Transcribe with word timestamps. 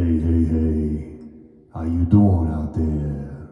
Hey, 0.00 0.18
hey, 0.18 0.44
hey. 0.44 1.12
How 1.74 1.82
you 1.82 2.06
doing 2.06 2.50
out 2.50 2.72
there? 2.74 3.50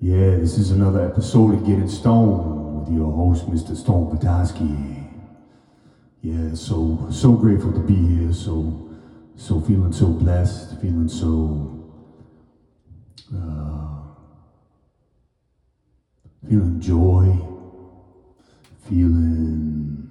Yeah, 0.00 0.38
this 0.38 0.56
is 0.56 0.70
another 0.70 1.04
episode 1.06 1.52
of 1.52 1.66
Getting 1.66 1.90
Stone 1.90 2.80
with 2.80 2.94
your 2.96 3.12
host, 3.12 3.44
Mr. 3.50 3.76
Stone 3.76 4.16
Petoskey. 4.16 5.10
Yeah, 6.22 6.54
so 6.54 7.06
so 7.10 7.32
grateful 7.32 7.70
to 7.70 7.80
be 7.80 7.94
here. 7.94 8.32
So 8.32 8.96
so 9.36 9.60
feeling 9.60 9.92
so 9.92 10.06
blessed, 10.06 10.80
feeling 10.80 11.08
so 11.08 11.86
uh, 13.36 14.00
feeling 16.48 16.80
joy, 16.80 17.36
feeling 18.88 20.08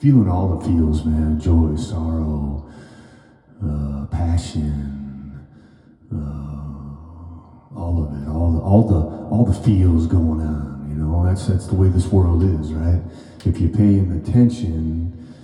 feeling 0.00 0.30
all 0.30 0.56
the 0.56 0.64
feels, 0.64 1.04
man. 1.04 1.38
Joy, 1.38 1.76
sorrow, 1.76 2.72
uh, 3.64 4.06
passion, 4.06 5.46
uh, 6.12 7.76
all 7.76 8.04
of 8.04 8.22
it, 8.22 8.28
all 8.28 8.52
the 8.52 8.60
all 8.60 8.88
the 8.88 9.28
all 9.28 9.44
the 9.44 9.54
feels 9.54 10.06
going 10.06 10.40
on. 10.40 10.86
You 10.88 10.96
know, 10.96 11.24
that's 11.26 11.46
that's 11.46 11.66
the 11.66 11.74
way 11.74 11.88
this 11.88 12.06
world 12.06 12.42
is, 12.42 12.72
right? 12.72 13.02
If 13.44 13.60
you're 13.60 13.70
paying 13.70 14.12
attention 14.12 15.34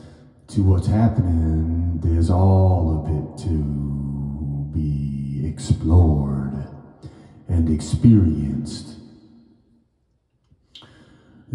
to 0.48 0.62
what's 0.62 0.86
happening, 0.86 2.00
there's 2.00 2.30
all 2.30 3.04
of 3.04 3.10
it 3.10 3.38
to 3.48 4.70
be 4.72 5.46
explored 5.46 6.66
and 7.48 7.70
experienced. 7.70 8.98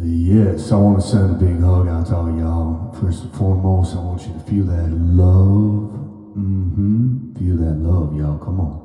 Yes, 0.02 0.72
I 0.72 0.78
want 0.78 1.02
to 1.02 1.08
send 1.08 1.36
a 1.36 1.46
big 1.46 1.60
hug 1.60 1.88
out 1.88 2.08
to 2.08 2.16
all 2.16 2.38
y'all. 2.38 2.94
First 2.94 3.24
and 3.24 3.34
foremost, 3.34 3.96
I 3.96 4.00
want 4.00 4.22
you 4.22 4.34
to 4.34 4.40
feel 4.40 4.64
that 4.66 4.90
love. 4.92 6.09
Mm-hmm. 6.38 7.34
Feel 7.38 7.58
that 7.58 7.78
love, 7.78 8.16
y'all. 8.16 8.38
Come 8.38 8.60
on. 8.60 8.80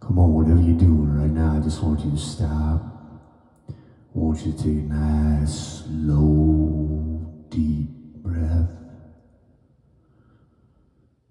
Come 0.00 0.18
on, 0.18 0.34
whatever 0.34 0.60
you're 0.60 0.78
doing 0.78 1.16
right 1.16 1.30
now, 1.30 1.56
I 1.56 1.60
just 1.60 1.82
want 1.82 2.00
you 2.04 2.10
to 2.10 2.18
stop. 2.18 2.82
I 3.68 3.74
want 4.12 4.44
you 4.44 4.52
to 4.52 4.58
take 4.58 4.66
a 4.66 4.92
nice, 4.92 5.84
slow, 5.84 7.24
deep 7.48 7.88
breath. 8.16 8.68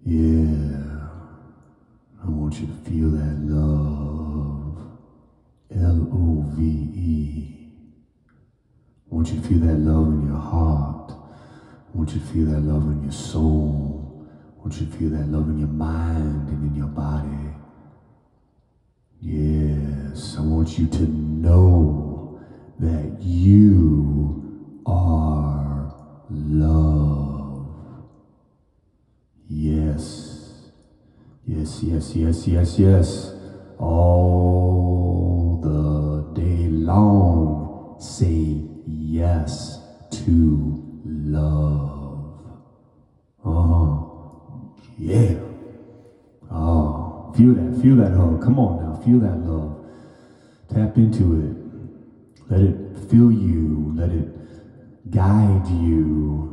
Yeah. 0.04 1.08
I 2.24 2.28
want 2.28 2.58
you 2.58 2.66
to 2.66 2.90
feel 2.90 3.10
that 3.10 3.38
love. 3.40 4.78
L 5.74 6.08
O 6.12 6.44
V 6.56 6.62
E. 6.64 7.68
I 9.10 9.14
want 9.14 9.28
you 9.28 9.40
to 9.40 9.48
feel 9.48 9.58
that 9.60 9.78
love 9.78 10.08
in 10.08 10.26
your 10.26 10.38
heart. 10.38 11.12
I 11.12 11.96
want 11.96 12.10
you 12.14 12.20
to 12.20 12.26
feel 12.26 12.46
that 12.46 12.60
love 12.60 12.84
in 12.84 13.02
your 13.04 13.12
soul. 13.12 14.01
Want 14.62 14.80
you 14.80 14.86
feel 14.86 15.10
that 15.10 15.26
love 15.26 15.48
in 15.48 15.58
your 15.58 15.66
mind 15.66 16.48
and 16.48 16.70
in 16.70 16.76
your 16.76 16.86
body. 16.86 17.52
Yes, 19.20 20.36
I 20.38 20.42
want 20.42 20.78
you 20.78 20.86
to 20.86 21.02
know 21.02 22.40
that 22.78 23.16
you 23.20 24.80
are 24.86 25.92
love. 26.30 27.66
Yes, 29.48 30.70
yes, 31.44 31.82
yes, 31.82 32.14
yes, 32.14 32.46
yes, 32.46 32.78
yes. 32.78 33.34
All 33.80 35.58
the 35.60 36.40
day 36.40 36.68
long, 36.68 37.96
say 37.98 38.62
yes 38.86 39.80
to 40.12 41.02
love. 41.04 42.38
Uh-huh. 43.44 44.02
Yeah. 44.98 45.34
Oh, 46.48 47.32
feel 47.36 47.54
that, 47.54 47.71
feel 47.82 47.96
that 47.96 48.12
hug. 48.12 48.40
Come 48.42 48.58
on 48.60 48.84
now, 48.84 49.00
feel 49.04 49.18
that 49.18 49.38
love. 49.38 49.84
Tap 50.72 50.96
into 50.96 51.24
it. 51.40 52.50
Let 52.50 52.60
it 52.60 53.10
fill 53.10 53.32
you. 53.32 53.92
Let 53.96 54.10
it 54.10 55.10
guide 55.10 55.66
you. 55.66 56.48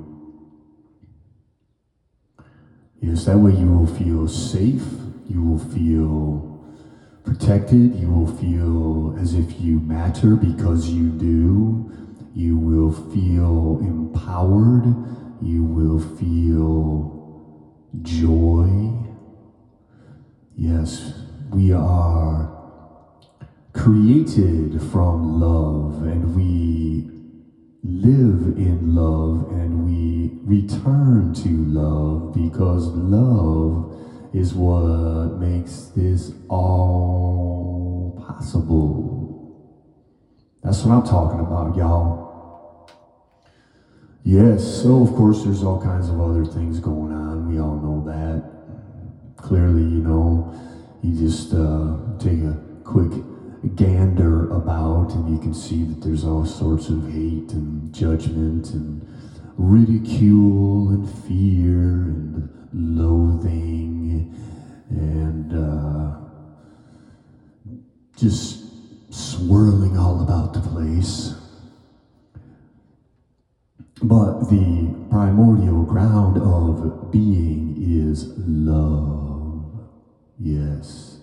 Yes, 3.01 3.25
that 3.25 3.37
way 3.37 3.51
you 3.51 3.71
will 3.71 3.87
feel 3.87 4.27
safe. 4.27 4.83
You 5.29 5.43
will 5.43 5.59
feel 5.59 6.65
protected. 7.23 7.95
You 7.95 8.09
will 8.09 8.35
feel 8.37 9.15
as 9.19 9.35
if 9.35 9.61
you 9.61 9.79
matter 9.79 10.35
because 10.35 10.89
you 10.89 11.09
do. 11.09 11.91
You 12.33 12.57
will 12.57 12.91
feel 12.91 13.79
empowered. 13.81 14.85
You 15.41 15.63
will 15.63 15.99
feel 15.99 17.19
joy. 18.01 19.08
Yes, 20.61 21.13
we 21.51 21.71
are 21.71 22.51
created 23.71 24.81
from 24.91 25.39
love 25.39 26.03
and 26.03 26.35
we 26.35 27.09
live 27.81 28.57
in 28.57 28.93
love 28.93 29.49
and 29.53 29.85
we 29.85 30.37
return 30.43 31.33
to 31.33 31.47
love 31.47 32.33
because 32.33 32.87
love 32.87 33.95
is 34.33 34.53
what 34.53 35.39
makes 35.39 35.93
this 35.95 36.33
all 36.49 38.21
possible. 38.27 39.79
That's 40.61 40.83
what 40.83 40.93
I'm 40.93 41.03
talking 41.03 41.39
about, 41.39 41.77
y'all. 41.77 42.91
Yes, 44.25 44.81
so 44.83 45.03
of 45.03 45.15
course 45.15 45.45
there's 45.45 45.63
all 45.63 45.81
kinds 45.81 46.09
of 46.09 46.19
other 46.19 46.43
things 46.43 46.81
going 46.81 47.13
on. 47.13 47.47
We 47.47 47.61
all 47.61 47.77
know 47.77 48.03
that. 48.11 48.48
Clearly, 49.49 49.81
you 49.81 50.03
know, 50.03 50.53
you 51.01 51.17
just 51.17 51.55
uh, 51.55 51.97
take 52.19 52.37
a 52.43 52.55
quick 52.83 53.11
gander 53.75 54.47
about 54.51 55.09
and 55.15 55.27
you 55.27 55.39
can 55.39 55.55
see 55.55 55.85
that 55.85 56.05
there's 56.05 56.23
all 56.23 56.45
sorts 56.45 56.89
of 56.89 57.03
hate 57.11 57.51
and 57.53 57.91
judgment 57.91 58.69
and 58.69 59.03
ridicule 59.57 60.89
and 60.89 61.09
fear 61.23 61.79
and 61.81 62.69
loathing 62.71 64.31
and 64.91 65.51
uh, 65.51 66.15
just 68.17 68.65
swirling 69.11 69.97
all 69.97 70.21
about 70.21 70.53
the 70.53 70.61
place. 70.61 71.33
But 74.03 74.41
the 74.41 75.07
primordial 75.09 75.81
ground 75.85 76.37
of 76.37 77.11
being 77.11 77.77
is 77.79 78.31
love. 78.37 79.28
Yes. 80.39 81.19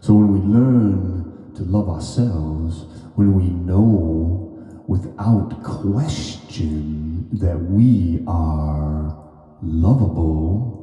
So 0.00 0.14
when 0.14 0.32
we 0.32 0.38
learn 0.40 1.52
to 1.56 1.62
love 1.64 1.88
ourselves, 1.88 2.84
when 3.16 3.34
we 3.34 3.48
know 3.48 4.82
without 4.86 5.62
question 5.62 7.28
that 7.32 7.58
we 7.58 8.22
are 8.26 9.18
lovable, 9.62 10.74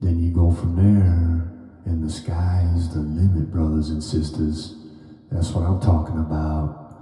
then 0.00 0.22
you 0.22 0.30
go 0.30 0.52
from 0.52 0.76
there, 0.76 1.52
and 1.84 2.02
the 2.02 2.10
sky's 2.10 2.94
the 2.94 3.00
limit, 3.00 3.50
brothers 3.50 3.90
and 3.90 4.02
sisters. 4.02 4.76
That's 5.30 5.50
what 5.50 5.64
I'm 5.64 5.80
talking 5.80 6.18
about. 6.18 6.94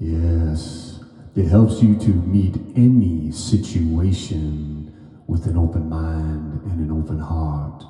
Yes, 0.00 1.00
it 1.36 1.46
helps 1.46 1.82
you 1.82 1.96
to 1.98 2.08
meet 2.08 2.56
any 2.76 3.30
situation 3.30 4.85
with 5.26 5.46
an 5.46 5.56
open 5.56 5.88
mind 5.88 6.62
and 6.64 6.80
an 6.80 6.90
open 6.90 7.18
heart. 7.18 7.84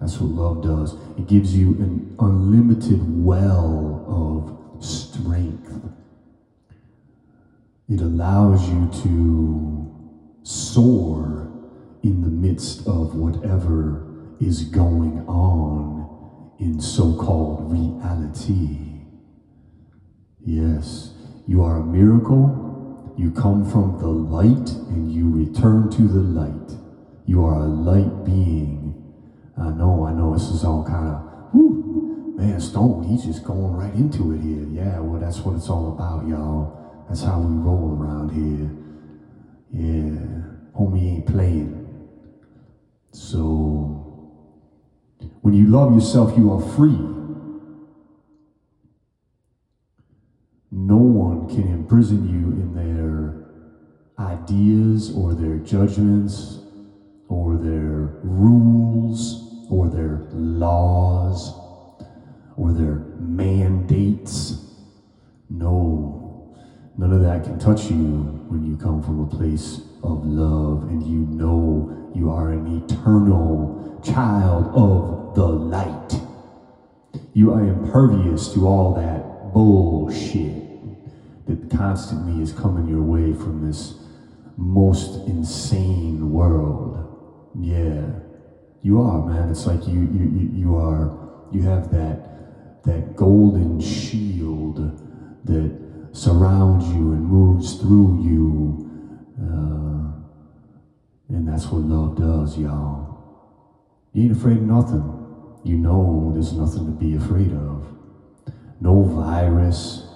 That's 0.00 0.18
what 0.18 0.30
love 0.30 0.62
does. 0.62 0.94
It 1.18 1.26
gives 1.26 1.56
you 1.56 1.70
an 1.74 2.16
unlimited 2.18 3.00
well 3.24 4.04
of 4.08 4.84
strength. 4.84 5.72
It 7.88 8.00
allows 8.00 8.68
you 8.68 8.88
to 9.02 10.40
soar 10.42 11.52
in 12.02 12.22
the 12.22 12.28
midst 12.28 12.86
of 12.86 13.14
whatever 13.14 14.06
is 14.40 14.64
going 14.64 15.24
on 15.28 16.50
in 16.58 16.80
so 16.80 17.14
called 17.14 17.70
reality. 17.70 18.78
Yes, 20.40 21.12
you 21.46 21.62
are 21.62 21.78
a 21.78 21.84
miracle. 21.84 23.14
You 23.18 23.30
come 23.32 23.70
from 23.70 23.98
the 23.98 24.06
light 24.06 24.70
and 24.88 25.12
you 25.12 25.28
return 25.28 25.90
to 25.90 26.02
the 26.02 26.20
light. 26.20 26.79
You 27.30 27.44
are 27.44 27.60
a 27.60 27.68
light 27.68 28.24
being. 28.24 28.92
I 29.56 29.70
know, 29.70 30.04
I 30.04 30.12
know, 30.12 30.34
this 30.34 30.48
is 30.48 30.64
all 30.64 30.84
kind 30.84 31.06
of, 31.06 31.54
whoo, 31.54 32.34
man, 32.36 32.60
Stone, 32.60 33.04
he's 33.04 33.24
just 33.24 33.44
going 33.44 33.72
right 33.72 33.94
into 33.94 34.32
it 34.32 34.40
here. 34.40 34.66
Yeah, 34.68 34.98
well, 34.98 35.20
that's 35.20 35.38
what 35.38 35.54
it's 35.54 35.68
all 35.68 35.92
about, 35.92 36.26
y'all. 36.26 37.06
That's 37.08 37.22
how 37.22 37.38
we 37.38 37.54
roll 37.54 37.96
around 37.96 38.30
here. 38.30 38.68
Yeah, 39.70 40.18
homie 40.76 41.18
ain't 41.18 41.26
playing. 41.26 41.86
So, 43.12 44.34
when 45.42 45.54
you 45.54 45.68
love 45.68 45.94
yourself, 45.94 46.36
you 46.36 46.52
are 46.52 46.60
free. 46.74 46.98
No 50.72 50.96
one 50.96 51.48
can 51.48 51.68
imprison 51.68 52.28
you 52.28 52.60
in 52.60 52.74
their 52.74 53.46
ideas 54.18 55.12
or 55.14 55.34
their 55.34 55.58
judgments 55.58 56.59
or 57.30 57.56
their 57.56 58.10
rules 58.24 59.64
or 59.70 59.88
their 59.88 60.26
laws 60.32 61.54
or 62.56 62.72
their 62.72 62.96
mandates. 63.18 64.66
No, 65.48 66.54
none 66.98 67.12
of 67.12 67.22
that 67.22 67.44
can 67.44 67.58
touch 67.58 67.84
you 67.90 67.96
when 68.48 68.66
you 68.66 68.76
come 68.76 69.00
from 69.00 69.20
a 69.20 69.26
place 69.26 69.80
of 70.02 70.26
love 70.26 70.82
and 70.90 71.06
you 71.06 71.20
know 71.20 72.10
you 72.14 72.30
are 72.30 72.50
an 72.50 72.84
eternal 72.84 74.00
child 74.04 74.66
of 74.74 75.34
the 75.36 75.46
light. 75.46 76.20
You 77.32 77.52
are 77.52 77.62
impervious 77.62 78.52
to 78.54 78.66
all 78.66 78.94
that 78.94 79.52
bullshit 79.54 81.46
that 81.46 81.70
constantly 81.70 82.42
is 82.42 82.52
coming 82.52 82.88
your 82.88 83.02
way 83.02 83.32
from 83.32 83.64
this 83.64 83.94
most 84.56 85.28
insane 85.28 86.32
world. 86.32 87.09
Yeah, 87.58 88.06
you 88.82 89.00
are, 89.00 89.24
man. 89.26 89.50
It's 89.50 89.66
like 89.66 89.86
you 89.86 90.00
you 90.00 90.30
you, 90.34 90.50
you 90.52 90.76
are 90.76 91.48
you 91.52 91.62
have 91.62 91.90
that 91.90 92.82
that 92.84 93.16
golden 93.16 93.80
shield 93.80 94.76
that 95.44 95.78
surrounds 96.12 96.88
you 96.88 97.12
and 97.12 97.24
moves 97.24 97.74
through 97.74 98.22
you. 98.22 98.86
Uh, 99.40 100.12
and 101.28 101.48
that's 101.48 101.66
what 101.66 101.82
love 101.82 102.16
does, 102.16 102.58
y'all. 102.58 103.10
You 104.12 104.24
ain't 104.24 104.36
afraid 104.36 104.58
of 104.58 104.62
nothing. 104.64 105.16
You 105.64 105.76
know 105.76 106.30
there's 106.32 106.52
nothing 106.52 106.86
to 106.86 106.92
be 106.92 107.16
afraid 107.16 107.52
of. 107.52 107.86
No 108.80 109.02
virus, 109.02 110.10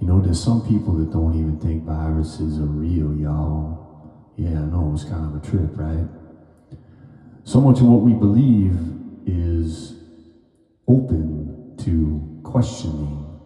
you 0.00 0.06
know, 0.06 0.20
there's 0.20 0.42
some 0.42 0.60
people 0.68 0.92
that 0.94 1.10
don't 1.10 1.34
even 1.34 1.58
think 1.58 1.84
viruses 1.84 2.58
are 2.58 2.66
real, 2.66 3.14
y'all. 3.16 4.32
Yeah, 4.36 4.50
I 4.50 4.64
know 4.66 4.90
it's 4.92 5.04
kind 5.04 5.24
of 5.24 5.42
a 5.42 5.46
trip, 5.46 5.70
right? 5.76 6.06
So 7.44 7.60
much 7.60 7.80
of 7.80 7.86
what 7.86 8.00
we 8.00 8.14
believe 8.14 8.74
is 9.26 9.94
open 10.88 11.76
to 11.84 12.40
questioning. 12.42 13.38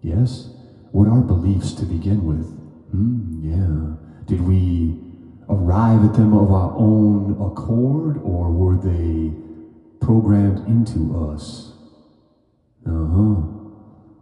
Yes? 0.00 0.48
What 0.92 1.08
are 1.08 1.20
beliefs 1.20 1.74
to 1.74 1.84
begin 1.84 2.24
with? 2.24 2.46
Hmm, 2.90 3.40
yeah. 3.42 3.96
Did 4.24 4.40
we 4.40 4.98
arrive 5.50 6.04
at 6.04 6.14
them 6.14 6.32
of 6.32 6.50
our 6.52 6.72
own 6.74 7.32
accord, 7.32 8.18
or 8.22 8.50
were 8.50 8.76
they 8.76 9.32
programmed 10.00 10.66
into 10.66 11.30
us? 11.30 11.72
Uh 12.86 13.06
huh. 13.06 13.42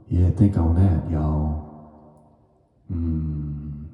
Yeah, 0.08 0.30
think 0.30 0.56
on 0.56 0.75
that, 0.75 1.10
y'all. 1.10 2.36
Mm. 2.92 3.86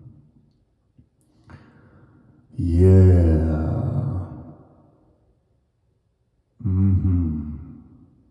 Yeah. 2.56 3.67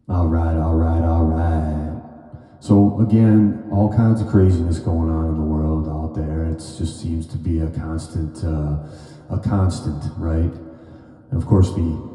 All 0.10 0.28
right, 0.28 0.56
all 0.56 0.76
right, 0.76 1.04
all 1.04 1.26
right. 1.26 2.02
So 2.62 3.02
again, 3.02 3.68
all 3.74 3.94
kinds 3.94 4.22
of 4.22 4.30
craziness 4.30 4.80
going 4.80 5.10
on 5.10 5.26
in 5.26 5.36
the 5.36 5.44
world 5.44 5.90
out 5.90 6.16
there. 6.16 6.46
It 6.46 6.60
just 6.60 7.02
seems 7.02 7.28
to 7.28 7.38
be 7.38 7.60
a 7.60 7.70
constant, 7.72 8.42
uh, 8.42 8.88
a 9.30 9.38
constant, 9.44 10.02
right? 10.18 10.54
And 11.30 11.34
of 11.34 11.46
course, 11.46 11.74
the 11.74 12.08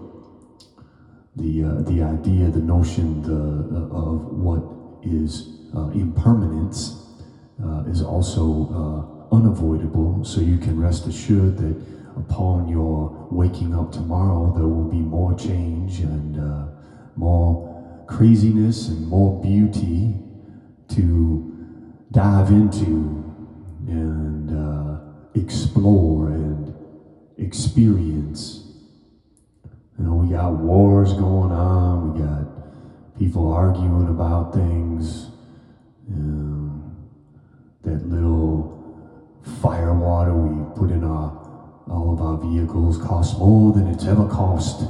the 1.36 1.64
uh, 1.64 1.82
the 1.82 2.02
idea, 2.02 2.48
the 2.48 2.60
notion 2.60 3.20
the, 3.24 3.76
uh, 3.76 3.94
of 3.94 4.24
what 4.38 4.62
is 5.02 5.68
uh, 5.76 5.90
impermanence 5.90 6.96
uh, 7.62 7.84
is 7.88 8.00
also 8.00 9.28
unavoidable. 9.30 10.24
So 10.24 10.40
you 10.40 10.56
can 10.56 10.80
rest 10.80 11.06
assured 11.06 11.58
that 11.58 11.76
upon 12.16 12.68
your 12.68 13.28
waking 13.30 13.74
up 13.74 13.92
tomorrow, 13.92 14.50
there 14.56 14.66
will 14.66 14.90
be 14.90 15.02
more 15.02 15.34
change 15.34 16.00
and 16.00 16.38
more 17.16 17.71
craziness 18.16 18.88
and 18.88 19.06
more 19.08 19.42
beauty 19.42 20.14
to 20.88 21.48
dive 22.10 22.50
into 22.50 23.24
and 23.88 24.50
uh, 24.50 25.00
explore 25.34 26.28
and 26.28 26.74
experience. 27.38 28.66
You 29.98 30.04
know, 30.04 30.14
we 30.14 30.32
got 30.32 30.52
wars 30.52 31.12
going 31.14 31.52
on, 31.52 32.12
we 32.12 32.20
got 32.20 33.18
people 33.18 33.50
arguing 33.52 34.08
about 34.08 34.52
things. 34.52 35.28
Um, 36.10 36.62
that 37.82 38.06
little 38.06 38.78
fire 39.60 39.94
water 39.94 40.34
we 40.34 40.74
put 40.76 40.90
in 40.90 41.02
our 41.04 41.40
all 41.88 42.12
of 42.12 42.20
our 42.20 42.38
vehicles 42.38 42.96
costs 42.96 43.36
more 43.38 43.72
than 43.72 43.88
it's 43.88 44.06
ever 44.06 44.28
cost. 44.28 44.82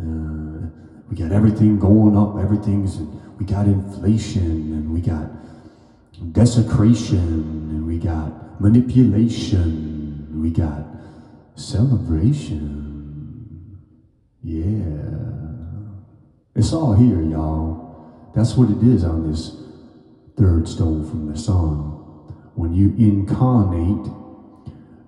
Uh, 0.00 0.77
we 1.10 1.16
got 1.16 1.32
everything 1.32 1.78
going 1.78 2.16
up, 2.16 2.36
everything's, 2.42 2.98
we 3.38 3.46
got 3.46 3.66
inflation 3.66 4.42
and 4.42 4.92
we 4.92 5.00
got 5.00 5.30
desecration 6.32 7.18
and 7.18 7.86
we 7.86 7.98
got 7.98 8.60
manipulation, 8.60 10.42
we 10.42 10.50
got 10.50 10.84
celebration. 11.54 12.78
Yeah. 14.42 15.08
It's 16.54 16.72
all 16.72 16.94
here, 16.94 17.22
y'all. 17.22 18.32
That's 18.34 18.54
what 18.56 18.70
it 18.70 18.82
is 18.82 19.04
on 19.04 19.30
this 19.30 19.56
third 20.36 20.68
stone 20.68 21.08
from 21.08 21.30
the 21.30 21.38
sun. 21.38 21.94
When 22.54 22.74
you 22.74 22.94
incarnate 22.98 24.12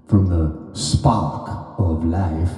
from 0.09 0.29
the 0.29 0.75
spark 0.75 1.79
of 1.79 2.05
life, 2.05 2.53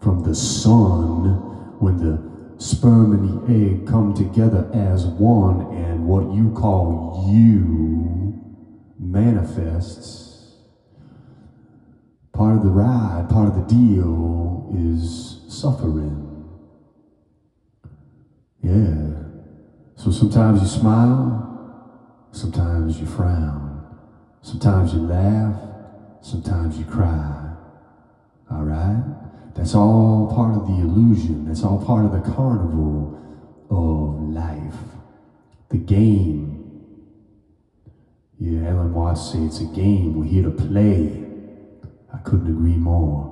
from 0.00 0.22
the 0.22 0.34
sun, 0.34 1.78
when 1.80 1.96
the 1.98 2.29
sperm 2.60 3.12
and 3.12 3.48
the 3.48 3.52
egg 3.52 3.86
come 3.86 4.14
together 4.14 4.70
as 4.74 5.06
one 5.06 5.74
and 5.76 6.06
what 6.06 6.32
you 6.32 6.52
call 6.52 7.28
you 7.32 8.34
manifests, 8.98 10.56
part 12.32 12.56
of 12.56 12.62
the 12.62 12.70
ride, 12.70 13.28
part 13.30 13.48
of 13.48 13.56
the 13.56 13.74
deal 13.74 14.70
is 14.76 15.42
suffering. 15.48 16.48
Yeah. 18.62 19.24
So 19.96 20.10
sometimes 20.10 20.62
you 20.62 20.68
smile, 20.68 21.40
Sometimes 22.32 23.00
you 23.00 23.06
frown. 23.06 23.84
Sometimes 24.42 24.94
you 24.94 25.00
laugh. 25.00 25.60
Sometimes 26.22 26.78
you 26.78 26.84
cry. 26.84 27.56
All 28.50 28.62
right? 28.62 29.19
That's 29.54 29.74
all 29.74 30.32
part 30.34 30.54
of 30.54 30.66
the 30.66 30.74
illusion. 30.74 31.46
That's 31.46 31.62
all 31.62 31.84
part 31.84 32.04
of 32.04 32.12
the 32.12 32.20
carnival 32.32 33.18
of 33.70 34.20
life. 34.30 34.74
The 35.68 35.78
game. 35.78 36.56
Yeah, 38.38 38.70
Alan 38.70 38.94
Watts 38.94 39.32
say 39.32 39.38
it's 39.40 39.60
a 39.60 39.66
game. 39.66 40.18
We're 40.18 40.26
here 40.26 40.44
to 40.44 40.50
play. 40.50 41.26
I 42.12 42.18
couldn't 42.18 42.48
agree 42.48 42.76
more. 42.76 43.30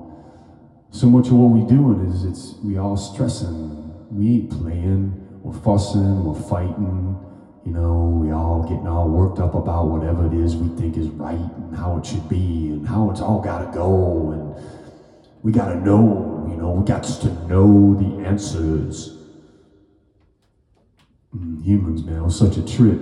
So 0.91 1.07
much 1.07 1.27
of 1.27 1.33
what 1.33 1.51
we're 1.51 1.67
doing 1.67 2.05
is 2.09 2.25
it's 2.25 2.55
we 2.63 2.77
all 2.77 2.97
stressing. 2.97 4.09
We 4.11 4.27
ain't 4.27 4.51
playing. 4.51 5.13
We're 5.43 5.59
fussing. 5.59 6.23
We're 6.23 6.41
fighting. 6.41 7.17
You 7.65 7.73
know, 7.73 8.19
we 8.21 8.31
all 8.31 8.63
getting 8.63 8.87
all 8.87 9.07
worked 9.07 9.39
up 9.39 9.53
about 9.53 9.87
whatever 9.87 10.25
it 10.25 10.33
is 10.33 10.55
we 10.55 10.75
think 10.79 10.97
is 10.97 11.07
right 11.09 11.35
and 11.35 11.75
how 11.75 11.97
it 11.97 12.05
should 12.05 12.27
be 12.27 12.69
and 12.69 12.87
how 12.87 13.11
it's 13.11 13.21
all 13.21 13.41
got 13.41 13.59
to 13.59 13.71
go. 13.71 14.31
And 14.31 14.78
we 15.41 15.51
got 15.51 15.69
to 15.69 15.75
know, 15.75 16.47
you 16.49 16.55
know, 16.57 16.71
we 16.71 16.85
got 16.85 17.03
to 17.03 17.47
know 17.47 17.95
the 17.95 18.25
answers. 18.25 19.17
Mm, 21.35 21.63
humans, 21.63 22.03
man, 22.03 22.17
it 22.17 22.23
was 22.23 22.37
such 22.37 22.57
a 22.57 22.65
trip. 22.65 22.99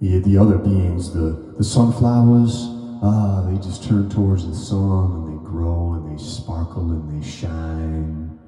The, 0.00 0.20
the 0.20 0.38
other 0.38 0.58
beings, 0.58 1.12
the, 1.12 1.54
the 1.56 1.64
sunflowers, 1.64 2.66
ah, 3.02 3.42
they 3.48 3.56
just 3.56 3.84
turn 3.84 4.08
towards 4.08 4.46
the 4.46 4.54
sun 4.54 5.12
and 5.12 5.40
they 5.40 5.44
grow 5.44 5.94
and 5.94 6.16
they 6.16 6.22
sparkle 6.22 6.90
and 6.90 7.10
they 7.10 7.26
shine 7.26 8.38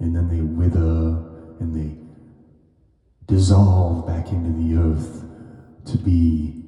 and 0.00 0.14
then 0.14 0.28
they 0.28 0.42
wither 0.42 1.22
and 1.60 1.74
they 1.74 1.96
dissolve 3.26 4.06
back 4.06 4.28
into 4.30 4.50
the 4.50 4.76
earth 4.76 5.24
to 5.86 5.96
be 5.98 6.62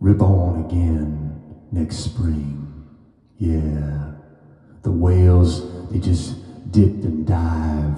reborn 0.00 0.64
again 0.64 1.34
next 1.70 1.96
spring. 1.96 2.67
Yeah. 3.38 4.12
The 4.82 4.90
whales, 4.90 5.90
they 5.90 5.98
just 5.98 6.36
dip 6.70 7.04
and 7.04 7.26
dive 7.26 7.96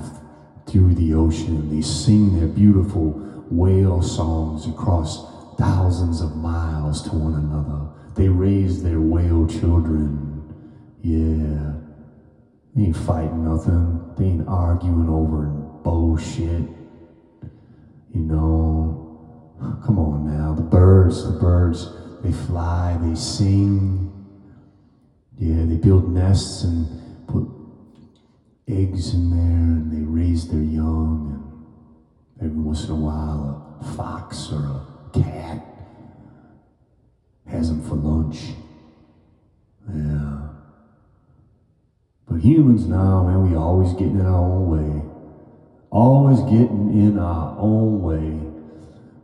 through 0.66 0.94
the 0.94 1.14
ocean. 1.14 1.74
They 1.74 1.82
sing 1.82 2.38
their 2.38 2.48
beautiful 2.48 3.10
whale 3.50 4.02
songs 4.02 4.66
across 4.66 5.26
thousands 5.56 6.20
of 6.20 6.36
miles 6.36 7.02
to 7.02 7.10
one 7.10 7.34
another. 7.34 7.88
They 8.14 8.28
raise 8.28 8.82
their 8.82 9.00
whale 9.00 9.46
children. 9.46 10.54
Yeah. 11.02 11.72
They 12.74 12.86
ain't 12.86 12.96
fighting 12.96 13.44
nothing. 13.44 14.14
They 14.16 14.26
ain't 14.26 14.48
arguing 14.48 15.08
over 15.08 15.46
bullshit. 15.82 16.68
You 18.12 18.22
know, 18.22 19.60
come 19.84 19.98
on 19.98 20.26
now. 20.26 20.54
The 20.54 20.62
birds, 20.62 21.24
the 21.24 21.38
birds, 21.38 21.88
they 22.22 22.32
fly, 22.32 22.98
they 23.00 23.14
sing. 23.14 24.09
Yeah, 25.40 25.64
they 25.64 25.76
build 25.76 26.12
nests 26.12 26.64
and 26.64 27.26
put 27.26 27.48
eggs 28.68 29.14
in 29.14 29.30
there 29.30 29.40
and 29.40 29.90
they 29.90 30.02
raise 30.02 30.46
their 30.46 30.60
young 30.60 31.32
and 32.38 32.50
every 32.50 32.62
once 32.62 32.84
in 32.84 32.90
a 32.90 32.94
while 32.94 33.78
a 33.80 33.84
fox 33.96 34.52
or 34.52 34.58
a 34.58 35.10
cat 35.14 35.64
has 37.46 37.70
them 37.70 37.82
for 37.88 37.94
lunch. 37.94 38.52
Yeah. 39.88 40.48
But 42.28 42.40
humans 42.40 42.86
now, 42.86 43.24
man, 43.24 43.50
we 43.50 43.56
always 43.56 43.94
getting 43.94 44.20
in 44.20 44.26
our 44.26 44.44
own 44.44 44.68
way. 44.68 45.02
Always 45.90 46.40
getting 46.42 46.92
in 46.92 47.18
our 47.18 47.56
own 47.58 48.02
way. 48.02 48.46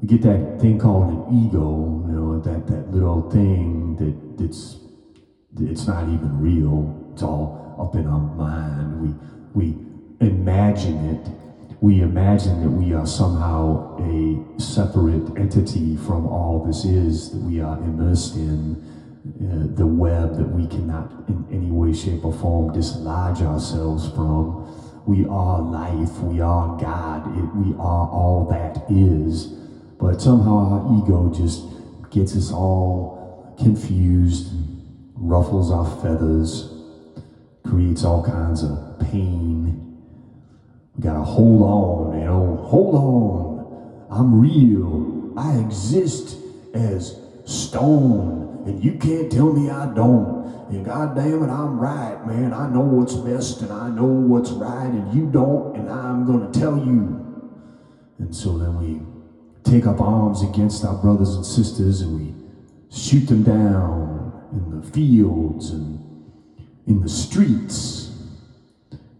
We 0.00 0.08
get 0.08 0.22
that 0.22 0.62
thing 0.62 0.78
called 0.78 1.12
an 1.12 1.46
ego, 1.46 2.06
you 2.08 2.14
know, 2.14 2.40
that, 2.40 2.66
that 2.68 2.90
little 2.90 3.30
thing 3.30 3.96
that 3.96 4.42
it's 4.42 4.78
it's 5.60 5.86
not 5.86 6.04
even 6.04 6.40
real. 6.40 7.10
It's 7.12 7.22
all 7.22 7.76
up 7.78 7.94
in 7.94 8.06
our 8.06 8.18
mind. 8.18 9.00
We 9.00 9.14
we 9.54 9.78
imagine 10.20 11.04
it. 11.14 11.28
We 11.80 12.00
imagine 12.00 12.62
that 12.62 12.70
we 12.70 12.94
are 12.94 13.06
somehow 13.06 13.96
a 14.00 14.60
separate 14.60 15.38
entity 15.38 15.96
from 15.96 16.26
all 16.26 16.64
this 16.66 16.84
is 16.84 17.30
that 17.32 17.38
we 17.38 17.60
are 17.60 17.76
immersed 17.78 18.34
in 18.36 18.76
uh, 19.26 19.76
the 19.76 19.86
web 19.86 20.36
that 20.36 20.48
we 20.48 20.66
cannot 20.66 21.10
in 21.28 21.44
any 21.52 21.70
way, 21.70 21.92
shape, 21.92 22.24
or 22.24 22.32
form 22.32 22.72
dislodge 22.72 23.42
ourselves 23.42 24.08
from. 24.10 24.64
We 25.06 25.24
are 25.26 25.60
life, 25.60 26.18
we 26.20 26.40
are 26.40 26.76
God, 26.80 27.26
it, 27.38 27.54
we 27.54 27.74
are 27.74 28.08
all 28.08 28.46
that 28.50 28.84
is. 28.90 29.46
But 30.00 30.20
somehow 30.20 30.56
our 30.56 30.98
ego 30.98 31.32
just 31.32 31.62
gets 32.10 32.36
us 32.36 32.50
all 32.52 33.54
confused, 33.58 34.52
ruffles 35.16 35.70
our 35.70 35.86
feathers, 36.02 36.72
creates 37.64 38.04
all 38.04 38.22
kinds 38.22 38.62
of 38.62 38.98
pain. 39.00 39.98
We 40.94 41.02
gotta 41.02 41.22
hold 41.22 41.62
on, 41.62 42.18
you 42.18 42.24
know, 42.24 42.56
hold 42.56 42.94
on. 42.94 44.06
I'm 44.10 44.40
real. 44.40 45.32
I 45.38 45.58
exist 45.58 46.36
as 46.74 47.20
stone 47.44 48.64
and 48.66 48.82
you 48.82 48.92
can't 48.92 49.30
tell 49.30 49.52
me 49.52 49.70
I 49.70 49.92
don't. 49.94 50.46
And 50.70 50.84
God 50.84 51.14
damn 51.14 51.44
it, 51.44 51.50
I'm 51.50 51.78
right, 51.78 52.26
man. 52.26 52.52
I 52.52 52.68
know 52.68 52.80
what's 52.80 53.14
best 53.14 53.62
and 53.62 53.72
I 53.72 53.88
know 53.88 54.04
what's 54.04 54.50
right, 54.50 54.88
and 54.88 55.14
you 55.14 55.30
don't, 55.30 55.76
and 55.76 55.88
I'm 55.88 56.26
to 56.52 56.58
tell 56.58 56.76
you. 56.76 57.22
And 58.18 58.34
so 58.34 58.58
then 58.58 58.76
we 58.76 59.00
take 59.70 59.86
up 59.86 60.00
arms 60.00 60.42
against 60.42 60.84
our 60.84 60.94
brothers 60.94 61.34
and 61.34 61.44
sisters 61.44 62.00
and 62.00 62.18
we 62.18 62.34
shoot 62.90 63.26
them 63.26 63.42
down 63.42 64.15
in 64.52 64.80
the 64.80 64.86
fields 64.86 65.70
and 65.70 66.02
in 66.86 67.00
the 67.00 67.08
streets 67.08 68.12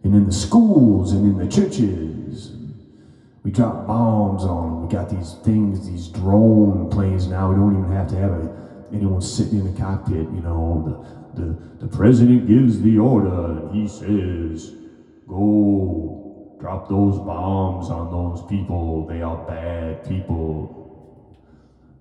and 0.03 0.15
in 0.15 0.27
the 0.27 0.33
schools 0.33 1.13
and 1.13 1.25
in 1.25 1.39
the 1.39 1.51
churches. 1.51 2.53
We 3.43 3.51
drop 3.53 3.87
bombs 3.87 4.45
on 4.45 4.71
them. 4.71 4.87
We 4.87 4.93
got 4.93 5.09
these 5.09 5.35
things, 5.45 5.89
these 5.89 6.09
drone 6.09 6.91
planes 6.91 7.29
now. 7.29 7.51
We 7.51 7.57
don't 7.57 7.79
even 7.79 7.93
have 7.93 8.09
to 8.09 8.17
have 8.17 8.33
a 8.33 8.67
anyone 8.93 9.21
sitting 9.21 9.61
in 9.61 9.73
the 9.73 9.81
cockpit, 9.81 10.17
you 10.17 10.43
know, 10.43 11.07
the, 11.35 11.43
the, 11.43 11.87
the 11.87 11.97
president 11.97 12.47
gives 12.47 12.81
the 12.81 12.99
order 12.99 13.61
and 13.61 13.75
he 13.75 13.89
says, 13.89 14.75
go 15.27 16.57
drop 16.61 16.89
those 16.89 17.19
bombs 17.19 17.91
on 17.91 18.11
those 18.11 18.45
people. 18.49 19.07
They 19.07 19.23
are 19.23 19.37
bad 19.47 20.09
people. 20.09 20.76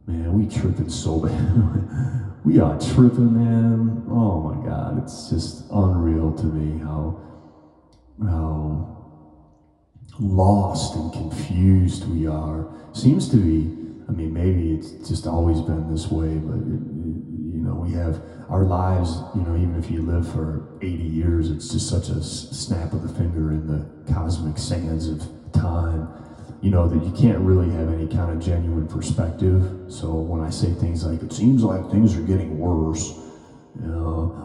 Man, 0.08 0.34
we 0.34 0.48
tripping 0.48 0.90
so 0.90 1.20
bad. 1.20 2.36
we 2.46 2.60
are 2.60 2.80
tripping, 2.80 3.34
man. 3.34 4.06
Oh 4.10 4.40
my 4.42 4.66
God, 4.66 5.02
it's 5.02 5.30
just 5.30 5.66
unreal 5.72 6.34
to 6.34 6.46
me 6.46 6.80
how 6.80 7.22
how 8.22 8.92
lost 10.20 10.96
and 10.96 11.12
confused 11.12 12.08
we 12.10 12.28
are. 12.28 12.68
Seems 12.94 13.30
to 13.30 13.38
be 13.38 13.86
I 14.08 14.12
mean, 14.12 14.34
maybe 14.34 14.74
it's 14.74 15.10
just 15.10 15.26
always 15.26 15.62
been 15.62 15.92
this 15.92 16.12
way, 16.12 16.36
but 16.38 16.58
it, 16.58 16.82
you 17.56 17.62
know, 17.62 17.74
we 17.74 17.94
have 17.94 18.22
our 18.50 18.64
lives. 18.64 19.18
You 19.34 19.42
know, 19.42 19.56
even 19.56 19.76
if 19.84 19.90
you 19.90 20.04
live 20.04 20.32
for 20.32 20.78
80 20.82 21.04
years, 21.04 21.50
it's 21.50 21.70
just 21.70 21.90
such 21.90 22.10
a 22.10 22.24
snap 22.24 22.94
of 22.94 23.02
the 23.02 23.10
finger 23.10 23.52
in 23.52 23.66
the 23.66 24.14
cosmic 24.14 24.58
sands 24.58 25.08
of 25.08 25.24
time. 25.52 26.08
You 26.62 26.72
know 26.72 26.88
that 26.88 27.04
you 27.04 27.12
can't 27.12 27.40
really 27.40 27.70
have 27.72 27.90
any 27.94 28.08
kind 28.08 28.32
of 28.32 28.40
genuine 28.40 28.88
perspective. 28.88 29.86
So 29.88 30.14
when 30.14 30.42
I 30.42 30.50
say 30.50 30.74
things 30.74 31.06
like 31.06 31.22
"it 31.22 31.32
seems 31.32 31.64
like 31.64 31.92
things 31.92 32.16
are 32.18 32.22
getting 32.22 32.58
worse," 32.58 33.20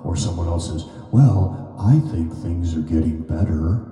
or 0.04 0.16
someone 0.16 0.48
else 0.48 0.68
says, 0.70 0.84
"Well, 1.12 1.74
I 1.78 1.98
think 2.10 2.32
things 2.32 2.76
are 2.76 2.80
getting 2.80 3.22
better," 3.22 3.86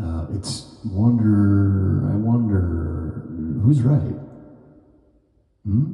uh, 0.00 0.26
it's 0.32 0.80
wonder. 0.84 2.10
I 2.12 2.16
wonder 2.16 3.26
who's 3.62 3.82
right. 3.82 4.16
Hmm? 5.64 5.92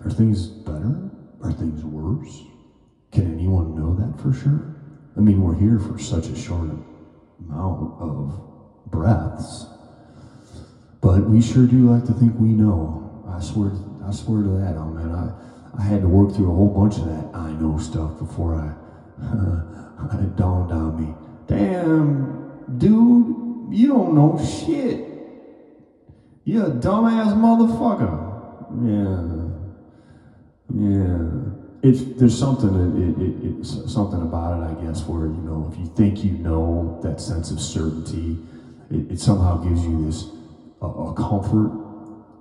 Are 0.00 0.10
things 0.10 0.48
better? 0.48 1.10
Are 1.42 1.52
things 1.52 1.84
worse? 1.84 2.42
Can 3.12 3.32
anyone 3.32 3.76
know 3.76 3.94
that 3.94 4.20
for 4.20 4.32
sure? 4.32 4.74
I 5.16 5.20
mean, 5.20 5.42
we're 5.42 5.54
here 5.54 5.78
for 5.78 5.98
such 5.98 6.26
a 6.28 6.34
short 6.34 6.70
amount 7.38 8.00
of 8.00 8.40
breaths, 8.90 9.66
but 11.02 11.28
we 11.28 11.42
sure 11.42 11.66
do 11.66 11.90
like 11.90 12.06
to 12.06 12.14
think 12.14 12.32
we 12.38 12.48
know. 12.48 13.26
I 13.28 13.40
swear, 13.40 13.72
I 14.06 14.10
swear 14.12 14.42
to 14.42 14.48
that. 14.48 14.76
Oh 14.76 14.86
man, 14.86 15.10
I, 15.10 15.78
I 15.78 15.82
had 15.82 16.00
to 16.00 16.08
work 16.08 16.34
through 16.34 16.50
a 16.50 16.54
whole 16.54 16.68
bunch 16.68 16.96
of 16.96 17.04
that 17.06 17.36
I 17.36 17.52
know 17.52 17.76
stuff 17.78 18.18
before 18.18 18.54
I, 18.54 18.68
it 20.22 20.36
dawned 20.36 20.72
on 20.72 20.98
me. 20.98 21.14
Damn, 21.46 22.78
dude, 22.78 23.74
you 23.74 23.88
don't 23.88 24.14
know 24.14 24.40
shit. 24.42 25.12
You're 26.44 26.66
a 26.66 26.70
dumbass 26.70 27.34
motherfucker. 27.36 28.30
Yeah. 28.82 29.42
Yeah. 30.74 31.52
It's, 31.82 32.02
there's 32.18 32.38
something, 32.38 32.74
it, 32.96 33.22
it, 33.22 33.60
it, 33.60 33.66
something 33.90 34.22
about 34.22 34.60
it, 34.60 34.78
I 34.78 34.84
guess, 34.84 35.02
where, 35.02 35.26
you 35.26 35.42
know, 35.42 35.70
if 35.72 35.78
you 35.78 35.86
think 35.96 36.24
you 36.24 36.32
know 36.32 37.00
that 37.02 37.20
sense 37.20 37.50
of 37.50 37.60
certainty, 37.60 38.38
it, 38.90 39.12
it 39.12 39.20
somehow 39.20 39.58
gives 39.58 39.84
you 39.84 40.04
this, 40.06 40.26
a, 40.82 40.86
a 40.86 41.14
comfort 41.14 41.70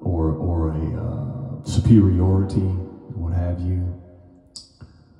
or, 0.01 0.33
or 0.33 0.71
a 0.71 1.61
uh, 1.61 1.63
superiority, 1.63 2.59
what 3.15 3.33
have 3.33 3.61
you. 3.61 3.87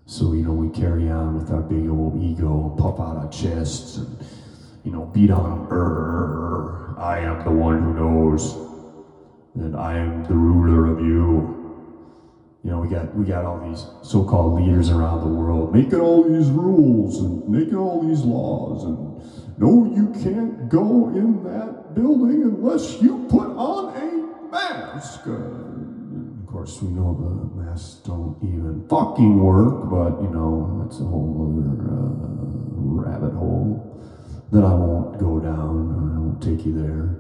So, 0.05 0.33
you 0.33 0.43
know, 0.43 0.51
we 0.51 0.69
carry 0.69 1.09
on 1.09 1.37
with 1.37 1.51
our 1.51 1.61
big 1.61 1.87
old 1.87 2.21
ego 2.21 2.69
and 2.69 2.77
puff 2.77 2.99
out 2.99 3.15
our 3.17 3.29
chests 3.29 3.97
and, 3.97 4.17
you 4.83 4.91
know, 4.91 5.05
beat 5.05 5.31
on, 5.31 5.67
I 6.97 7.19
am 7.19 7.43
the 7.43 7.51
one 7.51 7.81
who 7.81 7.93
knows 7.93 8.55
and 9.55 9.75
I 9.75 9.97
am 9.97 10.23
the 10.25 10.33
ruler 10.33 10.91
of 10.91 10.99
you. 10.99 11.57
You 12.63 12.71
know, 12.71 12.79
we 12.79 12.89
got 12.89 13.15
we 13.15 13.25
got 13.25 13.43
all 13.43 13.59
these 13.67 13.85
so-called 14.03 14.61
leaders 14.61 14.91
around 14.91 15.21
the 15.21 15.27
world 15.27 15.73
making 15.73 15.99
all 15.99 16.23
these 16.23 16.47
rules 16.49 17.19
and 17.19 17.47
making 17.49 17.75
all 17.75 18.07
these 18.07 18.21
laws 18.21 18.83
and 18.83 19.57
no, 19.57 19.91
you 19.95 20.13
can't 20.21 20.69
go 20.69 21.09
in 21.09 21.43
that 21.43 21.80
building 21.93 22.43
unless 22.43 23.01
you 23.01 23.25
put 23.29 23.47
on 23.47 23.95
a 23.95 24.51
mask. 24.51 25.21
Uh, 25.27 25.31
of 25.31 26.47
course, 26.47 26.81
we 26.81 26.89
know 26.89 27.15
the 27.15 27.61
masks 27.61 28.01
don't 28.05 28.37
even 28.43 28.85
fucking 28.89 29.39
work, 29.39 29.89
but 29.89 30.21
you 30.21 30.29
know 30.29 30.81
that's 30.83 30.99
a 30.99 31.03
whole 31.03 31.47
other 31.47 31.71
uh, 31.91 32.31
rabbit 33.09 33.33
hole 33.33 34.01
that 34.51 34.63
I 34.63 34.73
won't 34.73 35.19
go 35.19 35.39
down. 35.39 36.15
I 36.15 36.19
won't 36.19 36.41
take 36.41 36.65
you 36.65 36.73
there. 36.73 37.17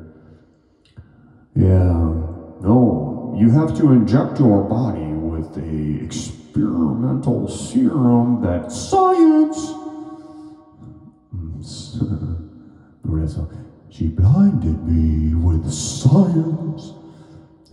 Yeah, 1.55 1.93
no, 2.61 3.35
you 3.37 3.49
have 3.51 3.77
to 3.77 3.91
inject 3.91 4.39
your 4.39 4.63
body 4.63 5.13
with 5.13 5.57
a 5.57 6.03
experimental 6.03 7.47
serum 7.47 8.41
that 8.41 8.71
science. 8.71 9.71
She 13.91 14.07
blinded 14.07 14.87
me 14.87 15.35
with 15.35 15.69
science. 15.69 16.93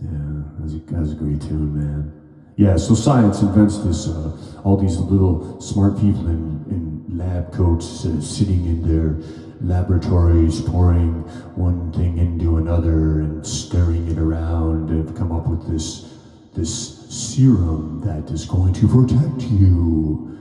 Yeah, 0.01 0.43
that's 0.59 0.73
a, 0.73 0.79
that's 0.91 1.11
a 1.13 1.15
great 1.15 1.41
tune, 1.41 1.73
man. 1.73 2.13
Yeah, 2.57 2.75
so 2.75 2.93
science 2.93 3.41
invents 3.41 3.77
this, 3.77 4.09
uh, 4.09 4.37
all 4.65 4.75
these 4.75 4.97
little 4.97 5.61
smart 5.61 5.95
people 5.95 6.27
in, 6.27 6.65
in 6.69 7.17
lab 7.17 7.53
coats 7.53 8.05
uh, 8.05 8.19
sitting 8.19 8.65
in 8.65 8.85
their 8.85 9.15
laboratories 9.61 10.61
pouring 10.61 11.13
one 11.55 11.93
thing 11.93 12.17
into 12.17 12.57
another 12.57 13.21
and 13.21 13.47
stirring 13.47 14.09
it 14.09 14.17
around 14.17 14.89
have 14.89 15.15
come 15.15 15.31
up 15.31 15.47
with 15.47 15.69
this 15.69 16.17
this 16.53 17.07
serum 17.09 18.01
that 18.01 18.29
is 18.33 18.43
going 18.43 18.73
to 18.73 18.87
protect 18.87 19.43
you. 19.43 20.37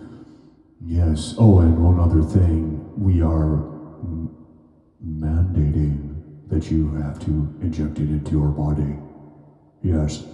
Yes. 0.84 1.36
Oh, 1.38 1.60
and 1.60 1.78
one 1.78 2.00
other 2.00 2.22
thing, 2.22 2.82
we 2.96 3.22
are 3.22 3.77
mandating 5.04 6.48
that 6.48 6.70
you 6.70 6.94
have 6.94 7.18
to 7.20 7.30
inject 7.60 7.98
it 7.98 8.08
into 8.08 8.32
your 8.32 8.48
body. 8.48 8.98
Yes. 9.82 10.24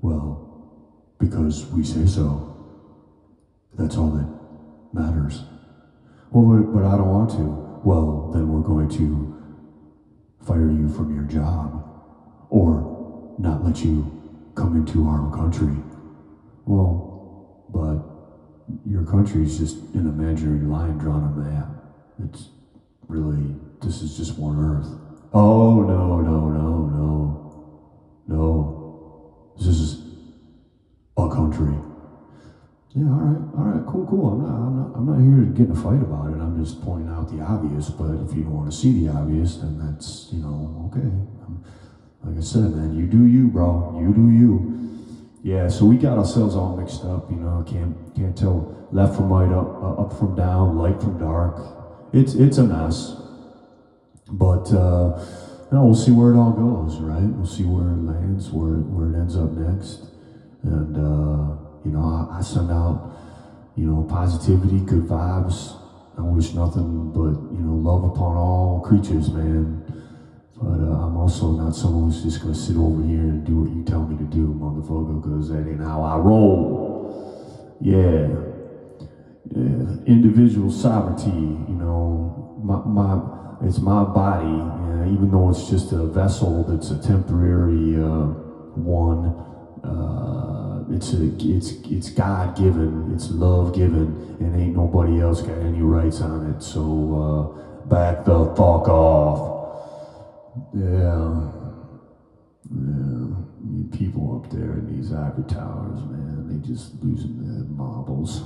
Well, 0.00 0.42
because 1.18 1.66
we 1.66 1.84
say 1.84 2.06
so. 2.06 2.48
That's 3.74 3.96
all 3.96 4.10
that 4.10 4.28
matters. 4.92 5.42
Well, 6.30 6.62
but, 6.62 6.84
I 6.84 6.96
don't 6.96 7.08
want 7.08 7.30
to. 7.30 7.80
well, 7.84 8.30
then 8.32 8.48
we're 8.48 8.66
going 8.66 8.88
to 8.90 9.32
fire 10.44 10.70
you 10.70 10.88
from 10.88 11.14
your 11.14 11.24
job 11.24 11.84
or 12.50 13.34
not 13.38 13.64
let 13.64 13.84
you 13.84 14.50
come 14.54 14.76
into 14.76 15.06
our 15.06 15.30
country. 15.34 15.74
Well, 16.64 17.66
but 17.72 18.02
your 18.86 19.04
country 19.04 19.44
is 19.44 19.58
just 19.58 19.76
an 19.94 20.06
imaginary 20.06 20.60
line 20.60 20.98
drawn 20.98 21.22
on 21.22 21.32
a 21.32 21.50
map. 21.50 21.68
It's 22.24 22.48
really, 23.08 23.54
this 23.82 24.02
is 24.02 24.16
just 24.16 24.38
one 24.38 24.58
Earth. 24.58 24.88
Oh, 25.32 25.82
no, 25.82 26.20
no, 26.20 26.48
no, 26.48 26.86
no. 26.86 27.32
No. 28.28 29.54
This 29.58 29.66
is 29.68 30.04
a 31.16 31.28
country. 31.28 31.74
Yeah, 32.94 33.08
all 33.08 33.20
right, 33.20 33.40
all 33.56 33.64
right, 33.64 33.86
cool, 33.86 34.06
cool. 34.06 34.28
I'm 34.32 34.42
not, 34.42 34.52
I'm 34.52 34.76
not, 34.76 34.96
I'm 34.96 35.06
not 35.06 35.18
here 35.24 35.46
to 35.46 35.52
get 35.56 35.66
in 35.66 35.72
a 35.72 35.80
fight 35.80 36.02
about 36.02 36.28
it. 36.28 36.36
I'm 36.36 36.62
just 36.62 36.82
pointing 36.82 37.08
out 37.08 37.30
the 37.30 37.40
obvious. 37.42 37.88
But 37.88 38.20
if 38.28 38.36
you 38.36 38.44
don't 38.44 38.52
want 38.52 38.70
to 38.70 38.76
see 38.76 39.04
the 39.04 39.12
obvious, 39.12 39.56
then 39.56 39.78
that's, 39.78 40.28
you 40.30 40.40
know, 40.40 40.90
okay. 40.92 41.00
I'm, 41.00 41.64
like 42.22 42.36
I 42.36 42.42
said, 42.42 42.70
man, 42.74 42.94
you 42.94 43.06
do 43.06 43.26
you, 43.26 43.48
bro. 43.48 43.98
You 43.98 44.12
do 44.12 44.30
you. 44.30 44.72
Yeah, 45.42 45.68
so 45.68 45.86
we 45.86 45.96
got 45.96 46.18
ourselves 46.18 46.54
all 46.54 46.76
mixed 46.76 47.04
up. 47.04 47.30
You 47.30 47.38
know, 47.38 47.64
can't 47.66 47.96
can't 48.14 48.36
tell 48.36 48.86
left 48.92 49.16
from 49.16 49.32
right, 49.32 49.50
up 49.50 49.82
uh, 49.82 50.02
up 50.02 50.12
from 50.12 50.36
down, 50.36 50.76
light 50.78 51.00
from 51.00 51.18
dark. 51.18 51.81
It's 52.12 52.34
it's 52.34 52.58
a 52.58 52.64
mess. 52.64 53.16
But 54.30 54.72
uh, 54.72 55.24
no, 55.72 55.84
we'll 55.84 55.94
see 55.94 56.12
where 56.12 56.32
it 56.32 56.38
all 56.38 56.52
goes, 56.52 57.00
right? 57.00 57.22
We'll 57.22 57.46
see 57.46 57.64
where 57.64 57.88
it 57.88 58.02
lands, 58.02 58.50
where 58.50 58.74
it, 58.74 58.86
where 58.86 59.10
it 59.10 59.16
ends 59.20 59.36
up 59.36 59.50
next, 59.52 60.06
and. 60.62 60.96
Uh, 60.96 61.62
you 61.84 61.90
know, 61.90 62.28
I, 62.30 62.38
I 62.38 62.40
send 62.42 62.70
out, 62.70 63.16
you 63.76 63.86
know, 63.86 64.06
positivity, 64.08 64.78
good 64.80 65.06
vibes. 65.06 65.76
I 66.16 66.22
wish 66.22 66.52
nothing 66.54 67.10
but, 67.12 67.34
you 67.52 67.58
know, 67.58 67.74
love 67.74 68.04
upon 68.04 68.36
all 68.36 68.84
creatures, 68.86 69.30
man. 69.30 69.82
But 70.56 70.78
uh, 70.78 71.06
I'm 71.06 71.16
also 71.16 71.50
not 71.52 71.74
someone 71.74 72.04
who's 72.10 72.22
just 72.22 72.40
gonna 72.40 72.54
sit 72.54 72.76
over 72.76 73.02
here 73.02 73.20
and 73.20 73.44
do 73.44 73.62
what 73.62 73.70
you 73.74 73.82
tell 73.82 74.06
me 74.06 74.16
to 74.16 74.24
do, 74.24 74.54
motherfucker, 74.54 75.20
because 75.20 75.48
that 75.48 75.68
ain't 75.68 75.80
how 75.80 76.02
I 76.02 76.16
roll. 76.18 77.76
Yeah. 77.80 78.51
Yeah. 79.50 79.96
Individual 80.06 80.70
sovereignty, 80.70 81.30
you 81.30 81.74
know, 81.74 82.60
my, 82.62 82.82
my 82.84 83.66
it's 83.66 83.78
my 83.78 84.04
body, 84.04 84.46
you 84.46 84.82
even 85.12 85.30
though 85.30 85.50
it's 85.50 85.68
just 85.68 85.92
a 85.92 86.06
vessel 86.06 86.64
that's 86.64 86.90
a 86.90 87.00
temporary 87.00 87.96
uh, 87.96 88.26
one. 88.74 89.38
Uh, 89.84 90.84
it's 90.94 91.12
a, 91.12 91.24
it's 91.38 91.72
it's 91.90 92.10
God 92.10 92.56
given, 92.56 93.12
it's 93.14 93.30
love 93.30 93.74
given, 93.74 94.36
and 94.40 94.60
ain't 94.60 94.76
nobody 94.76 95.20
else 95.20 95.42
got 95.42 95.58
any 95.58 95.80
rights 95.80 96.20
on 96.20 96.50
it. 96.52 96.62
So 96.62 97.56
uh, 97.58 97.86
back 97.86 98.24
the 98.24 98.46
fuck 98.56 98.88
off. 98.88 99.50
Yeah, 100.74 101.50
yeah. 102.70 103.98
People 103.98 104.42
up 104.42 104.50
there 104.50 104.72
in 104.78 104.96
these 104.96 105.12
ivory 105.12 105.44
towers, 105.44 106.00
man, 106.04 106.48
they 106.48 106.66
just 106.66 106.94
losing 107.02 107.38
their 107.38 107.64
marbles. 107.64 108.42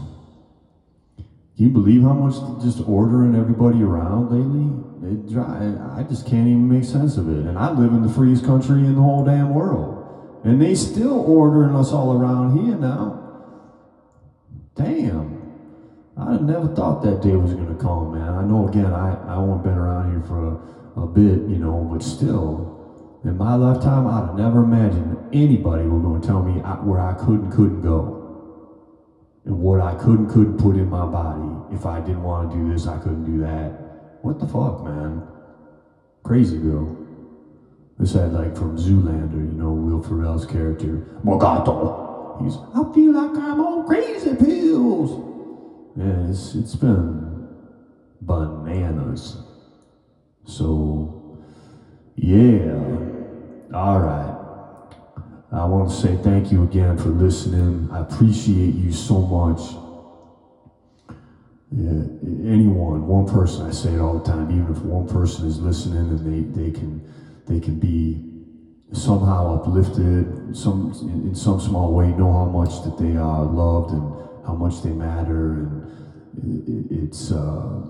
Can 1.56 1.66
you 1.66 1.70
believe 1.70 2.02
how 2.02 2.12
much 2.12 2.34
just 2.62 2.86
ordering 2.86 3.34
everybody 3.34 3.82
around 3.82 4.30
lately? 4.30 5.32
Try, 5.32 5.74
I 5.96 6.02
just 6.02 6.26
can't 6.26 6.46
even 6.46 6.68
make 6.68 6.84
sense 6.84 7.16
of 7.16 7.30
it. 7.30 7.46
And 7.46 7.58
I 7.58 7.70
live 7.70 7.92
in 7.92 8.02
the 8.02 8.12
freest 8.12 8.44
country 8.44 8.80
in 8.80 8.94
the 8.94 9.00
whole 9.00 9.24
damn 9.24 9.54
world. 9.54 10.42
And 10.44 10.60
they 10.60 10.74
still 10.74 11.18
ordering 11.20 11.74
us 11.74 11.92
all 11.92 12.12
around 12.12 12.58
here 12.58 12.76
now. 12.76 13.22
Damn. 14.74 15.36
I 16.18 16.36
never 16.36 16.68
thought 16.74 17.02
that 17.04 17.22
day 17.22 17.36
was 17.36 17.54
going 17.54 17.74
to 17.74 17.82
come, 17.82 18.12
man. 18.12 18.34
I 18.34 18.42
know, 18.42 18.68
again, 18.68 18.92
I, 18.92 19.14
I 19.26 19.36
only 19.36 19.62
been 19.62 19.78
around 19.78 20.10
here 20.10 20.22
for 20.28 20.48
a, 20.48 21.02
a 21.02 21.06
bit, 21.06 21.48
you 21.48 21.56
know, 21.56 21.88
but 21.90 22.02
still, 22.02 23.20
in 23.24 23.36
my 23.38 23.54
lifetime, 23.54 24.06
I'd 24.06 24.26
have 24.26 24.38
never 24.38 24.62
imagined 24.62 25.16
anybody 25.32 25.84
were 25.84 26.00
going 26.00 26.20
to 26.20 26.26
tell 26.26 26.42
me 26.42 26.60
I, 26.62 26.74
where 26.74 27.00
I 27.00 27.14
could 27.14 27.40
and 27.40 27.52
couldn't 27.52 27.80
go. 27.80 28.12
And 29.44 29.58
what 29.58 29.80
I 29.80 29.94
could 29.94 30.18
and 30.18 30.28
couldn't 30.28 30.58
put 30.58 30.76
in 30.76 30.90
my 30.90 31.06
body. 31.06 31.55
If 31.72 31.86
I 31.86 32.00
didn't 32.00 32.22
want 32.22 32.50
to 32.50 32.56
do 32.56 32.72
this, 32.72 32.86
I 32.86 32.98
couldn't 32.98 33.24
do 33.24 33.38
that. 33.40 33.70
What 34.22 34.38
the 34.40 34.46
fuck, 34.46 34.84
man? 34.84 35.26
Crazy 36.22 36.58
girl. 36.58 36.96
This 37.98 38.12
had 38.12 38.32
like 38.32 38.56
from 38.56 38.76
Zoolander, 38.76 39.32
you 39.32 39.58
know, 39.58 39.72
Will 39.72 40.02
Ferrell's 40.02 40.44
character, 40.44 41.06
Mugatu. 41.24 42.42
He's, 42.42 42.56
I 42.74 42.92
feel 42.92 43.12
like 43.12 43.30
I'm 43.42 43.60
on 43.60 43.86
crazy 43.86 44.34
pills. 44.36 45.22
Yeah, 45.96 46.28
it's, 46.28 46.54
it's 46.54 46.74
been 46.74 47.48
bananas. 48.20 49.38
So, 50.44 51.38
yeah. 52.16 52.74
All 53.72 54.00
right. 54.00 54.32
I 55.52 55.64
want 55.64 55.88
to 55.88 55.96
say 55.96 56.16
thank 56.16 56.52
you 56.52 56.64
again 56.64 56.98
for 56.98 57.08
listening. 57.08 57.88
I 57.90 58.00
appreciate 58.00 58.74
you 58.74 58.92
so 58.92 59.20
much. 59.22 59.60
Anyone, 61.72 63.06
one 63.06 63.26
person, 63.26 63.66
I 63.66 63.72
say 63.72 63.94
it 63.94 64.00
all 64.00 64.18
the 64.18 64.24
time, 64.24 64.50
even 64.50 64.70
if 64.70 64.82
one 64.82 65.08
person 65.08 65.48
is 65.48 65.58
listening 65.58 66.10
and 66.10 66.20
they, 66.20 66.62
they 66.62 66.70
can 66.70 67.02
they 67.46 67.60
can 67.60 67.78
be 67.78 68.22
somehow 68.92 69.56
uplifted, 69.56 70.56
some 70.56 70.92
in, 71.02 71.28
in 71.28 71.34
some 71.34 71.60
small 71.60 71.92
way, 71.92 72.08
know 72.12 72.32
how 72.32 72.44
much 72.44 72.84
that 72.84 72.96
they 72.98 73.16
are 73.16 73.44
loved 73.44 73.90
and 73.92 74.46
how 74.46 74.54
much 74.54 74.82
they 74.82 74.90
matter, 74.90 75.54
and 75.54 76.68
it, 76.68 77.04
it's 77.04 77.32
uh, 77.32 77.82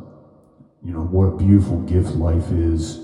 you 0.82 0.92
know 0.92 1.04
what 1.04 1.34
a 1.34 1.36
beautiful 1.36 1.80
gift 1.82 2.16
life 2.16 2.50
is. 2.52 3.00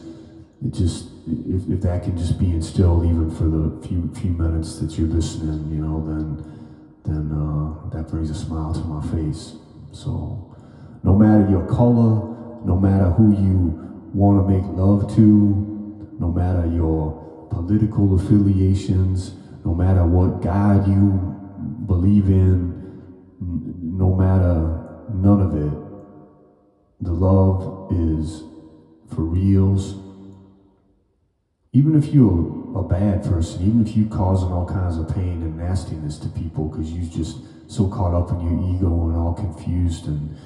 It 0.65 0.73
just 0.73 1.09
if, 1.27 1.69
if 1.69 1.81
that 1.83 2.03
can 2.05 2.17
just 2.17 2.39
be 2.39 2.51
instilled 2.51 3.05
even 3.05 3.31
for 3.31 3.45
the 3.45 3.87
few 3.87 4.11
few 4.15 4.31
minutes 4.31 4.79
that 4.79 4.97
you're 4.99 5.09
listening, 5.09 5.71
you 5.71 5.85
know, 5.85 6.03
then 6.07 6.45
then 7.05 7.31
uh, 7.31 7.91
that 7.91 8.09
brings 8.09 8.31
a 8.31 8.35
smile 8.35 8.73
to 8.73 8.81
my 8.81 9.03
face. 9.09 9.57
So 9.93 10.52
no 11.03 11.15
matter 11.15 11.49
your 11.51 11.67
color, 11.67 12.29
no 12.65 12.77
matter 12.77 13.11
who 13.11 13.33
you 13.33 13.83
want 14.15 14.47
to 14.47 14.53
make 14.53 14.65
love 14.77 15.15
to, 15.17 16.13
no 16.19 16.31
matter 16.31 16.67
your 16.67 17.49
political 17.51 18.15
affiliations, 18.15 19.35
no 19.65 19.75
matter 19.75 20.07
what 20.07 20.41
God 20.43 20.87
you 20.87 21.37
believe 21.87 22.27
in, 22.27 22.71
no 23.41 24.15
matter 24.15 25.09
none 25.13 25.41
of 25.41 25.57
it, 25.57 25.73
the 27.01 27.13
love 27.13 27.89
is 27.93 28.43
for 29.15 29.23
reals. 29.23 29.97
Even 31.73 31.97
if 31.97 32.15
you're 32.15 32.79
a 32.79 32.83
bad 32.83 33.25
person, 33.25 33.67
even 33.67 33.85
if 33.85 33.97
you're 33.97 34.09
causing 34.09 34.53
all 34.53 34.67
kinds 34.67 34.99
of 34.99 35.09
pain 35.09 35.43
and 35.43 35.57
nastiness 35.57 36.19
to 36.19 36.29
people 36.29 36.67
because 36.67 36.93
you're 36.93 37.11
just 37.11 37.39
so 37.67 37.89
caught 37.89 38.15
up 38.15 38.31
in 38.31 38.41
your 38.41 38.77
ego 38.77 39.09
and 39.09 39.17
all 39.17 39.33
confused 39.35 40.07
and, 40.07 40.37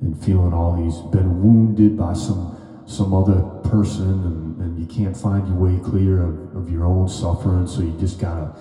and 0.00 0.22
feeling 0.24 0.52
all 0.52 0.76
these, 0.76 1.00
been 1.12 1.42
wounded 1.42 1.96
by 1.96 2.12
some 2.12 2.52
some 2.86 3.12
other 3.12 3.42
person 3.68 4.08
and, 4.24 4.60
and 4.60 4.78
you 4.78 4.86
can't 4.86 5.16
find 5.16 5.48
your 5.48 5.56
way 5.56 5.76
clear 5.82 6.22
of, 6.22 6.54
of 6.54 6.70
your 6.70 6.84
own 6.84 7.08
suffering, 7.08 7.66
so 7.66 7.80
you 7.80 7.96
just 7.98 8.20
gotta 8.20 8.54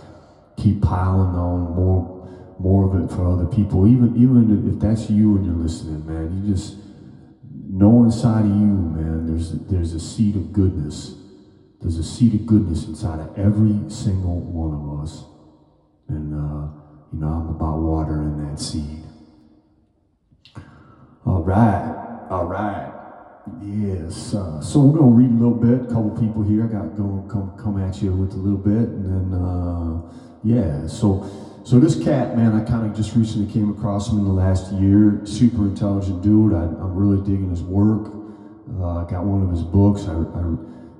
keep 0.57 0.81
piling 0.81 1.35
on 1.35 1.75
more 1.75 2.15
more 2.57 2.85
of 2.85 3.03
it 3.03 3.13
for 3.13 3.27
other 3.27 3.45
people. 3.45 3.87
Even 3.87 4.15
even 4.15 4.71
if 4.73 4.79
that's 4.79 5.09
you 5.09 5.35
and 5.37 5.45
you're 5.45 5.55
listening, 5.55 6.05
man, 6.05 6.43
you 6.43 6.53
just 6.53 6.77
know 7.69 8.03
inside 8.03 8.41
of 8.41 8.47
you, 8.47 8.65
man, 8.65 9.27
there's 9.27 9.51
there's 9.67 9.93
a 9.93 9.99
seed 9.99 10.35
of 10.35 10.53
goodness. 10.53 11.15
There's 11.81 11.97
a 11.97 12.03
seed 12.03 12.33
of 12.33 12.45
goodness 12.45 12.87
inside 12.87 13.19
of 13.19 13.37
every 13.37 13.89
single 13.89 14.39
one 14.39 14.73
of 14.73 15.03
us. 15.03 15.23
And 16.07 16.33
uh, 16.33 16.67
you 17.13 17.19
know, 17.19 17.27
I'm 17.27 17.49
about 17.49 17.77
watering 17.77 18.49
that 18.49 18.59
seed. 18.59 19.04
All 21.25 21.41
right, 21.41 22.27
all 22.29 22.45
right. 22.45 22.91
Yes. 23.63 24.35
Uh, 24.35 24.61
so 24.61 24.79
we're 24.79 24.99
going 24.99 25.09
to 25.09 25.17
read 25.17 25.31
a 25.31 25.43
little 25.43 25.57
bit. 25.57 25.89
A 25.89 25.93
couple 25.93 26.11
people 26.11 26.43
here. 26.43 26.65
I 26.65 26.67
got 26.67 26.95
going 26.95 27.27
come 27.27 27.57
come 27.57 27.81
at 27.81 27.99
you 27.99 28.11
with 28.13 28.33
a 28.33 28.37
little 28.37 28.59
bit, 28.59 28.89
and 28.89 29.33
then 29.33 29.39
uh, 29.39 30.01
yeah. 30.43 30.85
So 30.85 31.25
so 31.65 31.79
this 31.79 31.95
cat, 31.97 32.37
man, 32.37 32.53
I 32.53 32.63
kind 32.63 32.85
of 32.85 32.95
just 32.95 33.15
recently 33.15 33.51
came 33.51 33.71
across 33.71 34.11
him 34.11 34.19
in 34.19 34.25
the 34.25 34.33
last 34.33 34.71
year. 34.73 35.21
Super 35.25 35.63
intelligent 35.63 36.21
dude. 36.21 36.53
I, 36.53 36.61
am 36.61 36.93
really 36.93 37.17
digging 37.25 37.49
his 37.49 37.63
work. 37.63 38.13
Uh, 38.77 39.03
got 39.05 39.25
one 39.25 39.41
of 39.41 39.49
his 39.49 39.63
books. 39.63 40.05
I, 40.05 40.13
I, 40.13 40.45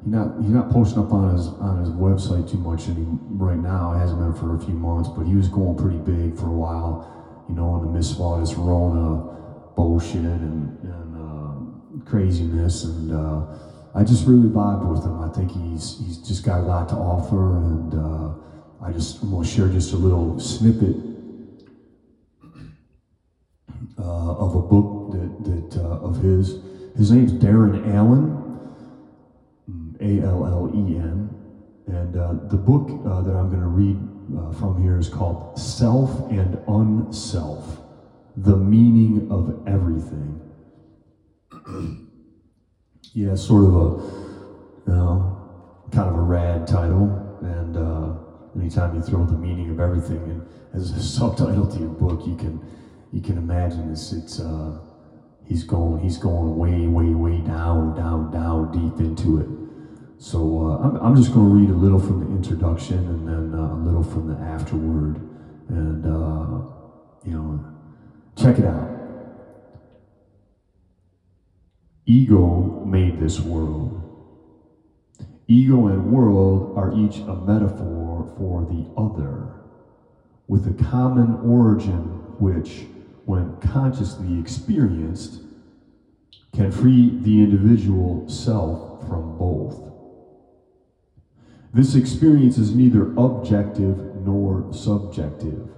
he's 0.02 0.10
not 0.10 0.42
he's 0.42 0.50
not 0.50 0.72
posting 0.72 1.06
up 1.06 1.14
on 1.14 1.38
his 1.38 1.50
on 1.62 1.78
his 1.82 1.90
website 1.90 2.50
too 2.50 2.58
much 2.58 2.90
any, 2.90 3.06
right 3.30 3.60
now. 3.60 3.94
It 3.94 4.00
hasn't 4.00 4.18
been 4.18 4.34
for 4.34 4.56
a 4.56 4.60
few 4.60 4.74
months, 4.74 5.08
but 5.08 5.28
he 5.28 5.36
was 5.36 5.50
going 5.50 5.78
pretty 5.78 6.02
big 6.02 6.36
for 6.36 6.48
a 6.48 6.58
while. 6.58 7.46
You 7.48 7.54
know, 7.54 7.78
in 7.78 7.86
the 7.86 7.92
midst 7.92 8.14
of 8.14 8.22
all 8.22 8.40
this 8.40 8.56
Rona 8.56 9.36
bullshit 9.76 10.22
and, 10.22 10.80
and 10.84 11.06
craziness, 12.06 12.84
and 12.84 13.12
uh, 13.12 13.46
I 13.94 14.04
just 14.04 14.28
really 14.28 14.50
vibe 14.50 14.90
with 14.90 15.04
him. 15.04 15.20
I 15.22 15.30
think 15.30 15.52
he's 15.52 15.98
he's 16.00 16.18
just 16.18 16.46
got 16.46 16.62
a 16.62 16.64
lot 16.64 16.90
to 16.90 16.96
offer, 16.96 17.58
and 17.58 17.94
uh, 17.94 18.86
I 18.86 18.92
just 18.92 19.22
I'm 19.24 19.32
gonna 19.32 19.46
share 19.46 19.68
just 19.68 19.94
a 19.94 19.98
little 19.98 20.40
snippet 20.40 20.96
uh, 23.98 24.36
of 24.36 24.56
a 24.56 24.62
book 24.62 25.12
that 25.14 25.72
that 25.72 25.82
uh, 25.82 26.00
of 26.00 26.22
his. 26.22 26.62
His 26.96 27.12
name's 27.12 27.34
Darren 27.34 27.94
Allen, 27.94 28.32
A 30.00 30.26
L 30.26 30.46
L 30.46 30.72
E 30.74 30.96
N. 30.96 31.30
And 31.88 32.16
uh, 32.16 32.34
the 32.48 32.56
book 32.56 32.90
uh, 33.06 33.22
that 33.22 33.36
I'm 33.36 33.50
going 33.50 33.62
to 33.62 33.68
read 33.68 33.98
uh, 34.40 34.54
from 34.54 34.82
here 34.82 34.98
is 34.98 35.10
called 35.10 35.60
Self 35.60 36.32
and 36.32 36.58
Unself 36.70 37.85
The 38.38 38.56
Meaning 38.56 39.32
of 39.32 39.66
Everything. 39.68 40.42
yeah, 43.14 43.34
sort 43.36 43.64
of 43.64 43.76
a, 43.76 44.90
you 44.90 44.94
know, 44.94 45.36
kind 45.92 46.10
of 46.10 46.16
a 46.16 46.22
rad 46.22 46.68
title. 46.68 47.38
And 47.42 47.78
uh, 47.78 48.60
anytime 48.60 48.96
you 48.96 49.02
throw 49.02 49.26
the 49.26 49.38
meaning 49.38 49.70
of 49.70 49.80
everything 49.80 50.18
in, 50.18 50.46
as 50.74 50.92
a 50.92 51.02
subtitle 51.18 51.68
to 51.68 51.80
your 51.80 51.90
book, 51.90 52.28
you 52.28 52.36
can 52.36 52.60
you 53.14 53.22
can 53.22 53.38
imagine 53.38 53.90
this. 53.90 54.12
It's 54.12 54.40
uh, 54.40 54.80
he's 55.46 55.64
going 55.64 56.04
he's 56.04 56.18
going 56.18 56.58
way 56.58 56.88
way 56.88 57.14
way 57.14 57.38
down 57.40 57.96
down 57.96 58.32
down 58.32 58.72
deep 58.72 59.00
into 59.00 59.40
it. 59.40 59.48
So 60.18 60.68
uh, 60.68 60.88
I'm, 60.88 60.96
I'm 60.98 61.16
just 61.16 61.34
going 61.34 61.50
to 61.50 61.56
read 61.56 61.70
a 61.70 61.78
little 61.78 62.00
from 62.00 62.20
the 62.22 62.36
introduction 62.36 62.98
and 62.98 63.28
then 63.28 63.60
uh, 63.60 63.76
a 63.76 63.80
little 63.80 64.04
from 64.04 64.28
the 64.28 64.40
afterword, 64.42 65.18
and 65.70 66.06
uh, 66.06 66.66
you 67.26 67.34
know, 67.34 67.75
check 68.38 68.60
it 68.60 68.66
out. 68.66 68.90
Ego 72.06 72.84
made 72.86 73.20
this 73.20 73.40
world. 73.40 74.02
Ego 75.48 75.88
and 75.88 76.12
world 76.12 76.78
are 76.78 76.94
each 76.94 77.18
a 77.18 77.36
metaphor 77.36 78.34
for 78.38 78.66
the 78.66 78.86
other, 78.98 79.54
with 80.48 80.68
a 80.68 80.84
common 80.84 81.36
origin 81.44 82.04
which, 82.40 82.86
when 83.26 83.56
consciously 83.58 84.40
experienced, 84.40 85.42
can 86.54 86.72
free 86.72 87.18
the 87.22 87.42
individual 87.42 88.28
self 88.30 89.08
from 89.08 89.38
both. 89.38 89.82
This 91.74 91.96
experience 91.96 92.58
is 92.58 92.74
neither 92.74 93.14
objective 93.18 93.98
nor 94.16 94.72
subjective. 94.72 95.70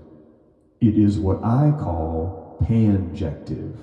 It 0.80 0.96
is 0.96 1.17
what 1.17 1.43
I 1.43 1.72
call 1.72 2.37
panjective, 2.60 3.76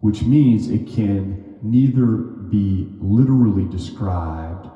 which 0.00 0.24
means 0.24 0.68
it 0.68 0.86
can 0.86 1.58
neither 1.62 2.16
be 2.16 2.88
literally 3.00 3.66
described 3.66 4.68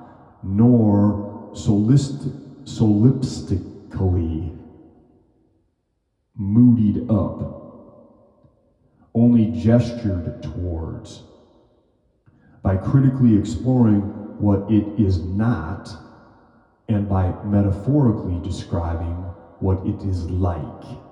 nor 0.42 1.50
solist- 1.54 2.64
solipstically 2.64 4.58
moodied 6.38 7.10
up, 7.10 7.70
only 9.14 9.46
gestured 9.46 10.42
towards. 10.42 11.22
By 12.62 12.76
critically 12.76 13.36
exploring 13.36 14.00
what 14.40 14.70
it 14.70 15.00
is 15.00 15.18
not 15.18 15.96
and 16.88 17.08
by 17.08 17.32
metaphorically 17.44 18.38
describing 18.42 19.14
what 19.60 19.86
it 19.86 20.02
is 20.04 20.28
like. 20.30 21.03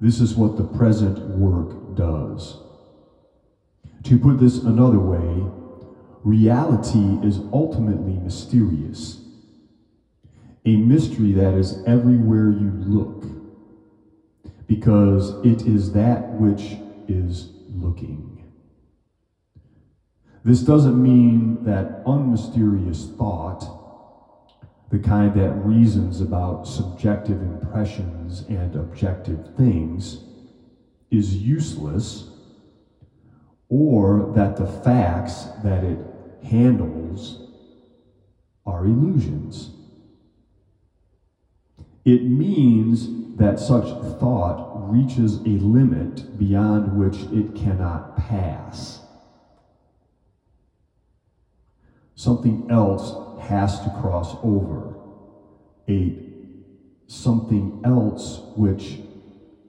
This 0.00 0.20
is 0.20 0.34
what 0.34 0.56
the 0.56 0.64
present 0.64 1.18
work 1.36 1.94
does. 1.94 2.56
To 4.04 4.18
put 4.18 4.40
this 4.40 4.62
another 4.62 4.98
way, 4.98 5.44
reality 6.24 7.18
is 7.22 7.40
ultimately 7.52 8.14
mysterious, 8.14 9.22
a 10.64 10.76
mystery 10.76 11.32
that 11.32 11.52
is 11.54 11.82
everywhere 11.86 12.50
you 12.50 12.72
look, 12.86 13.24
because 14.66 15.34
it 15.44 15.66
is 15.66 15.92
that 15.92 16.30
which 16.40 16.78
is 17.06 17.50
looking. 17.68 18.42
This 20.44 20.62
doesn't 20.62 21.00
mean 21.00 21.64
that 21.64 22.02
unmysterious 22.06 23.14
thought 23.18 23.79
the 24.90 24.98
kind 24.98 25.32
that 25.34 25.52
reasons 25.64 26.20
about 26.20 26.66
subjective 26.66 27.40
impressions 27.40 28.42
and 28.48 28.74
objective 28.74 29.54
things, 29.56 30.24
is 31.10 31.36
useless, 31.36 32.28
or 33.68 34.32
that 34.34 34.56
the 34.56 34.66
facts 34.66 35.44
that 35.62 35.84
it 35.84 35.98
handles 36.42 37.50
are 38.66 38.84
illusions. 38.84 39.70
It 42.04 42.24
means 42.24 43.36
that 43.36 43.60
such 43.60 43.86
thought 44.18 44.90
reaches 44.90 45.36
a 45.42 45.58
limit 45.60 46.36
beyond 46.36 46.98
which 46.98 47.16
it 47.32 47.54
cannot 47.54 48.16
pass. 48.16 49.00
Something 52.16 52.66
else 52.70 53.29
has 53.40 53.80
to 53.80 53.90
cross 54.00 54.36
over 54.42 54.94
a 55.88 56.16
something 57.06 57.80
else 57.84 58.40
which 58.56 59.00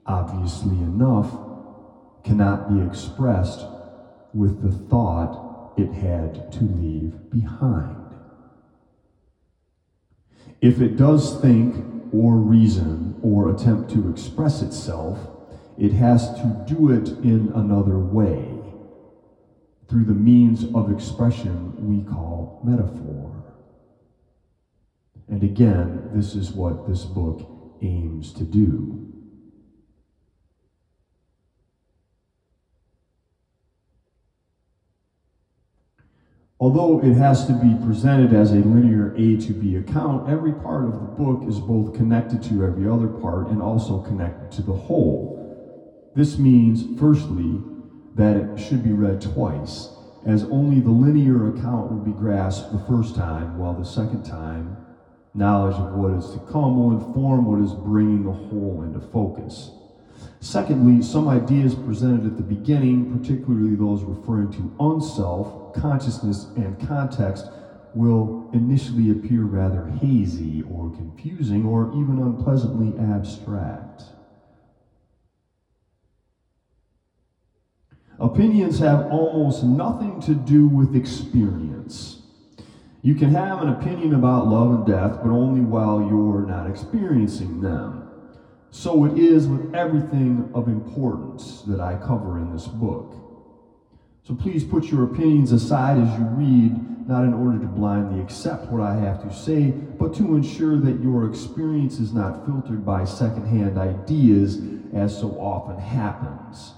obviously 0.06 0.76
enough 0.76 1.30
cannot 2.24 2.72
be 2.72 2.80
expressed 2.80 3.66
with 4.32 4.62
the 4.62 4.70
thought 4.88 5.74
it 5.76 5.92
had 5.92 6.52
to 6.52 6.64
leave 6.64 7.30
behind. 7.30 7.96
If 10.60 10.80
it 10.80 10.96
does 10.96 11.40
think 11.40 11.74
or 12.12 12.36
reason 12.36 13.18
or 13.22 13.50
attempt 13.50 13.90
to 13.90 14.08
express 14.10 14.62
itself, 14.62 15.18
it 15.78 15.92
has 15.92 16.32
to 16.34 16.64
do 16.68 16.90
it 16.90 17.08
in 17.24 17.50
another 17.54 17.98
way 17.98 18.48
through 19.88 20.04
the 20.04 20.14
means 20.14 20.64
of 20.74 20.92
expression 20.92 21.74
we 21.78 22.04
call 22.08 22.60
metaphor. 22.64 23.41
And 25.32 25.42
again, 25.42 26.10
this 26.12 26.34
is 26.34 26.52
what 26.52 26.86
this 26.86 27.06
book 27.06 27.78
aims 27.80 28.34
to 28.34 28.44
do. 28.44 29.10
Although 36.60 37.02
it 37.02 37.14
has 37.14 37.46
to 37.46 37.54
be 37.54 37.74
presented 37.82 38.34
as 38.34 38.52
a 38.52 38.56
linear 38.56 39.14
A 39.16 39.38
to 39.38 39.54
B 39.54 39.76
account, 39.76 40.28
every 40.28 40.52
part 40.52 40.84
of 40.84 40.92
the 40.92 40.98
book 40.98 41.48
is 41.48 41.58
both 41.58 41.94
connected 41.94 42.42
to 42.42 42.62
every 42.62 42.86
other 42.86 43.08
part 43.08 43.48
and 43.48 43.62
also 43.62 44.02
connected 44.02 44.52
to 44.56 44.62
the 44.62 44.74
whole. 44.74 46.12
This 46.14 46.36
means, 46.36 46.84
firstly, 47.00 47.58
that 48.16 48.36
it 48.36 48.58
should 48.58 48.84
be 48.84 48.92
read 48.92 49.22
twice, 49.22 49.96
as 50.26 50.44
only 50.44 50.80
the 50.80 50.90
linear 50.90 51.48
account 51.48 51.90
will 51.90 52.04
be 52.04 52.12
grasped 52.12 52.70
the 52.70 52.78
first 52.80 53.16
time, 53.16 53.56
while 53.56 53.72
the 53.72 53.86
second 53.86 54.24
time 54.24 54.76
Knowledge 55.34 55.76
of 55.76 55.94
what 55.94 56.12
is 56.12 56.30
to 56.32 56.38
come 56.52 56.76
will 56.76 56.98
inform 56.98 57.46
what 57.46 57.60
is 57.60 57.72
bringing 57.72 58.24
the 58.24 58.32
whole 58.32 58.82
into 58.82 59.00
focus. 59.00 59.70
Secondly, 60.40 61.02
some 61.02 61.28
ideas 61.28 61.74
presented 61.74 62.26
at 62.26 62.36
the 62.36 62.42
beginning, 62.42 63.16
particularly 63.16 63.74
those 63.74 64.02
referring 64.02 64.52
to 64.52 64.74
unself, 64.80 65.72
consciousness, 65.74 66.48
and 66.56 66.78
context, 66.86 67.46
will 67.94 68.50
initially 68.52 69.10
appear 69.10 69.42
rather 69.42 69.86
hazy 69.86 70.62
or 70.70 70.90
confusing 70.90 71.64
or 71.64 71.90
even 71.94 72.18
unpleasantly 72.18 72.92
abstract. 72.98 74.02
Opinions 78.18 78.78
have 78.78 79.10
almost 79.10 79.64
nothing 79.64 80.20
to 80.22 80.34
do 80.34 80.68
with 80.68 80.94
experience. 80.94 82.11
You 83.04 83.16
can 83.16 83.30
have 83.30 83.60
an 83.62 83.68
opinion 83.68 84.14
about 84.14 84.46
love 84.46 84.70
and 84.70 84.86
death, 84.86 85.18
but 85.22 85.30
only 85.30 85.60
while 85.60 86.00
you're 86.00 86.46
not 86.46 86.70
experiencing 86.70 87.60
them. 87.60 88.08
So 88.70 89.04
it 89.04 89.18
is 89.18 89.48
with 89.48 89.74
everything 89.74 90.48
of 90.54 90.68
importance 90.68 91.62
that 91.62 91.80
I 91.80 91.96
cover 91.96 92.38
in 92.38 92.52
this 92.52 92.68
book. 92.68 93.16
So 94.22 94.36
please 94.36 94.62
put 94.62 94.84
your 94.84 95.02
opinions 95.02 95.50
aside 95.50 95.98
as 95.98 96.16
you 96.16 96.24
read, 96.26 97.08
not 97.08 97.24
in 97.24 97.34
order 97.34 97.58
to 97.58 97.66
blindly 97.66 98.20
accept 98.20 98.66
what 98.70 98.80
I 98.80 98.94
have 98.94 99.20
to 99.28 99.34
say, 99.34 99.72
but 99.72 100.14
to 100.14 100.36
ensure 100.36 100.78
that 100.78 101.02
your 101.02 101.28
experience 101.28 101.98
is 101.98 102.12
not 102.12 102.46
filtered 102.46 102.86
by 102.86 103.04
secondhand 103.04 103.78
ideas, 103.78 104.60
as 104.94 105.18
so 105.18 105.30
often 105.40 105.76
happens. 105.76 106.74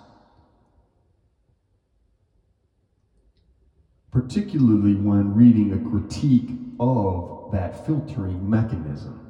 Particularly 4.14 4.94
when 4.94 5.34
reading 5.34 5.72
a 5.72 5.90
critique 5.90 6.50
of 6.78 7.50
that 7.50 7.84
filtering 7.84 8.48
mechanism. 8.48 9.20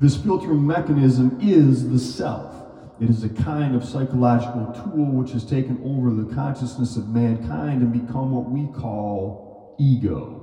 This 0.00 0.16
filtering 0.16 0.64
mechanism 0.64 1.36
is 1.42 1.90
the 1.90 1.98
self. 1.98 2.54
It 3.00 3.10
is 3.10 3.24
a 3.24 3.28
kind 3.28 3.74
of 3.74 3.84
psychological 3.84 4.72
tool 4.72 5.06
which 5.06 5.32
has 5.32 5.44
taken 5.44 5.80
over 5.84 6.14
the 6.14 6.32
consciousness 6.32 6.96
of 6.96 7.08
mankind 7.08 7.82
and 7.82 7.92
become 7.92 8.30
what 8.30 8.48
we 8.48 8.68
call 8.72 9.74
ego. 9.80 10.36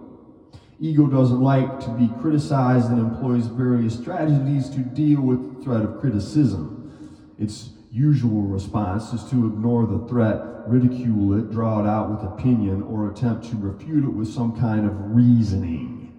Ego 0.77 1.07
doesn't 1.07 1.41
like 1.41 1.79
to 1.79 1.89
be 1.91 2.09
criticized 2.19 2.89
and 2.89 2.99
employs 2.99 3.47
various 3.47 3.97
strategies 3.97 4.69
to 4.69 4.79
deal 4.79 5.21
with 5.21 5.57
the 5.57 5.63
threat 5.63 5.81
of 5.81 6.01
criticism. 6.01 6.91
It's 7.39 7.69
usual 7.95 8.41
response 8.41 9.13
is 9.13 9.23
to 9.29 9.47
ignore 9.47 9.85
the 9.85 10.05
threat, 10.09 10.67
ridicule 10.67 11.37
it, 11.37 11.49
draw 11.49 11.79
it 11.79 11.87
out 11.87 12.11
with 12.11 12.29
opinion, 12.29 12.81
or 12.83 13.09
attempt 13.09 13.49
to 13.49 13.55
refute 13.55 14.03
it 14.03 14.09
with 14.09 14.27
some 14.27 14.59
kind 14.59 14.85
of 14.85 15.15
reasoning. 15.15 16.11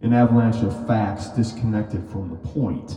An 0.00 0.14
avalanche 0.14 0.62
of 0.64 0.86
facts 0.86 1.28
disconnected 1.28 2.08
from 2.10 2.30
the 2.30 2.36
point. 2.36 2.96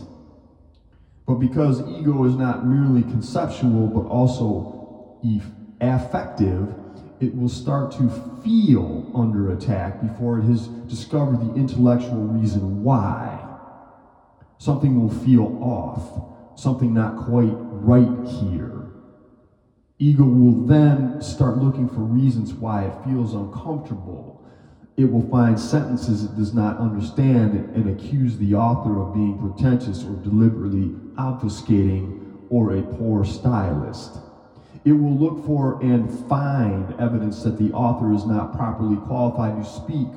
But 1.26 1.34
because 1.34 1.82
ego 1.82 2.24
is 2.24 2.34
not 2.34 2.66
merely 2.66 3.02
conceptual 3.02 3.88
but 3.88 4.08
also 4.08 5.18
affective, 5.80 6.74
it 7.20 7.36
will 7.36 7.48
start 7.48 7.92
to 7.92 8.08
feel 8.42 9.10
under 9.14 9.52
attack 9.52 10.00
before 10.00 10.38
it 10.38 10.44
has 10.44 10.68
discovered 10.88 11.40
the 11.40 11.54
intellectual 11.54 12.26
reason 12.26 12.82
why. 12.82 13.38
Something 14.56 14.98
will 14.98 15.14
feel 15.24 15.58
off, 15.62 16.32
something 16.56 16.92
not 16.94 17.16
quite 17.26 17.54
right 17.54 18.28
here. 18.40 18.82
Ego 19.98 20.24
will 20.24 20.66
then 20.66 21.20
start 21.22 21.58
looking 21.58 21.88
for 21.88 22.00
reasons 22.00 22.52
why 22.52 22.84
it 22.86 23.04
feels 23.04 23.34
uncomfortable. 23.34 24.44
It 24.96 25.04
will 25.04 25.28
find 25.30 25.58
sentences 25.58 26.24
it 26.24 26.36
does 26.36 26.52
not 26.52 26.78
understand 26.78 27.54
and 27.74 27.88
accuse 27.88 28.36
the 28.36 28.54
author 28.54 29.00
of 29.00 29.14
being 29.14 29.38
pretentious 29.38 30.02
or 30.04 30.16
deliberately 30.16 30.88
obfuscating 31.16 32.36
or 32.50 32.76
a 32.76 32.82
poor 32.82 33.24
stylist. 33.24 34.18
It 34.84 34.92
will 34.92 35.16
look 35.16 35.46
for 35.46 35.80
and 35.80 36.10
find 36.28 36.92
evidence 37.00 37.42
that 37.44 37.56
the 37.56 37.72
author 37.72 38.12
is 38.12 38.26
not 38.26 38.56
properly 38.56 38.96
qualified 38.96 39.62
to 39.62 39.70
speak, 39.70 40.08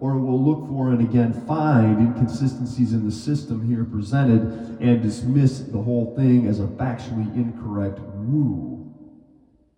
or 0.00 0.12
it 0.12 0.20
will 0.20 0.42
look 0.42 0.68
for 0.68 0.90
and 0.90 1.00
again 1.00 1.32
find 1.46 1.98
inconsistencies 1.98 2.92
in 2.92 3.04
the 3.04 3.12
system 3.12 3.66
here 3.66 3.84
presented 3.84 4.78
and 4.80 5.02
dismiss 5.02 5.60
the 5.60 5.80
whole 5.80 6.14
thing 6.16 6.46
as 6.46 6.60
a 6.60 6.64
factually 6.64 7.32
incorrect 7.34 7.98
woo. 8.00 8.92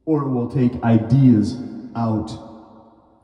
Or 0.05 0.22
it 0.22 0.29
will 0.29 0.50
take 0.50 0.83
ideas 0.83 1.61
out 1.94 2.31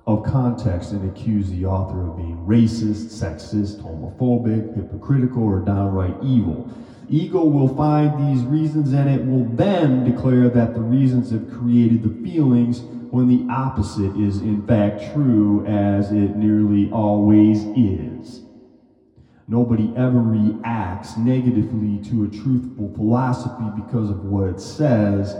of 0.06 0.24
context 0.24 0.92
and 0.92 1.08
accuse 1.10 1.48
the 1.50 1.64
author 1.64 2.08
of 2.08 2.16
being 2.16 2.36
racist, 2.46 3.12
sexist, 3.12 3.80
homophobic, 3.80 4.74
hypocritical, 4.74 5.44
or 5.44 5.60
downright 5.60 6.16
evil. 6.22 6.68
Ego 7.08 7.44
will 7.44 7.74
find 7.76 8.28
these 8.28 8.44
reasons 8.44 8.92
and 8.92 9.08
it 9.08 9.24
will 9.24 9.44
then 9.54 10.04
declare 10.04 10.48
that 10.48 10.74
the 10.74 10.80
reasons 10.80 11.30
have 11.30 11.48
created 11.52 12.02
the 12.02 12.28
feelings 12.28 12.82
when 13.12 13.28
the 13.28 13.46
opposite 13.52 14.16
is 14.16 14.40
in 14.40 14.66
fact 14.66 15.12
true, 15.12 15.66
as 15.66 16.10
it 16.12 16.34
nearly 16.34 16.90
always 16.90 17.62
is. 17.76 18.40
Nobody 19.46 19.92
ever 19.98 20.18
reacts 20.18 21.18
negatively 21.18 22.02
to 22.08 22.24
a 22.24 22.28
truthful 22.28 22.90
philosophy 22.94 23.66
because 23.76 24.08
of 24.08 24.24
what 24.24 24.48
it 24.48 24.60
says, 24.60 25.36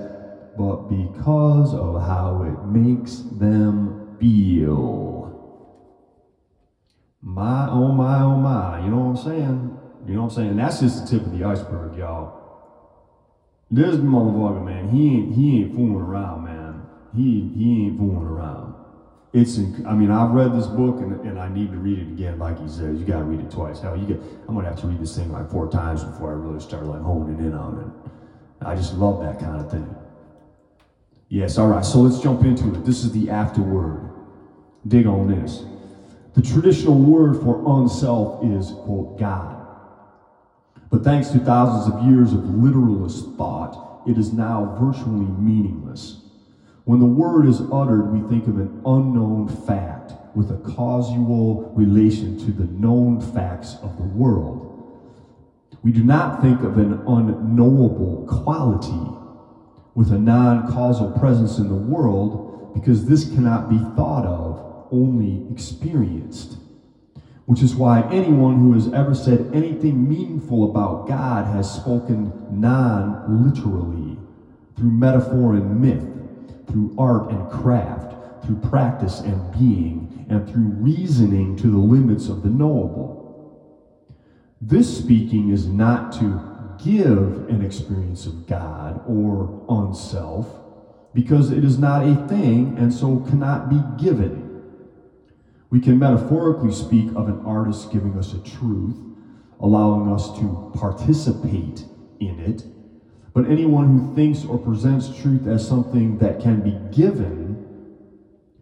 but 0.59 0.83
because 0.91 1.73
of 1.73 2.03
how 2.03 2.43
it 2.43 2.69
makes 2.69 3.21
them 3.41 4.19
feel. 4.21 5.23
My, 7.23 7.71
oh 7.71 7.93
my, 7.93 8.21
oh 8.21 8.37
my. 8.37 8.85
You 8.85 8.91
know 8.91 8.99
what 8.99 9.19
I'm 9.19 9.25
saying? 9.25 9.79
You 10.07 10.15
know 10.15 10.25
what 10.25 10.33
I'm 10.33 10.35
saying? 10.35 10.57
That's 10.59 10.81
just 10.81 11.07
the 11.07 11.11
tip 11.19 11.27
of 11.27 11.39
the 11.39 11.45
iceberg, 11.45 11.97
y'all. 11.97 12.39
This 13.71 13.97
motherfucker, 13.97 14.63
man, 14.63 14.91
he 14.91 15.07
ain't 15.07 15.35
he 15.35 15.63
ain't 15.63 15.75
fooling 15.75 15.95
around, 15.95 16.45
man. 16.45 16.62
He 17.15 17.51
he 17.55 17.87
ain't 17.87 17.99
fooling 17.99 18.27
around. 18.27 18.75
It's 19.33 19.59
I 19.59 19.95
mean, 19.95 20.11
I've 20.11 20.31
read 20.31 20.55
this 20.55 20.67
book 20.67 21.01
and, 21.01 21.21
and 21.21 21.39
I 21.39 21.49
need 21.49 21.71
to 21.73 21.79
read 21.79 21.99
it 21.99 22.09
again, 22.09 22.39
like 22.39 22.61
he 22.61 22.69
says. 22.69 22.99
You 22.99 23.05
gotta 23.05 23.25
read 23.25 23.41
it 23.41 23.51
twice. 23.51 23.81
Hell, 23.81 23.97
you 23.97 24.07
get 24.07 24.21
I'm 24.49 24.55
gonna 24.55 24.69
have 24.69 24.81
to 24.81 24.87
read 24.87 25.01
this 25.01 25.17
thing 25.17 25.33
like 25.33 25.51
four 25.51 25.71
times 25.71 26.05
before 26.05 26.31
I 26.31 26.35
really 26.35 26.61
start 26.61 26.85
like 26.85 27.01
honing 27.01 27.39
in 27.39 27.55
on 27.55 27.79
it. 27.79 28.67
I 28.67 28.75
just 28.75 28.95
love 28.95 29.21
that 29.23 29.41
kind 29.41 29.61
of 29.61 29.71
thing. 29.71 29.95
Yes, 31.29 31.57
all 31.57 31.69
right, 31.69 31.85
so 31.85 32.01
let's 32.01 32.21
jump 32.21 32.43
into 32.45 32.75
it. 32.75 32.85
This 32.85 33.05
is 33.05 33.13
the 33.13 33.31
afterword. 33.31 34.11
Dig 34.87 35.07
on 35.07 35.29
this. 35.29 35.65
The 36.35 36.43
traditional 36.43 36.99
word 36.99 37.41
for 37.43 37.63
unself 37.81 38.45
is, 38.45 38.71
quote, 38.85 39.19
God. 39.19 39.67
But 40.91 41.05
thanks 41.05 41.29
to 41.31 41.39
thousands 41.39 41.95
of 41.95 42.03
years 42.05 42.33
of 42.33 42.45
literalist 42.55 43.35
thought, 43.37 44.03
it 44.07 44.19
is 44.19 44.33
now 44.33 44.77
virtually 44.79 45.25
meaningless. 45.25 46.22
When 46.85 47.01
the 47.01 47.07
word 47.07 47.47
is 47.47 47.61
uttered, 47.73 48.13
we 48.13 48.29
think 48.29 48.49
of 48.49 48.59
an 48.59 48.83
unknown 48.85 49.49
fact 49.67 50.13
with 50.35 50.51
a 50.51 50.57
causal 50.75 51.73
relation 51.77 52.39
to 52.39 52.53
the 52.53 52.65
known 52.65 53.21
facts 53.21 53.77
of 53.83 53.97
the 53.97 54.05
world. 54.05 54.69
We 55.83 55.93
do 55.93 56.03
not 56.03 56.43
think 56.43 56.63
of 56.63 56.79
an 56.79 57.03
unknowable 57.07 58.27
quality 58.29 59.19
with 59.95 60.11
a 60.11 60.19
non 60.19 60.73
causal 60.73 61.13
presence 61.13 61.59
in 61.59 61.69
the 61.69 61.75
world 61.75 62.75
because 62.75 63.07
this 63.07 63.25
cannot 63.25 63.69
be 63.69 63.79
thought 63.97 64.25
of, 64.25 64.89
only 64.91 65.47
experienced 65.51 66.57
which 67.47 67.63
is 67.63 67.75
why 67.75 68.01
anyone 68.13 68.59
who 68.59 68.73
has 68.73 68.93
ever 68.93 69.15
said 69.15 69.51
anything 69.53 70.09
meaningful 70.09 70.71
about 70.71 71.09
God 71.09 71.47
has 71.47 71.71
spoken 71.71 72.33
non 72.51 73.45
literally, 73.45 74.17
through 74.77 74.91
metaphor 74.91 75.55
and 75.55 75.81
myth, 75.81 76.05
through 76.69 76.95
art 76.99 77.31
and 77.31 77.51
craft, 77.51 78.45
through 78.45 78.57
practice 78.57 79.21
and 79.21 79.53
being, 79.53 80.27
and 80.29 80.49
through 80.49 80.69
reasoning 80.81 81.57
to 81.57 81.71
the 81.71 81.79
limits 81.79 82.29
of 82.29 82.43
the 82.43 82.49
knowable. 82.49 83.21
This 84.61 84.99
speaking 84.99 85.51
is 85.51 85.67
not 85.67 86.13
to 86.21 86.41
give 86.85 87.49
an 87.49 87.63
experience 87.65 88.27
of 88.27 88.47
God 88.47 89.03
or 89.07 89.65
unself, 89.69 90.47
because 91.15 91.51
it 91.51 91.65
is 91.65 91.79
not 91.79 92.07
a 92.07 92.27
thing 92.27 92.77
and 92.79 92.93
so 92.93 93.19
cannot 93.29 93.69
be 93.69 93.81
given. 94.03 94.49
We 95.71 95.81
can 95.81 95.99
metaphorically 95.99 96.73
speak 96.73 97.11
of 97.15 97.29
an 97.29 97.41
artist 97.45 97.93
giving 97.93 98.19
us 98.19 98.35
a 98.35 98.43
truth, 98.43 98.97
allowing 99.61 100.13
us 100.13 100.37
to 100.39 100.73
participate 100.75 101.85
in 102.21 102.41
it. 102.41 102.65
But 103.35 103.51
anyone 103.51 103.99
who 103.99 104.15
thinks 104.15 104.45
or 104.45 104.59
presents 104.59 105.21
truth 105.21 105.47
as 105.47 105.67
something 105.67 106.19
that 106.19 106.41
can 106.41 106.61
be 106.61 106.79
given 106.95 107.67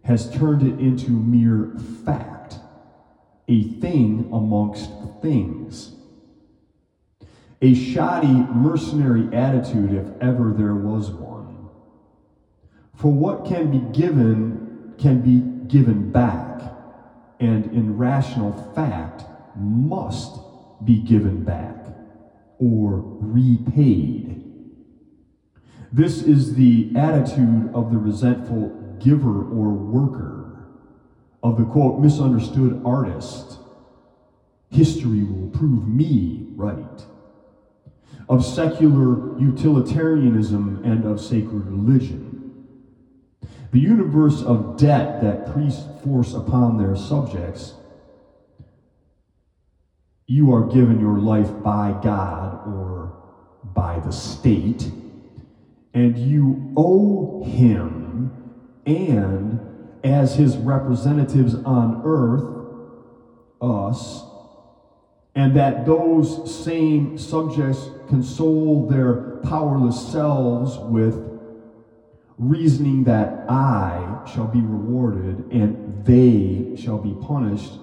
has 0.03 0.31
turned 0.31 0.63
it 0.63 0.79
into 0.79 1.11
mere 1.11 1.77
fact, 2.05 2.57
a 3.47 3.63
thing 3.63 4.29
amongst 4.31 4.89
things. 5.21 5.95
A 7.61 7.73
shoddy 7.73 8.27
mercenary 8.27 9.35
attitude, 9.35 9.93
if 9.93 10.21
ever 10.21 10.53
there 10.53 10.75
was 10.75 11.11
one. 11.11 11.69
For 12.95 13.11
what 13.11 13.45
can 13.45 13.71
be 13.71 13.99
given 13.99 14.93
can 14.97 15.21
be 15.21 15.67
given 15.67 16.11
back 16.11 16.51
and 17.39 17.65
in 17.73 17.97
rational 17.97 18.53
fact 18.75 19.23
must 19.57 20.39
be 20.85 21.01
given 21.01 21.43
back 21.43 21.87
or 22.59 23.01
repaid. 23.19 24.40
This 25.91 26.21
is 26.23 26.55
the 26.55 26.91
attitude 26.95 27.71
of 27.73 27.91
the 27.91 27.97
resentful 27.97 28.69
giver 28.99 29.41
or 29.41 29.73
worker, 29.73 30.65
of 31.43 31.57
the 31.57 31.65
quote, 31.65 31.99
misunderstood 31.99 32.81
artist. 32.85 33.59
History 34.69 35.23
will 35.23 35.49
prove 35.49 35.87
me 35.87 36.47
right. 36.55 37.05
Of 38.29 38.45
secular 38.45 39.37
utilitarianism 39.39 40.81
and 40.85 41.03
of 41.03 41.19
sacred 41.19 41.65
religion 41.65 42.31
the 43.71 43.79
universe 43.79 44.41
of 44.41 44.77
debt 44.77 45.21
that 45.21 45.53
priests 45.53 45.85
force 46.03 46.33
upon 46.33 46.77
their 46.77 46.95
subjects, 46.95 47.73
you 50.27 50.53
are 50.53 50.67
given 50.67 50.99
your 50.99 51.19
life 51.19 51.51
by 51.63 51.97
God 52.03 52.67
or 52.67 53.13
by 53.63 53.99
the 53.99 54.11
state, 54.11 54.91
and 55.93 56.17
you 56.17 56.73
owe 56.77 57.43
him 57.43 58.31
and 58.85 59.59
as 60.03 60.35
his 60.35 60.57
representatives 60.57 61.55
on 61.55 62.01
earth, 62.05 62.43
us, 63.61 64.23
and 65.35 65.55
that 65.55 65.85
those 65.85 66.63
same 66.63 67.17
subjects 67.17 67.89
console 68.09 68.87
their 68.87 69.37
powerless 69.43 70.11
selves 70.11 70.77
with 70.77 71.31
reasoning 72.37 73.03
that 73.03 73.45
I 73.49 74.27
shall 74.33 74.47
be 74.47 74.61
rewarded 74.61 75.51
and 75.51 76.03
they 76.03 76.75
shall 76.81 76.97
be 76.97 77.15
punished 77.25 77.73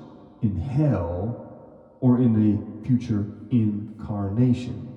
in 0.43 0.57
hell 0.57 1.97
or 2.01 2.19
in 2.19 2.35
a 2.83 2.87
future 2.87 3.25
incarnation. 3.51 4.88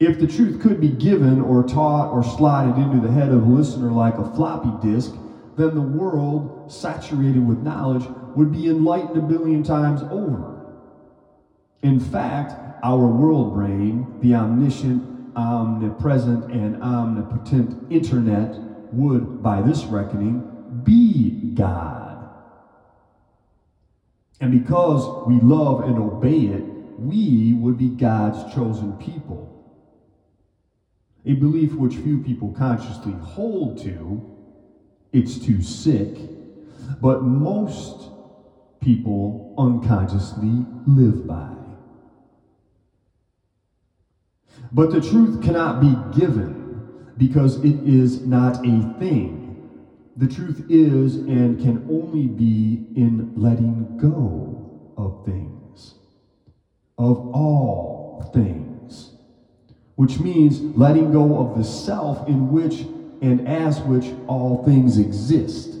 If 0.00 0.18
the 0.18 0.26
truth 0.26 0.60
could 0.60 0.80
be 0.80 0.88
given 0.88 1.40
or 1.40 1.62
taught 1.62 2.10
or 2.10 2.24
slotted 2.24 2.76
into 2.82 3.00
the 3.00 3.12
head 3.12 3.30
of 3.30 3.42
a 3.42 3.46
listener 3.46 3.92
like 3.92 4.18
a 4.18 4.34
floppy 4.34 4.86
disk, 4.86 5.12
then 5.56 5.74
the 5.74 5.80
world, 5.80 6.72
saturated 6.72 7.46
with 7.46 7.62
knowledge, 7.62 8.04
would 8.34 8.50
be 8.50 8.66
enlightened 8.66 9.16
a 9.16 9.22
billion 9.22 9.62
times 9.62 10.02
over. 10.10 10.50
In 11.82 12.00
fact, 12.00 12.54
our 12.82 13.06
world 13.06 13.54
brain, 13.54 14.18
the 14.20 14.34
omniscient, 14.34 15.02
omnipresent 15.36 16.50
and 16.50 16.82
omnipotent 16.82 17.92
internet 17.92 18.58
would, 18.92 19.42
by 19.42 19.62
this 19.62 19.84
reckoning, 19.84 20.82
be 20.84 21.52
God. 21.54 22.28
And 24.40 24.50
because 24.50 25.26
we 25.26 25.40
love 25.40 25.84
and 25.84 25.98
obey 25.98 26.40
it, 26.40 26.64
we 26.98 27.54
would 27.54 27.78
be 27.78 27.88
God's 27.88 28.52
chosen 28.54 28.92
people. 28.94 29.43
A 31.26 31.32
belief 31.32 31.72
which 31.74 31.96
few 31.96 32.22
people 32.22 32.52
consciously 32.52 33.12
hold 33.12 33.78
to, 33.78 34.22
it's 35.12 35.38
too 35.38 35.62
sick, 35.62 36.18
but 37.00 37.22
most 37.22 38.10
people 38.80 39.54
unconsciously 39.56 40.66
live 40.86 41.26
by. 41.26 41.54
But 44.70 44.90
the 44.90 45.00
truth 45.00 45.42
cannot 45.42 45.80
be 45.80 45.96
given 46.18 46.90
because 47.16 47.56
it 47.64 47.88
is 47.88 48.26
not 48.26 48.58
a 48.66 48.94
thing. 48.98 49.40
The 50.16 50.26
truth 50.26 50.66
is 50.68 51.16
and 51.16 51.58
can 51.60 51.86
only 51.90 52.26
be 52.26 52.86
in 52.96 53.32
letting 53.36 53.96
go 53.96 54.92
of 54.96 55.24
things, 55.24 55.94
of 56.98 57.18
all 57.34 58.30
things, 58.34 58.73
which 59.96 60.18
means 60.18 60.60
letting 60.76 61.12
go 61.12 61.38
of 61.38 61.56
the 61.56 61.64
self 61.64 62.26
in 62.28 62.50
which 62.50 62.86
and 63.22 63.46
as 63.48 63.80
which 63.80 64.12
all 64.26 64.64
things 64.64 64.98
exist. 64.98 65.78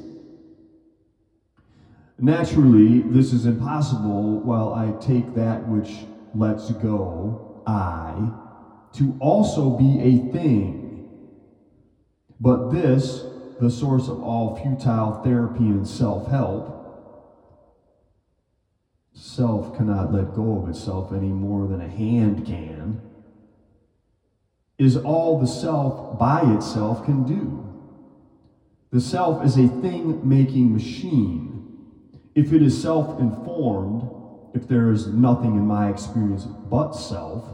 Naturally, 2.18 3.00
this 3.00 3.32
is 3.32 3.44
impossible 3.44 4.40
while 4.40 4.72
I 4.72 4.92
take 5.00 5.34
that 5.34 5.68
which 5.68 5.90
lets 6.34 6.70
go, 6.70 7.62
I, 7.66 8.30
to 8.94 9.16
also 9.20 9.70
be 9.70 10.00
a 10.00 10.32
thing. 10.32 11.08
But 12.40 12.70
this, 12.70 13.24
the 13.60 13.70
source 13.70 14.08
of 14.08 14.22
all 14.22 14.56
futile 14.56 15.22
therapy 15.22 15.64
and 15.64 15.86
self 15.86 16.28
help, 16.28 16.70
self 19.12 19.76
cannot 19.76 20.12
let 20.12 20.34
go 20.34 20.62
of 20.62 20.68
itself 20.68 21.12
any 21.12 21.28
more 21.28 21.66
than 21.66 21.80
a 21.80 21.88
hand 21.88 22.46
can, 22.46 23.00
is 24.78 24.96
all 24.96 25.40
the 25.40 25.46
self 25.46 26.18
by 26.18 26.42
itself 26.54 27.04
can 27.04 27.24
do. 27.24 27.60
The 28.90 29.00
self 29.00 29.44
is 29.44 29.56
a 29.56 29.68
thing 29.68 30.28
making 30.28 30.72
machine. 30.72 31.50
If 32.34 32.52
it 32.52 32.62
is 32.62 32.80
self 32.80 33.20
informed, 33.20 34.10
if 34.54 34.68
there 34.68 34.90
is 34.90 35.08
nothing 35.08 35.56
in 35.56 35.66
my 35.66 35.90
experience 35.90 36.44
but 36.44 36.92
self, 36.92 37.44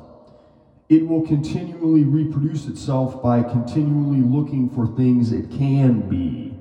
it 0.88 1.06
will 1.06 1.26
continually 1.26 2.04
reproduce 2.04 2.66
itself 2.66 3.22
by 3.22 3.42
continually 3.42 4.20
looking 4.20 4.68
for 4.68 4.86
things 4.86 5.32
it 5.32 5.50
can 5.50 6.08
be, 6.08 6.52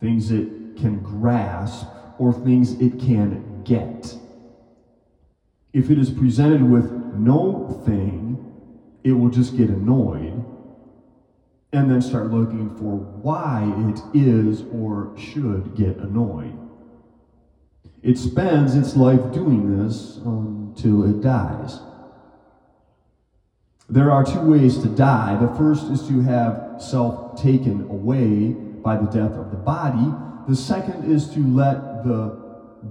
things 0.00 0.30
it 0.30 0.76
can 0.76 1.00
grasp, 1.00 1.86
or 2.18 2.32
things 2.32 2.72
it 2.80 2.98
can 2.98 3.62
get. 3.62 4.14
If 5.72 5.90
it 5.90 5.98
is 5.98 6.10
presented 6.10 6.62
with 6.62 6.90
no 7.14 7.82
thing, 7.86 8.29
it 9.04 9.12
will 9.12 9.30
just 9.30 9.56
get 9.56 9.68
annoyed 9.68 10.44
and 11.72 11.90
then 11.90 12.02
start 12.02 12.30
looking 12.30 12.74
for 12.76 12.96
why 12.96 13.62
it 13.90 14.16
is 14.16 14.62
or 14.72 15.14
should 15.16 15.74
get 15.76 15.96
annoyed. 15.98 16.58
It 18.02 18.18
spends 18.18 18.74
its 18.74 18.96
life 18.96 19.32
doing 19.32 19.84
this 19.84 20.18
um, 20.24 20.74
until 20.74 21.04
it 21.04 21.20
dies. 21.22 21.78
There 23.88 24.10
are 24.10 24.24
two 24.24 24.40
ways 24.40 24.78
to 24.78 24.88
die. 24.88 25.36
The 25.40 25.52
first 25.54 25.90
is 25.90 26.06
to 26.08 26.20
have 26.22 26.80
self 26.80 27.40
taken 27.40 27.82
away 27.90 28.52
by 28.52 28.96
the 28.96 29.06
death 29.06 29.32
of 29.32 29.50
the 29.50 29.56
body. 29.56 30.12
The 30.48 30.56
second 30.56 31.10
is 31.10 31.28
to 31.34 31.40
let 31.40 32.04
the 32.04 32.40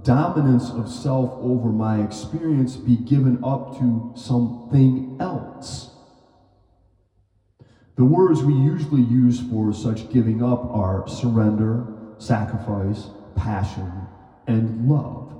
dominance 0.02 0.70
of 0.70 0.88
self 0.88 1.32
over 1.40 1.70
my 1.70 2.02
experience 2.02 2.76
be 2.76 2.96
given 2.96 3.42
up 3.42 3.78
to 3.78 4.12
something 4.14 5.16
else. 5.20 5.89
The 8.00 8.06
words 8.06 8.42
we 8.42 8.54
usually 8.54 9.02
use 9.02 9.40
for 9.50 9.74
such 9.74 10.10
giving 10.10 10.42
up 10.42 10.64
are 10.74 11.06
surrender, 11.06 11.86
sacrifice, 12.16 13.10
passion, 13.36 13.92
and 14.46 14.88
love. 14.88 15.34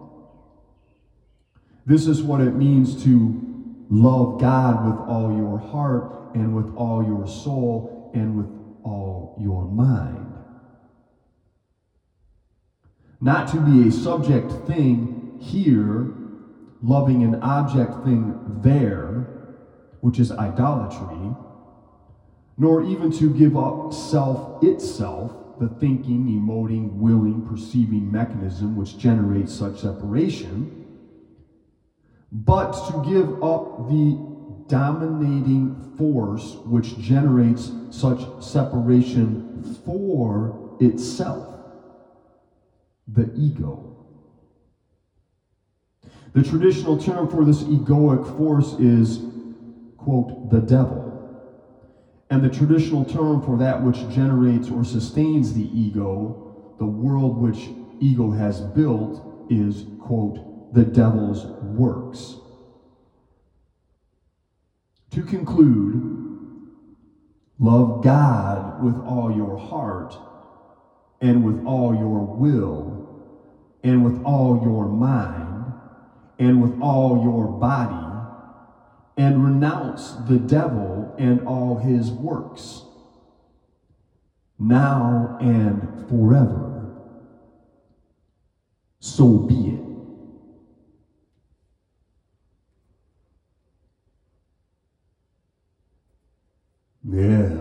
This 1.86 2.06
is 2.06 2.22
what 2.22 2.42
it 2.42 2.54
means 2.54 3.02
to 3.04 3.50
Love 3.92 4.38
God 4.38 4.86
with 4.86 5.08
all 5.08 5.34
your 5.34 5.58
heart 5.58 6.34
and 6.34 6.54
with 6.54 6.76
all 6.76 7.02
your 7.02 7.26
soul 7.26 8.12
and 8.14 8.36
with 8.36 8.46
all 8.84 9.36
your 9.40 9.64
mind. 9.64 10.32
Not 13.22 13.48
to 13.48 13.56
be 13.56 13.88
a 13.88 13.90
subject 13.90 14.52
thing 14.68 15.38
here, 15.40 16.12
loving 16.82 17.22
an 17.24 17.42
object 17.42 18.04
thing 18.04 18.60
there, 18.62 19.26
which 20.02 20.20
is 20.20 20.30
idolatry, 20.30 21.34
nor 22.60 22.84
even 22.84 23.10
to 23.10 23.34
give 23.34 23.56
up 23.56 23.92
self 23.92 24.62
itself, 24.62 25.58
the 25.58 25.68
thinking, 25.68 26.26
emoting, 26.26 26.92
willing, 26.92 27.44
perceiving 27.46 28.10
mechanism 28.12 28.76
which 28.76 28.96
generates 28.96 29.52
such 29.52 29.80
separation 29.80 30.76
but 32.32 32.72
to 32.88 33.10
give 33.10 33.42
up 33.42 33.88
the 33.88 34.16
dominating 34.68 35.74
force 35.96 36.56
which 36.64 36.96
generates 36.98 37.72
such 37.90 38.20
separation 38.42 39.76
for 39.84 40.76
itself 40.80 41.48
the 43.08 43.32
ego. 43.34 43.86
The 46.32 46.44
traditional 46.44 46.96
term 46.96 47.28
for 47.28 47.44
this 47.44 47.64
egoic 47.64 48.36
force 48.36 48.74
is, 48.74 49.20
quote, 49.96 50.48
the 50.50 50.60
devil. 50.60 51.09
And 52.30 52.44
the 52.44 52.48
traditional 52.48 53.04
term 53.04 53.42
for 53.42 53.58
that 53.58 53.84
which 53.84 54.08
generates 54.08 54.70
or 54.70 54.84
sustains 54.84 55.52
the 55.52 55.68
ego, 55.76 56.76
the 56.78 56.86
world 56.86 57.38
which 57.38 57.70
ego 58.00 58.30
has 58.30 58.60
built, 58.60 59.48
is, 59.50 59.84
quote, 60.00 60.72
the 60.72 60.84
devil's 60.84 61.44
works. 61.44 62.36
To 65.10 65.24
conclude, 65.24 66.28
love 67.58 68.04
God 68.04 68.84
with 68.84 68.94
all 69.04 69.34
your 69.34 69.58
heart 69.58 70.16
and 71.20 71.44
with 71.44 71.64
all 71.66 71.92
your 71.92 72.20
will 72.20 73.08
and 73.82 74.04
with 74.04 74.22
all 74.24 74.62
your 74.62 74.88
mind 74.88 75.72
and 76.38 76.62
with 76.62 76.80
all 76.80 77.24
your 77.24 77.48
body 77.48 78.09
and 79.20 79.44
renounce 79.44 80.12
the 80.30 80.38
devil 80.38 81.14
and 81.18 81.46
all 81.46 81.76
his 81.76 82.10
works 82.10 82.84
now 84.58 85.36
and 85.42 86.08
forever. 86.08 86.96
So 88.98 89.40
be 89.40 89.54
it. 89.54 89.80
Yeah. 97.04 97.58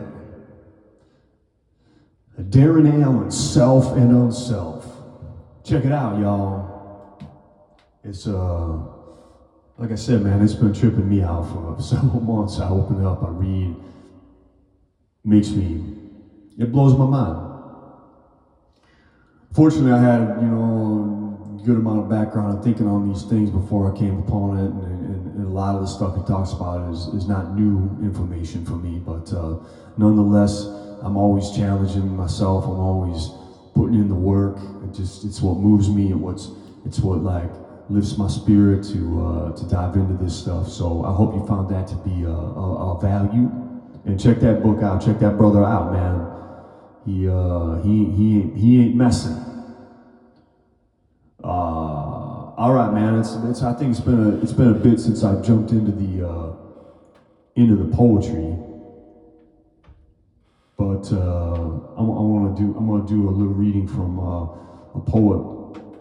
Darren 2.42 3.04
Allen, 3.04 3.32
Self 3.32 3.98
and 3.98 4.12
Unself. 4.14 4.86
Check 5.66 5.84
it 5.84 5.92
out, 5.92 6.22
y'all. 6.22 7.20
It's, 8.06 8.28
uh, 8.28 8.99
like 9.80 9.92
I 9.92 9.96
said, 9.96 10.22
man, 10.22 10.44
it's 10.44 10.54
been 10.54 10.74
tripping 10.74 11.08
me 11.08 11.22
out 11.22 11.48
for 11.48 11.82
several 11.82 12.20
months. 12.20 12.60
I 12.60 12.68
open 12.70 13.02
it 13.02 13.08
up, 13.08 13.24
I 13.24 13.30
read. 13.30 13.76
Makes 15.24 15.52
me, 15.52 15.84
it 16.58 16.72
blows 16.72 16.98
my 16.98 17.06
mind. 17.06 17.46
Fortunately, 19.54 19.92
I 19.92 20.02
had, 20.02 20.42
you 20.42 20.48
know, 20.48 21.58
a 21.60 21.66
good 21.66 21.78
amount 21.78 22.00
of 22.00 22.10
background 22.10 22.58
of 22.58 22.64
thinking 22.64 22.88
on 22.88 23.08
these 23.08 23.24
things 23.24 23.50
before 23.50 23.94
I 23.94 23.98
came 23.98 24.20
upon 24.20 24.58
it. 24.58 24.66
And, 24.66 25.06
and, 25.06 25.36
and 25.38 25.46
a 25.46 25.50
lot 25.50 25.76
of 25.76 25.82
the 25.82 25.88
stuff 25.88 26.16
he 26.16 26.24
talks 26.24 26.52
about 26.52 26.92
is, 26.92 27.08
is 27.08 27.28
not 27.28 27.56
new 27.56 27.98
information 28.04 28.66
for 28.66 28.74
me. 28.74 29.00
But 29.00 29.32
uh, 29.34 29.60
nonetheless, 29.98 30.66
I'm 31.02 31.16
always 31.16 31.52
challenging 31.52 32.16
myself. 32.16 32.66
I'm 32.66 32.80
always 32.80 33.30
putting 33.76 33.96
in 33.96 34.10
the 34.10 34.16
work. 34.16 34.58
It 34.84 34.94
just 34.94 35.24
it's 35.24 35.42
what 35.42 35.58
moves 35.58 35.90
me. 35.90 36.12
and 36.12 36.22
what's 36.22 36.50
it's 36.86 37.00
what 37.00 37.20
like 37.24 37.50
lifts 37.90 38.18
my 38.18 38.28
spirit 38.28 38.84
to 38.84 39.26
uh, 39.26 39.52
to 39.58 39.66
dive 39.66 39.96
into 39.96 40.14
this 40.24 40.38
stuff. 40.38 40.68
So 40.68 41.04
I 41.04 41.14
hope 41.14 41.34
you 41.34 41.46
found 41.48 41.70
that 41.70 41.88
to 41.88 41.96
be 41.96 42.24
a, 42.24 42.30
a, 42.30 42.98
a 42.98 43.02
value. 43.02 43.52
And 44.06 44.20
check 44.20 44.40
that 44.40 44.64
book 44.64 44.82
out. 44.82 45.04
Check 45.04 45.20
that 45.20 45.38
brother 45.38 45.64
out, 45.64 45.92
man. 45.92 46.30
He 47.06 47.28
uh, 47.28 47.82
he 47.82 48.06
he 48.06 48.42
he 48.60 48.82
ain't 48.82 48.96
messing. 48.96 49.46
Uh, 51.44 51.48
all 51.48 52.74
right, 52.74 52.94
man. 52.94 53.20
It's, 53.20 53.36
it's 53.36 53.64
I 53.64 53.74
think 53.74 53.92
it's 53.92 54.00
been 54.00 54.24
a 54.24 54.42
it's 54.42 54.54
been 54.54 54.70
a 54.70 54.74
bit 54.74 55.00
since 55.00 55.24
I've 55.24 55.44
jumped 55.44 55.72
into 55.72 55.92
the 55.92 56.28
uh, 56.28 56.54
into 57.56 57.76
the 57.76 57.96
poetry, 57.96 58.56
but 60.78 61.12
uh, 61.12 61.54
I, 61.98 62.00
I 62.00 62.22
want 62.24 62.56
to 62.56 62.62
do 62.62 62.78
I'm 62.78 63.06
to 63.06 63.08
do 63.08 63.28
a 63.28 63.32
little 63.32 63.54
reading 63.54 63.88
from 63.88 64.20
uh, 64.20 64.44
a 64.96 65.02
poet. 65.06 65.58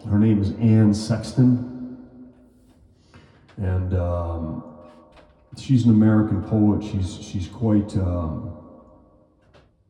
Her 0.09 0.17
name 0.17 0.41
is 0.41 0.51
Anne 0.59 0.93
Sexton, 0.93 1.78
and 3.61 3.93
um, 3.93 4.63
she's 5.57 5.85
an 5.85 5.91
American 5.91 6.41
poet. 6.43 6.83
She's 6.83 7.19
she's 7.21 7.47
quite 7.47 7.95
um, 7.97 8.57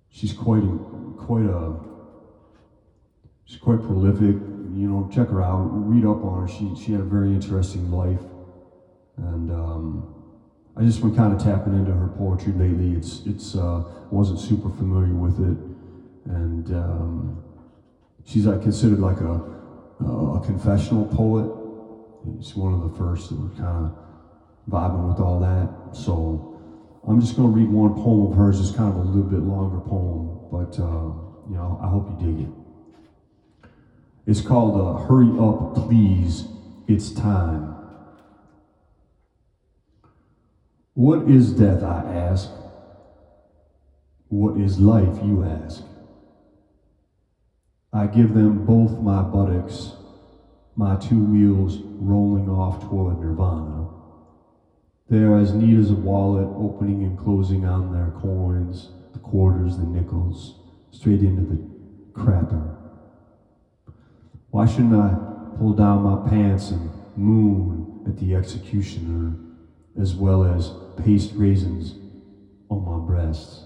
she's 0.09 0.33
quite 0.33 0.63
quite 1.17 1.45
a 1.45 1.75
she's 3.45 3.59
quite 3.59 3.81
prolific. 3.81 4.35
You 4.75 4.87
know, 4.87 5.09
check 5.13 5.29
her 5.29 5.41
out, 5.41 5.67
read 5.71 6.05
up 6.05 6.23
on 6.23 6.41
her. 6.41 6.47
She 6.47 6.75
she 6.75 6.91
had 6.93 7.01
a 7.01 7.05
very 7.05 7.29
interesting 7.29 7.91
life, 7.91 8.21
and 9.17 9.51
um, 9.51 10.15
I 10.75 10.83
just 10.83 11.01
been 11.01 11.15
kind 11.15 11.33
of 11.33 11.41
tapping 11.41 11.73
into 11.73 11.91
her 11.91 12.07
poetry 12.07 12.53
lately. 12.53 12.93
It's 12.93 13.21
it's 13.25 13.55
uh, 13.55 13.83
wasn't 14.09 14.39
super 14.39 14.69
familiar 14.69 15.13
with 15.13 15.39
it, 15.39 15.57
and 16.31 16.73
um, 16.73 17.43
she's 18.25 18.45
like 18.45 18.61
considered 18.61 18.99
like 18.99 19.19
a 19.21 19.41
a 20.03 20.41
confessional 20.45 21.05
poet. 21.05 21.58
She's 22.37 22.55
one 22.55 22.73
of 22.73 22.81
the 22.81 22.97
first 22.97 23.29
that 23.29 23.35
were 23.35 23.49
kind 23.49 23.85
of 23.85 23.91
vibing 24.69 25.07
with 25.07 25.19
all 25.19 25.39
that. 25.39 25.95
So 25.95 26.59
I'm 27.07 27.19
just 27.19 27.35
going 27.35 27.51
to 27.51 27.55
read 27.59 27.69
one 27.69 27.93
poem 27.95 28.31
of 28.31 28.37
hers. 28.37 28.59
It's 28.59 28.71
kind 28.71 28.89
of 28.89 28.97
a 28.97 29.03
little 29.03 29.23
bit 29.23 29.39
longer 29.39 29.79
poem, 29.79 30.47
but 30.51 30.79
uh, 30.79 31.13
you 31.49 31.55
know 31.55 31.79
I 31.81 31.87
hope 31.89 32.09
you 32.09 32.27
dig 32.27 32.47
it. 32.47 32.53
It's 34.25 34.41
called 34.41 34.79
uh, 34.79 35.07
"Hurry 35.07 35.29
Up, 35.39 35.75
Please, 35.75 36.47
It's 36.87 37.11
Time." 37.11 37.75
What 40.93 41.29
is 41.29 41.53
death, 41.53 41.81
I 41.81 42.13
ask? 42.13 42.49
What 44.27 44.59
is 44.59 44.79
life, 44.79 45.17
you 45.23 45.45
ask? 45.45 45.81
I 47.93 48.05
give 48.05 48.33
them 48.33 48.65
both 48.65 48.99
my 48.99 49.21
buttocks, 49.21 49.93
my 50.79 50.95
two 50.95 51.19
wheels 51.19 51.79
rolling 51.99 52.49
off 52.49 52.79
toward 52.87 53.19
nirvana. 53.19 53.89
They 55.09 55.17
are 55.17 55.37
as 55.37 55.53
neat 55.53 55.77
as 55.77 55.91
a 55.91 55.95
wallet, 55.95 56.47
opening 56.47 57.03
and 57.03 57.19
closing 57.19 57.65
on 57.65 57.91
their 57.91 58.11
coins, 58.21 58.89
the 59.11 59.19
quarters, 59.19 59.75
the 59.75 59.83
nickels, 59.83 60.55
straight 60.91 61.21
into 61.21 61.41
the 61.41 61.61
crapper. 62.13 62.77
Why 64.51 64.65
shouldn't 64.65 64.93
I 64.93 65.17
pull 65.57 65.73
down 65.73 66.03
my 66.03 66.29
pants 66.29 66.71
and 66.71 66.89
moon 67.17 68.05
at 68.07 68.17
the 68.17 68.33
executioner? 68.35 69.35
as 69.99 70.15
well 70.15 70.45
as 70.45 70.71
paste 71.03 71.33
raisins 71.35 71.95
on 72.69 72.85
my 72.85 73.05
breasts. 73.05 73.65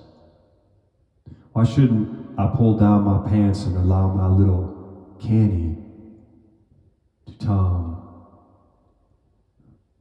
Why 1.51 1.63
shouldn't 1.63 2.39
I 2.39 2.47
pull 2.47 2.77
down 2.77 3.03
my 3.03 3.29
pants 3.29 3.65
and 3.65 3.77
allow 3.77 4.11
my 4.13 4.27
little 4.27 5.15
candy 5.21 5.75
to 5.75 5.82
Tom? 7.43 8.01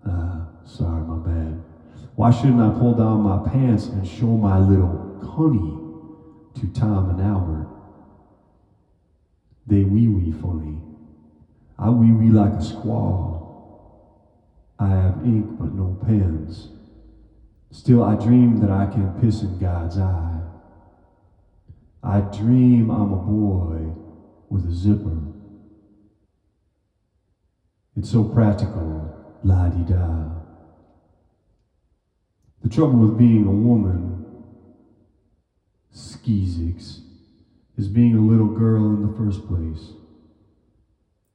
Ah, 0.07 0.49
sorry, 0.65 1.03
my 1.03 1.17
bad. 1.17 1.63
Why 2.15 2.31
shouldn't 2.31 2.61
I 2.61 2.79
pull 2.79 2.95
down 2.95 3.23
my 3.23 3.49
pants 3.49 3.87
and 3.87 4.07
show 4.07 4.37
my 4.37 4.59
little 4.59 5.19
honey 5.23 6.61
to 6.61 6.67
Tom 6.73 7.11
and 7.11 7.21
Albert? 7.21 7.69
They 9.67 9.83
wee 9.83 10.09
wee 10.09 10.33
funny. 10.33 10.79
I 11.79 11.91
wee 11.91 12.13
wee 12.13 12.31
like 12.31 12.53
a 12.53 12.63
squaw. 12.63 13.41
I 14.79 14.89
have 14.89 15.25
ink 15.25 15.59
but 15.59 15.75
no 15.75 15.99
pens. 16.05 16.69
Still, 17.71 18.05
I 18.05 18.15
dream 18.15 18.59
that 18.59 18.71
I 18.71 18.87
can 18.87 19.21
piss 19.21 19.43
in 19.43 19.59
God's 19.59 19.99
eye. 19.99 20.43
I 22.03 22.21
dream 22.21 22.91
I'm 22.91 23.13
a 23.13 23.17
boy 23.17 23.95
with 24.51 24.67
a 24.67 24.73
zipper. 24.73 25.33
It's 27.95 28.11
so 28.11 28.25
practical, 28.25 29.15
la 29.45 29.69
di 29.69 29.83
da. 29.85 30.31
The 32.63 32.69
trouble 32.71 33.01
with 33.01 33.19
being 33.19 33.47
a 33.47 33.51
woman, 33.51 34.25
skeezix, 35.95 37.01
is 37.77 37.89
being 37.89 38.17
a 38.17 38.21
little 38.21 38.47
girl 38.47 38.87
in 38.87 39.07
the 39.07 39.17
first 39.19 39.47
place. 39.47 39.93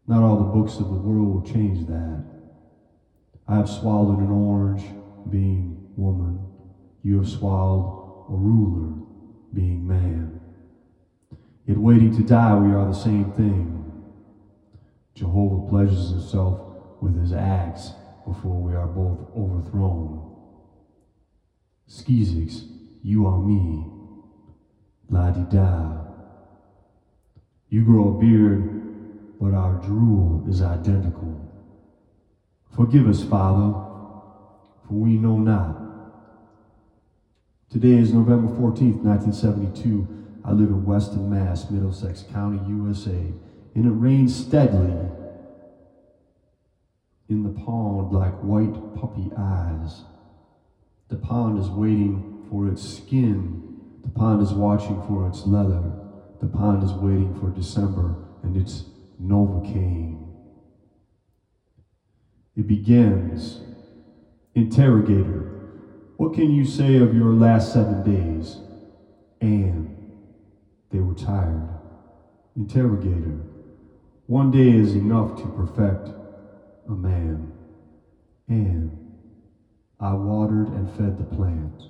Not 0.08 0.24
all 0.24 0.38
the 0.38 0.60
books 0.60 0.80
of 0.80 0.88
the 0.88 0.94
world 0.94 1.34
will 1.34 1.54
change 1.54 1.86
that. 1.88 2.24
I 3.48 3.58
have 3.58 3.70
swallowed 3.70 4.20
an 4.20 4.32
orange, 4.32 4.84
being 5.30 5.92
woman. 5.96 6.40
You 7.04 7.18
have 7.18 7.30
swallowed 7.30 8.26
a 8.30 8.36
ruler, 8.36 8.94
being 9.54 9.88
man. 9.88 10.40
Yet 11.68 11.78
waiting 11.78 12.16
to 12.16 12.24
die, 12.24 12.58
we 12.58 12.74
are 12.74 12.88
the 12.88 12.94
same 12.94 13.32
thing. 13.34 13.77
Jehovah 15.18 15.68
pleasures 15.68 16.12
himself 16.12 16.62
with 17.02 17.20
his 17.20 17.34
axe 17.34 17.90
before 18.24 18.62
we 18.62 18.76
are 18.76 18.86
both 18.86 19.18
overthrown. 19.36 20.36
Skeezix, 21.90 22.68
you 23.02 23.26
are 23.26 23.40
me. 23.40 23.84
La 25.10 25.32
di 25.32 25.44
da. 25.50 26.04
You 27.70 27.84
grow 27.84 28.16
a 28.16 28.20
beard, 28.20 29.40
but 29.42 29.56
our 29.56 29.82
drool 29.82 30.46
is 30.48 30.62
identical. 30.62 31.34
Forgive 32.76 33.08
us, 33.08 33.24
Father, 33.24 33.74
for 34.88 34.94
we 34.94 35.18
know 35.18 35.38
not. 35.40 35.82
Today 37.72 37.98
is 37.98 38.14
November 38.14 38.54
14th, 38.54 39.02
1972. 39.02 40.08
I 40.46 40.52
live 40.52 40.70
in 40.70 40.86
Weston, 40.86 41.28
Mass, 41.28 41.72
Middlesex 41.72 42.24
County, 42.32 42.60
USA, 42.70 43.34
and 43.78 43.86
it 43.86 43.92
rains 43.92 44.36
steadily 44.36 45.08
in 47.30 47.44
the 47.44 47.62
pond 47.64 48.12
like 48.12 48.34
white 48.42 48.74
puppy 48.96 49.30
eyes. 49.38 50.02
The 51.10 51.18
pond 51.18 51.60
is 51.60 51.70
waiting 51.70 52.48
for 52.50 52.68
its 52.68 52.82
skin. 52.82 53.78
The 54.02 54.10
pond 54.10 54.42
is 54.42 54.52
watching 54.52 55.00
for 55.04 55.28
its 55.28 55.46
leather. 55.46 55.94
The 56.42 56.48
pond 56.48 56.82
is 56.82 56.92
waiting 56.92 57.40
for 57.40 57.52
December 57.52 58.16
and 58.42 58.58
its 58.58 58.86
Novocaine. 59.22 60.26
It 62.56 62.66
begins 62.66 63.62
Interrogator, 64.56 65.54
what 66.16 66.34
can 66.34 66.52
you 66.52 66.66
say 66.66 66.96
of 66.96 67.14
your 67.14 67.32
last 67.32 67.74
seven 67.74 68.02
days? 68.02 68.58
And 69.40 69.96
they 70.92 70.98
were 70.98 71.14
tired. 71.14 71.70
Interrogator, 72.56 73.47
one 74.28 74.52
day 74.52 74.70
is 74.70 74.94
enough 74.94 75.38
to 75.38 75.48
perfect 75.48 76.10
a 76.88 76.92
man. 76.92 77.52
And 78.50 78.92
I 80.00 80.14
watered 80.14 80.68
and 80.68 80.90
fed 80.92 81.18
the 81.18 81.24
plant. 81.24 81.82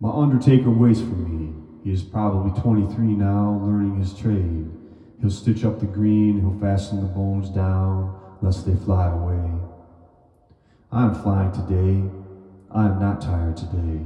My 0.00 0.10
undertaker 0.10 0.70
waits 0.70 1.00
for 1.00 1.06
me. 1.06 1.54
He 1.82 1.92
is 1.92 2.02
probably 2.02 2.58
23 2.60 3.04
now, 3.14 3.60
learning 3.62 3.98
his 3.98 4.14
trade. 4.14 4.70
He'll 5.20 5.30
stitch 5.30 5.64
up 5.64 5.80
the 5.80 5.86
green, 5.86 6.40
he'll 6.40 6.58
fasten 6.60 7.00
the 7.00 7.08
bones 7.08 7.50
down, 7.50 8.18
lest 8.42 8.66
they 8.66 8.76
fly 8.76 9.08
away. 9.08 9.60
I 10.92 11.04
am 11.06 11.14
flying 11.20 11.50
today. 11.50 12.08
I 12.70 12.86
am 12.86 13.00
not 13.00 13.20
tired 13.20 13.56
today. 13.56 14.04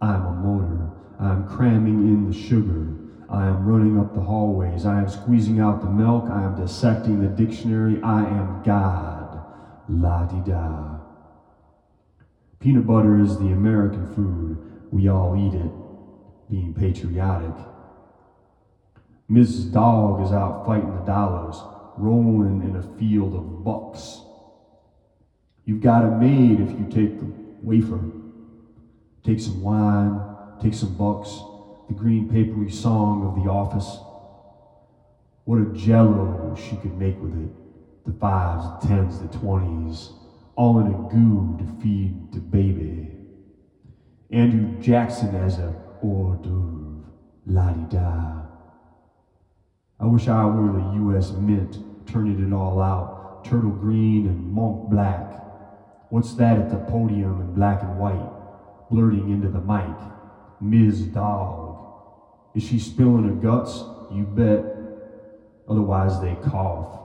I 0.00 0.14
am 0.14 0.26
a 0.26 0.32
motor. 0.32 0.90
I 1.18 1.30
am 1.30 1.48
cramming 1.48 2.06
in 2.08 2.30
the 2.30 2.36
sugar. 2.36 3.01
I 3.32 3.46
am 3.46 3.64
running 3.64 3.98
up 3.98 4.14
the 4.14 4.20
hallways. 4.20 4.84
I 4.84 4.98
am 4.98 5.08
squeezing 5.08 5.58
out 5.58 5.80
the 5.80 5.88
milk. 5.88 6.28
I 6.30 6.42
am 6.42 6.54
dissecting 6.54 7.22
the 7.22 7.28
dictionary. 7.28 7.98
I 8.02 8.26
am 8.26 8.62
God. 8.62 9.42
La 9.88 10.24
di 10.24 10.50
da. 10.50 10.98
Peanut 12.60 12.86
butter 12.86 13.18
is 13.18 13.38
the 13.38 13.48
American 13.48 14.06
food. 14.14 14.58
We 14.92 15.08
all 15.08 15.34
eat 15.34 15.54
it, 15.54 16.50
being 16.50 16.74
patriotic. 16.74 17.54
Mrs. 19.30 19.72
Dog 19.72 20.22
is 20.22 20.30
out 20.30 20.66
fighting 20.66 20.94
the 20.94 21.00
dollars, 21.00 21.56
rolling 21.96 22.60
in 22.62 22.76
a 22.76 22.98
field 22.98 23.34
of 23.34 23.64
bucks. 23.64 24.20
You've 25.64 25.80
got 25.80 26.04
it 26.04 26.18
made 26.18 26.60
if 26.60 26.70
you 26.78 26.86
take 26.90 27.18
the 27.18 27.32
wafer, 27.62 27.98
take 29.24 29.40
some 29.40 29.62
wine, 29.62 30.20
take 30.60 30.74
some 30.74 30.94
bucks, 30.96 31.40
the 31.88 31.94
green 31.94 32.28
papery 32.28 32.70
song 32.70 33.26
of 33.26 33.42
the 33.42 33.50
office. 33.50 33.98
What 35.44 35.58
a 35.58 35.72
jello 35.74 36.56
she 36.56 36.76
could 36.76 36.96
make 36.98 37.20
with 37.20 37.34
it. 37.34 37.50
The 38.06 38.12
fives, 38.12 38.64
the 38.64 38.88
tens, 38.88 39.18
the 39.20 39.28
twenties, 39.38 40.10
all 40.56 40.78
in 40.80 40.86
a 40.86 41.08
goo 41.08 41.56
to 41.58 41.82
feed 41.82 42.32
the 42.32 42.40
baby. 42.40 43.10
Andrew 44.30 44.80
Jackson 44.80 45.34
as 45.34 45.58
a 45.58 45.74
hors 46.02 46.36
d'oeuvre, 46.42 47.04
la-di-da. 47.46 48.46
I 50.00 50.06
wish 50.06 50.26
I 50.26 50.44
were 50.44 50.72
the 50.72 50.94
U.S. 50.94 51.32
Mint, 51.32 51.78
turning 52.06 52.44
it 52.44 52.52
all 52.52 52.80
out, 52.80 53.44
turtle 53.44 53.70
green 53.70 54.26
and 54.26 54.52
monk 54.52 54.90
black. 54.90 55.30
What's 56.10 56.34
that 56.34 56.58
at 56.58 56.70
the 56.70 56.78
podium 56.90 57.40
in 57.40 57.54
black 57.54 57.82
and 57.82 57.98
white, 57.98 58.30
blurting 58.90 59.30
into 59.30 59.48
the 59.48 59.60
mic? 59.60 59.96
Ms. 60.60 61.02
Dog. 61.06 61.71
Is 62.54 62.62
she 62.62 62.78
spilling 62.78 63.24
her 63.24 63.34
guts? 63.34 63.82
You 64.12 64.24
bet. 64.24 64.64
Otherwise, 65.68 66.20
they 66.20 66.34
cough. 66.48 67.00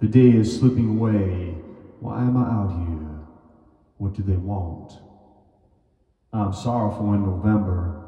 The 0.00 0.06
day 0.06 0.36
is 0.36 0.58
slipping 0.58 0.90
away. 0.98 1.56
Why 2.00 2.20
am 2.22 2.36
I 2.36 2.42
out 2.42 2.70
here? 2.70 3.20
What 3.98 4.14
do 4.14 4.22
they 4.22 4.36
want? 4.36 4.92
I'm 6.32 6.52
sorrowful 6.52 7.12
in 7.12 7.22
November. 7.22 8.02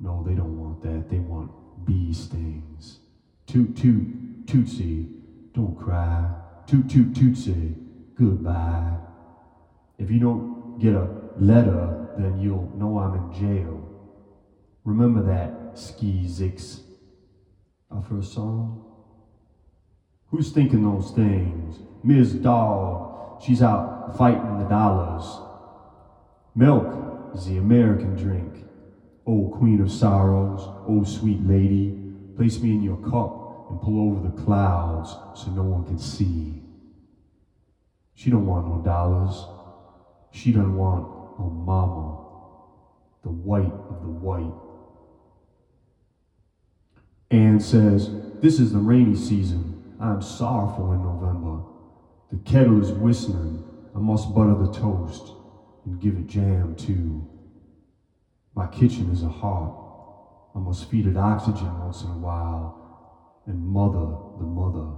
No, 0.00 0.24
they 0.26 0.34
don't 0.34 0.58
want 0.58 0.82
that. 0.82 1.10
They 1.10 1.18
want 1.18 1.50
bee 1.84 2.12
stings. 2.12 3.00
Toot 3.46 3.76
toot 3.76 4.46
tootsie, 4.46 5.08
don't 5.54 5.76
cry. 5.76 6.30
Toot 6.66 6.88
toot 6.88 7.14
tootsie, 7.14 7.74
goodbye. 8.14 8.96
If 9.98 10.10
you 10.10 10.20
don't 10.20 10.78
get 10.78 10.94
a 10.94 11.08
letter, 11.38 12.08
then 12.18 12.40
you'll 12.40 12.70
know 12.76 12.98
I'm 12.98 13.14
in 13.14 13.32
jail. 13.32 13.87
Remember 14.88 15.22
that, 15.24 15.74
Skeezix. 15.74 16.80
Our 17.90 18.02
first 18.02 18.32
song? 18.32 18.86
Who's 20.28 20.50
thinking 20.50 20.82
those 20.82 21.10
things? 21.10 21.76
Ms. 22.02 22.32
Dog, 22.36 23.42
she's 23.42 23.62
out 23.62 24.16
fighting 24.16 24.58
the 24.58 24.64
dollars. 24.64 25.26
Milk 26.54 27.34
is 27.34 27.44
the 27.44 27.58
American 27.58 28.16
drink. 28.16 28.64
Oh, 29.26 29.54
queen 29.58 29.82
of 29.82 29.92
sorrows, 29.92 30.62
oh, 30.88 31.04
sweet 31.04 31.46
lady, 31.46 31.94
place 32.34 32.58
me 32.62 32.70
in 32.70 32.82
your 32.82 32.96
cup 32.96 33.68
and 33.68 33.82
pull 33.82 34.10
over 34.10 34.26
the 34.26 34.42
clouds 34.42 35.10
so 35.38 35.50
no 35.50 35.64
one 35.64 35.84
can 35.84 35.98
see. 35.98 36.62
She 38.14 38.30
don't 38.30 38.46
want 38.46 38.66
no 38.66 38.80
dollars. 38.82 39.44
She 40.30 40.50
don't 40.50 40.78
want 40.78 41.06
a 41.38 41.42
mama, 41.42 42.24
the 43.22 43.28
white 43.28 43.70
of 43.90 44.00
the 44.00 44.08
white. 44.08 44.67
Says, 47.60 48.10
This 48.40 48.60
is 48.60 48.72
the 48.72 48.78
rainy 48.78 49.16
season. 49.16 49.96
I 50.00 50.10
am 50.10 50.22
sorrowful 50.22 50.92
in 50.92 51.02
November. 51.02 51.62
The 52.30 52.38
kettle 52.50 52.80
is 52.82 52.92
whistling. 52.92 53.64
I 53.94 53.98
must 53.98 54.34
butter 54.34 54.54
the 54.54 54.72
toast 54.72 55.32
and 55.84 56.00
give 56.00 56.16
it 56.16 56.26
jam 56.26 56.74
too. 56.76 57.28
My 58.54 58.66
kitchen 58.66 59.10
is 59.10 59.22
a 59.22 59.28
heart. 59.28 59.74
I 60.54 60.58
must 60.58 60.90
feed 60.90 61.06
it 61.06 61.16
oxygen 61.16 61.78
once 61.80 62.02
in 62.02 62.10
a 62.10 62.18
while 62.18 63.42
and 63.46 63.66
mother 63.66 64.16
the 64.38 64.44
mother. 64.44 64.88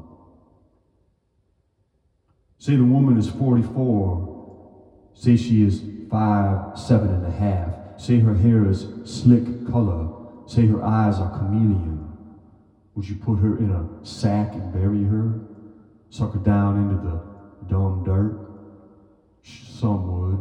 Say 2.58 2.76
the 2.76 2.84
woman 2.84 3.16
is 3.16 3.30
44. 3.30 5.10
Say 5.14 5.36
she 5.36 5.62
is 5.62 5.82
five, 6.10 6.78
seven 6.78 7.08
and 7.08 7.26
a 7.26 7.30
half. 7.30 8.00
Say 8.00 8.18
her 8.20 8.34
hair 8.34 8.68
is 8.68 8.86
slick 9.04 9.66
color. 9.70 10.08
Say 10.46 10.66
her 10.66 10.84
eyes 10.84 11.18
are 11.18 11.30
chameleon. 11.38 12.09
Would 12.94 13.08
you 13.08 13.16
put 13.16 13.38
her 13.38 13.56
in 13.58 13.70
a 13.70 14.04
sack 14.04 14.54
and 14.54 14.72
bury 14.72 15.04
her? 15.04 15.40
Suck 16.10 16.32
her 16.34 16.40
down 16.40 16.76
into 16.76 16.96
the 16.96 17.66
dumb 17.68 18.02
dirt? 18.04 18.36
Some 19.42 20.06
would. 20.12 20.38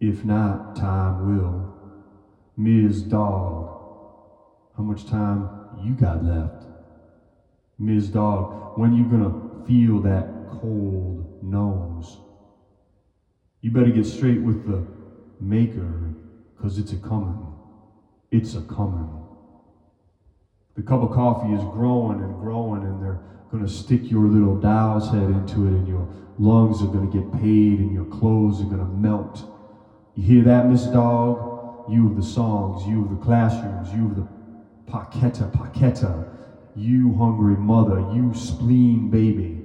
If 0.00 0.24
not, 0.24 0.74
time 0.74 1.26
will. 1.26 1.74
Ms. 2.56 3.02
Dog, 3.02 3.68
how 4.76 4.82
much 4.82 5.06
time 5.06 5.48
you 5.82 5.94
got 5.94 6.24
left? 6.24 6.64
Ms. 7.78 8.08
Dog, 8.08 8.78
when 8.78 8.94
you 8.94 9.04
gonna 9.04 9.64
feel 9.66 10.00
that 10.00 10.48
cold 10.48 11.42
nose? 11.42 12.18
You 13.60 13.70
better 13.70 13.90
get 13.90 14.04
straight 14.04 14.42
with 14.42 14.66
the 14.66 14.86
maker, 15.40 16.14
cause 16.60 16.78
it's 16.78 16.92
a 16.92 16.96
coming. 16.96 17.46
It's 18.30 18.54
a 18.54 18.62
coming. 18.62 19.23
The 20.74 20.82
cup 20.82 21.02
of 21.02 21.12
coffee 21.12 21.52
is 21.52 21.62
growing 21.64 22.20
and 22.20 22.34
growing, 22.40 22.82
and 22.82 23.00
they're 23.00 23.20
going 23.50 23.64
to 23.64 23.72
stick 23.72 24.10
your 24.10 24.26
little 24.26 24.56
dow's 24.56 25.08
head 25.08 25.30
into 25.30 25.66
it, 25.66 25.70
and 25.70 25.86
your 25.86 26.08
lungs 26.38 26.82
are 26.82 26.88
going 26.88 27.08
to 27.08 27.16
get 27.16 27.32
paid, 27.32 27.78
and 27.78 27.92
your 27.92 28.06
clothes 28.06 28.60
are 28.60 28.64
going 28.64 28.78
to 28.78 28.84
melt. 28.84 29.44
You 30.14 30.22
hear 30.24 30.42
that, 30.44 30.68
Miss 30.68 30.84
Dog? 30.86 31.90
You 31.90 32.08
of 32.08 32.16
the 32.16 32.22
songs, 32.22 32.86
you 32.86 33.04
of 33.04 33.10
the 33.10 33.16
classrooms, 33.16 33.92
you 33.92 34.06
of 34.06 34.16
the 34.16 34.28
paqueta, 34.90 35.50
paqueta, 35.52 36.26
you 36.74 37.14
hungry 37.14 37.56
mother, 37.56 38.00
you 38.12 38.32
spleen 38.34 39.10
baby. 39.10 39.60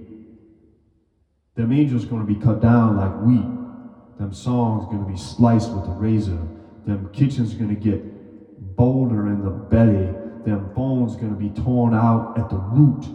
Them 1.56 1.72
angels 1.72 2.06
going 2.06 2.26
to 2.26 2.32
be 2.32 2.40
cut 2.40 2.62
down 2.62 2.98
like 2.98 3.22
wheat. 3.22 4.18
Them 4.20 4.34
songs 4.34 4.86
going 4.86 5.04
to 5.04 5.10
be 5.10 5.18
sliced 5.18 5.72
with 5.72 5.86
a 5.86 5.92
razor. 5.92 6.40
Them 6.86 7.10
kitchens 7.14 7.54
going 7.54 7.74
to 7.74 7.82
get 7.82 8.76
bolder 8.76 9.28
in 9.28 9.44
the 9.44 9.50
belly 9.50 10.19
them 10.46 10.74
bones 10.74 11.16
going 11.16 11.32
to 11.32 11.38
be 11.38 11.50
torn 11.62 11.94
out 11.94 12.38
at 12.38 12.50
the 12.50 12.58
root. 12.58 13.06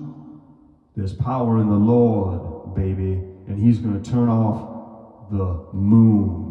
There's 0.96 1.12
power 1.12 1.60
in 1.60 1.68
the 1.68 1.74
Lord, 1.74 2.74
baby, 2.74 3.12
and 3.46 3.58
He's 3.58 3.78
going 3.78 4.00
to 4.00 4.10
turn 4.10 4.28
off 4.28 5.30
the 5.30 5.66
moon. 5.72 6.50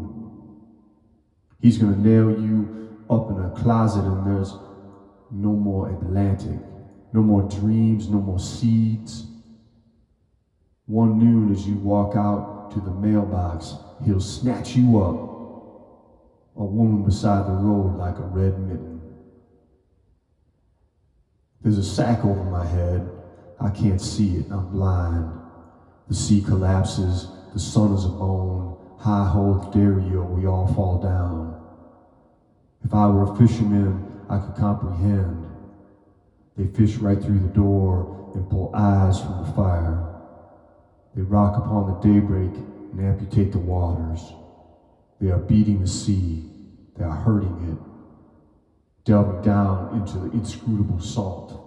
He's 1.62 1.78
going 1.78 1.94
to 1.94 2.00
nail 2.00 2.32
you 2.32 3.06
up 3.10 3.30
in 3.30 3.40
a 3.40 3.50
closet, 3.52 4.04
and 4.04 4.26
there's 4.28 4.54
no 5.32 5.54
more 5.54 5.90
Atlantic, 5.90 6.60
no 7.14 7.22
more 7.22 7.44
dreams, 7.44 8.10
no 8.10 8.20
more 8.20 8.40
seeds. 8.40 9.26
One 10.86 11.18
noon, 11.18 11.52
as 11.52 11.66
you 11.66 11.76
walk 11.76 12.16
out 12.16 12.72
to 12.74 12.82
the 12.82 12.92
mailbox, 12.92 13.76
He'll 14.04 14.20
snatch 14.20 14.76
you 14.76 15.00
up, 15.02 15.16
a 16.58 16.66
woman 16.66 17.04
beside 17.04 17.48
the 17.48 17.54
road 17.54 17.98
like 17.98 18.18
a 18.18 18.24
red 18.24 18.60
mitten. 18.60 18.93
There's 21.64 21.78
a 21.78 21.84
sack 21.84 22.26
over 22.26 22.44
my 22.44 22.66
head. 22.66 23.10
I 23.60 23.70
can't 23.70 24.02
see 24.02 24.36
it. 24.36 24.48
I'm 24.52 24.70
blind. 24.70 25.32
The 26.10 26.14
sea 26.14 26.42
collapses. 26.42 27.30
The 27.54 27.60
sun 27.60 27.94
is 27.94 28.04
a 28.04 28.10
bone. 28.10 28.78
High 29.00 29.28
hold 29.30 29.74
Dario, 29.74 30.24
we 30.24 30.46
all 30.46 30.68
fall 30.74 31.02
down. 31.02 31.62
If 32.84 32.94
I 32.94 33.08
were 33.08 33.32
a 33.32 33.36
fisherman, 33.38 34.26
I 34.30 34.40
could 34.40 34.56
comprehend. 34.56 35.50
They 36.58 36.68
fish 36.68 36.98
right 36.98 37.22
through 37.22 37.40
the 37.40 37.48
door 37.48 38.32
and 38.36 38.50
pull 38.50 38.72
eyes 38.76 39.22
from 39.22 39.46
the 39.46 39.52
fire. 39.54 40.20
They 41.16 41.22
rock 41.22 41.58
upon 41.58 41.88
the 41.88 42.08
daybreak 42.08 42.52
and 42.92 43.00
amputate 43.00 43.54
the 43.54 43.60
waters. 43.60 44.20
They 45.22 45.32
are 45.32 45.38
beating 45.38 45.80
the 45.80 45.88
sea. 45.88 46.50
They 46.98 47.06
are 47.06 47.16
hurting 47.16 47.72
it 47.72 47.93
delving 49.04 49.42
down 49.42 49.96
into 50.00 50.18
the 50.18 50.32
inscrutable 50.32 51.00
salt. 51.00 51.60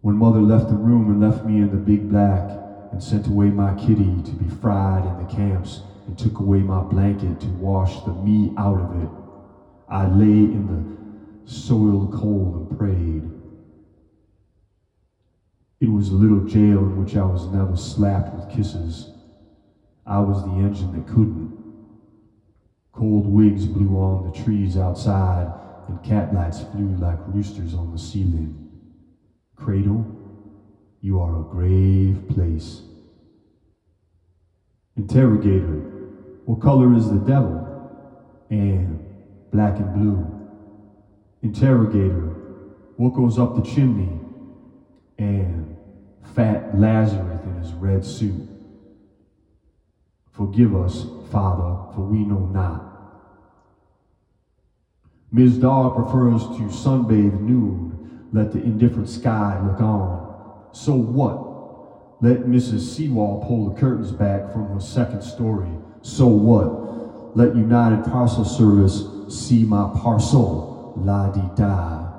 When 0.00 0.16
mother 0.16 0.40
left 0.40 0.68
the 0.68 0.74
room 0.74 1.10
and 1.10 1.20
left 1.20 1.44
me 1.44 1.60
in 1.60 1.70
the 1.70 1.76
big 1.76 2.08
black 2.08 2.50
and 2.90 3.02
sent 3.02 3.28
away 3.28 3.50
my 3.50 3.72
kitty 3.74 4.20
to 4.24 4.32
be 4.32 4.48
fried 4.56 5.06
in 5.06 5.24
the 5.24 5.32
camps 5.32 5.82
and 6.06 6.18
took 6.18 6.40
away 6.40 6.58
my 6.58 6.82
blanket 6.82 7.40
to 7.40 7.46
wash 7.48 8.00
the 8.02 8.12
me 8.12 8.52
out 8.56 8.80
of 8.80 9.00
it, 9.00 9.08
I 9.88 10.06
lay 10.06 10.26
in 10.26 10.66
the 10.66 11.50
soiled 11.50 12.12
coal 12.12 12.66
and 12.68 12.78
prayed. 12.78 13.30
It 15.80 15.90
was 15.90 16.08
a 16.08 16.14
little 16.14 16.44
jail 16.46 16.78
in 16.80 17.00
which 17.00 17.16
I 17.16 17.24
was 17.24 17.46
never 17.46 17.76
slapped 17.76 18.34
with 18.34 18.50
kisses. 18.50 19.10
I 20.04 20.18
was 20.18 20.42
the 20.42 20.50
engine 20.50 20.92
that 20.92 21.06
couldn't. 21.06 21.61
Cold 22.92 23.26
wigs 23.26 23.64
blew 23.64 23.96
on 23.96 24.30
the 24.30 24.44
trees 24.44 24.76
outside, 24.76 25.52
and 25.88 26.02
catlights 26.02 26.70
flew 26.72 26.94
like 26.96 27.18
roosters 27.28 27.74
on 27.74 27.90
the 27.90 27.98
ceiling. 27.98 28.70
Cradle, 29.56 30.04
you 31.00 31.18
are 31.20 31.40
a 31.40 31.44
grave 31.44 32.28
place. 32.28 32.82
Interrogator, 34.96 35.80
what 36.44 36.60
color 36.60 36.94
is 36.94 37.08
the 37.10 37.18
devil? 37.18 37.68
And 38.50 39.02
black 39.50 39.78
and 39.78 39.94
blue. 39.94 40.26
Interrogator, 41.42 42.28
what 42.96 43.14
goes 43.14 43.38
up 43.38 43.56
the 43.56 43.62
chimney? 43.62 44.20
And 45.18 45.76
fat 46.34 46.78
Lazarus 46.78 47.42
in 47.44 47.54
his 47.62 47.72
red 47.72 48.04
suit. 48.04 48.51
Forgive 50.32 50.74
us, 50.74 51.06
Father, 51.30 51.92
for 51.94 52.00
we 52.00 52.24
know 52.24 52.46
not. 52.46 52.88
Ms. 55.30 55.58
Dog 55.58 55.94
prefers 55.94 56.42
to 56.56 56.68
sunbathe 56.68 57.40
nude. 57.40 57.92
Let 58.32 58.52
the 58.52 58.62
indifferent 58.62 59.08
sky 59.08 59.62
look 59.66 59.80
on. 59.80 60.68
So 60.72 60.94
what? 60.94 62.22
Let 62.22 62.46
Mrs. 62.46 62.80
Seawall 62.80 63.44
pull 63.46 63.68
the 63.70 63.80
curtains 63.80 64.12
back 64.12 64.52
from 64.52 64.68
her 64.68 64.80
second 64.80 65.22
story. 65.22 65.70
So 66.02 66.26
what? 66.26 67.36
Let 67.36 67.56
United 67.56 68.04
Parcel 68.04 68.44
Service 68.44 69.04
see 69.28 69.64
my 69.64 69.90
parcel. 70.02 70.94
La 70.96 71.30
di 71.30 71.42
da. 71.56 72.12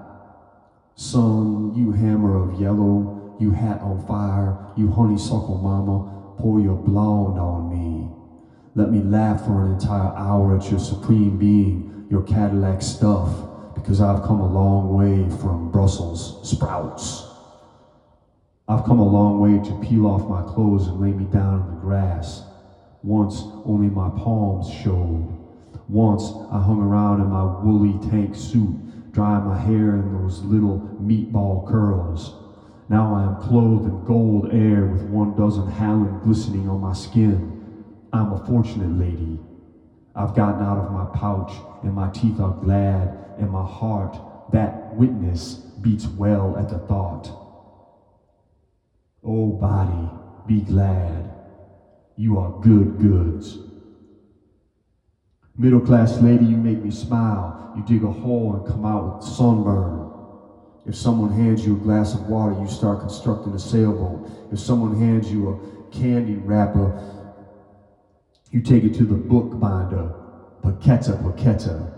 Sun, 0.96 1.74
you 1.76 1.92
hammer 1.92 2.36
of 2.36 2.60
yellow, 2.60 3.36
you 3.40 3.52
hat 3.52 3.82
on 3.82 4.06
fire, 4.06 4.58
you 4.76 4.92
honeysuckle 4.92 5.58
mama, 5.58 6.13
pour 6.38 6.60
your 6.60 6.76
blonde 6.76 7.40
on 7.40 7.70
me. 7.70 8.10
Let 8.76 8.92
me 8.92 9.02
laugh 9.02 9.46
for 9.46 9.66
an 9.66 9.74
entire 9.74 10.16
hour 10.16 10.58
at 10.58 10.70
your 10.70 10.80
supreme 10.80 11.38
being, 11.38 12.08
your 12.10 12.24
Cadillac 12.24 12.82
stuff, 12.82 13.30
because 13.76 14.02
I've 14.02 14.24
come 14.24 14.40
a 14.40 14.52
long 14.52 14.94
way 14.94 15.30
from 15.40 15.72
Brussels 15.72 16.50
sprouts. 16.50 17.28
I've 18.68 18.86
come 18.86 19.00
a 19.00 19.08
long 19.08 19.40
way 19.40 19.64
to 19.64 19.80
peel 19.82 20.08
off 20.08 20.28
my 20.30 20.42
clothes 20.54 20.88
and 20.88 21.00
lay 21.00 21.12
me 21.12 21.26
down 21.26 21.62
in 21.62 21.76
the 21.76 21.82
grass. 21.82 22.44
Once 23.04 23.44
only 23.66 23.90
my 23.90 24.10
palms 24.10 24.70
showed. 24.70 25.28
Once 25.90 26.32
I 26.50 26.62
hung 26.62 26.82
around 26.82 27.22
in 27.22 27.28
my 27.28 27.44
woolly 27.62 28.00
tank 28.10 28.36
suit, 28.36 29.12
drying 29.12 29.46
my 29.46 29.60
hair 29.60 29.96
in 29.96 30.22
those 30.22 30.42
little 30.42 30.80
meatball 31.02 31.68
curls. 31.68 32.43
Now 32.90 33.16
I 33.16 33.24
am 33.24 33.50
clothed 33.50 33.86
in 33.86 34.04
gold 34.06 34.50
air 34.52 34.86
with 34.86 35.04
one 35.04 35.36
dozen 35.36 35.68
howling 35.68 36.20
glistening 36.20 36.68
on 36.70 36.82
my 36.82 36.94
skin. 36.94 37.64
I'm 38.12 38.34
a 38.34 38.46
fortunate 38.46 39.00
lady. 39.00 39.40
I've 40.16 40.36
gotten 40.36 40.64
out 40.64 40.78
of 40.78 40.92
my 40.92 41.06
pouch, 41.18 41.54
and 41.84 41.94
my 41.94 42.10
teeth 42.12 42.40
are 42.40 42.54
glad, 42.62 43.18
and 43.40 43.50
my 43.50 43.66
heart, 43.66 44.18
that 44.52 44.94
witness, 44.96 45.56
beats 45.82 46.06
well 46.06 46.56
at 46.58 46.70
the 46.70 46.78
thought. 46.80 47.32
Oh, 49.24 49.50
body, 49.54 50.10
be 50.46 50.62
glad. 50.62 51.32
You 52.16 52.38
are 52.38 52.60
good 52.62 53.00
goods. 53.00 53.58
Middle 55.58 55.80
class 55.80 56.20
lady, 56.20 56.46
you 56.46 56.58
make 56.58 56.84
me 56.84 56.92
smile. 56.92 57.74
You 57.76 57.84
dig 57.86 58.04
a 58.04 58.12
hole 58.12 58.56
and 58.56 58.68
come 58.68 58.86
out 58.86 59.18
with 59.18 59.26
sunburn. 59.26 60.03
If 60.86 60.96
someone 60.96 61.32
hands 61.32 61.66
you 61.66 61.76
a 61.76 61.80
glass 61.80 62.14
of 62.14 62.28
water, 62.28 62.60
you 62.60 62.68
start 62.68 63.00
constructing 63.00 63.54
a 63.54 63.60
sailboat. 63.60 64.30
If 64.52 64.60
someone 64.60 65.00
hands 65.00 65.32
you 65.32 65.50
a 65.50 65.92
candy 65.96 66.36
wrapper, 66.36 67.02
you 68.52 68.62
take 68.62 68.84
it 68.84 68.94
to 68.96 69.06
the 69.06 69.16
bookbinder. 69.16 70.14
Paqueta, 70.62 71.22
paqueta. 71.24 71.94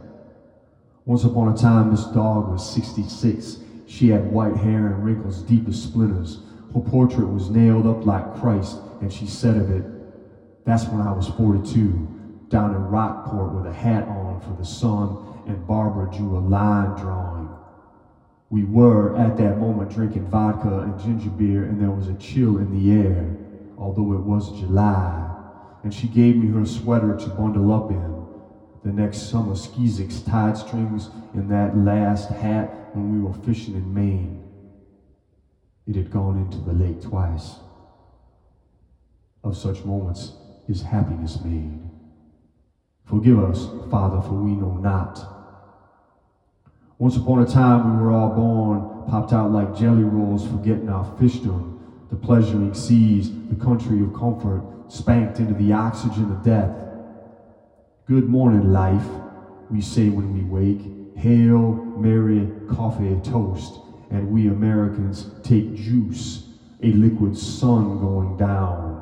Once 1.05 1.23
upon 1.23 1.53
a 1.53 1.57
time, 1.57 1.91
this 1.91 2.05
dog 2.05 2.51
was 2.51 2.73
66. 2.73 3.57
She 3.87 4.09
had 4.09 4.31
white 4.31 4.55
hair 4.55 4.87
and 4.87 5.03
wrinkles 5.03 5.41
deep 5.41 5.67
as 5.67 5.81
splinters. 5.81 6.39
Her 6.73 6.81
portrait 6.81 7.27
was 7.27 7.49
nailed 7.49 7.87
up 7.87 8.05
like 8.05 8.35
Christ, 8.35 8.77
and 9.01 9.11
she 9.11 9.25
said 9.25 9.57
of 9.57 9.71
it, 9.71 9.83
That's 10.65 10.85
when 10.85 11.01
I 11.01 11.11
was 11.11 11.27
42, 11.29 12.47
down 12.49 12.75
in 12.75 12.81
Rockport 12.81 13.53
with 13.53 13.65
a 13.65 13.73
hat 13.73 14.07
on 14.07 14.41
for 14.41 14.55
the 14.57 14.65
sun, 14.65 15.43
and 15.47 15.65
Barbara 15.67 16.11
drew 16.15 16.37
a 16.37 16.39
line 16.39 16.99
drawing. 16.99 17.49
We 18.49 18.63
were, 18.63 19.15
at 19.17 19.37
that 19.37 19.59
moment, 19.59 19.91
drinking 19.91 20.27
vodka 20.29 20.79
and 20.79 20.99
ginger 20.99 21.29
beer, 21.29 21.63
and 21.63 21.81
there 21.81 21.91
was 21.91 22.07
a 22.07 22.13
chill 22.15 22.57
in 22.57 22.71
the 22.71 22.91
air, 22.91 23.35
although 23.77 24.13
it 24.13 24.21
was 24.21 24.59
July. 24.59 25.21
And 25.83 25.93
she 25.93 26.07
gave 26.07 26.35
me 26.35 26.47
her 26.47 26.65
sweater 26.65 27.17
to 27.17 27.29
bundle 27.29 27.73
up 27.73 27.91
in. 27.91 28.25
The 28.83 28.91
next 28.91 29.29
summer, 29.29 29.53
Skeezix 29.53 30.23
tied 30.23 30.57
strings 30.57 31.09
in 31.33 31.47
that 31.47 31.75
last 31.75 32.29
hat 32.29 32.89
when 32.93 33.11
we 33.11 33.19
were 33.19 33.33
fishing 33.33 33.73
in 33.73 33.93
Maine. 33.93 34.43
It 35.87 35.95
had 35.95 36.11
gone 36.11 36.37
into 36.37 36.59
the 36.59 36.73
lake 36.73 37.01
twice. 37.01 37.55
Of 39.43 39.57
such 39.57 39.83
moments 39.85 40.33
is 40.67 40.81
happiness 40.81 41.39
made. 41.43 41.79
Forgive 43.05 43.39
us, 43.39 43.67
Father, 43.91 44.21
for 44.21 44.33
we 44.33 44.51
know 44.51 44.77
not. 44.77 45.34
Once 46.97 47.17
upon 47.17 47.41
a 47.41 47.45
time, 47.45 47.97
we 47.97 48.03
were 48.03 48.11
all 48.11 48.29
born, 48.29 49.09
popped 49.09 49.33
out 49.33 49.51
like 49.51 49.75
jelly 49.75 50.03
rolls, 50.03 50.47
forgetting 50.47 50.89
our 50.89 51.05
fishdom, 51.17 51.79
the 52.09 52.15
pleasuring 52.15 52.73
seas, 52.73 53.31
the 53.49 53.55
country 53.55 54.01
of 54.01 54.13
comfort, 54.13 54.63
spanked 54.87 55.39
into 55.39 55.53
the 55.55 55.73
oxygen 55.73 56.31
of 56.31 56.43
death. 56.43 56.75
Good 58.07 58.29
morning, 58.29 58.71
life, 58.71 59.07
we 59.69 59.81
say 59.81 60.09
when 60.09 60.33
we 60.33 60.43
wake. 60.43 61.17
Hail, 61.17 61.73
Mary, 61.97 62.49
coffee, 62.69 63.19
toast 63.23 63.79
and 64.11 64.31
we 64.31 64.47
Americans 64.47 65.27
take 65.43 65.75
juice, 65.75 66.47
a 66.81 66.87
liquid 66.87 67.37
sun 67.37 67.99
going 67.99 68.37
down. 68.37 69.01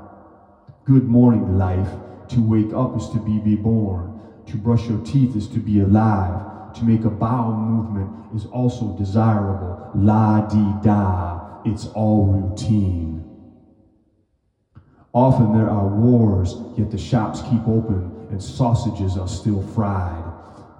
Good 0.85 1.05
morning, 1.05 1.57
life. 1.57 1.89
To 2.29 2.41
wake 2.41 2.73
up 2.73 2.97
is 2.97 3.09
to 3.09 3.19
be 3.19 3.39
reborn. 3.39 4.19
To 4.47 4.57
brush 4.57 4.87
your 4.87 4.99
teeth 5.03 5.35
is 5.35 5.47
to 5.49 5.59
be 5.59 5.81
alive. 5.81 6.52
To 6.75 6.83
make 6.83 7.05
a 7.05 7.09
bowel 7.09 7.53
movement 7.53 8.33
is 8.35 8.47
also 8.47 8.97
desirable. 8.97 9.91
La 9.93 10.41
di 10.47 10.73
da, 10.81 11.61
it's 11.63 11.85
all 11.87 12.25
routine. 12.25 13.23
Often 15.13 15.53
there 15.55 15.69
are 15.69 15.87
wars, 15.87 16.55
yet 16.75 16.89
the 16.89 16.97
shops 16.97 17.41
keep 17.43 17.67
open 17.67 18.27
and 18.31 18.41
sausages 18.41 19.17
are 19.17 19.27
still 19.27 19.61
fried. 19.61 20.23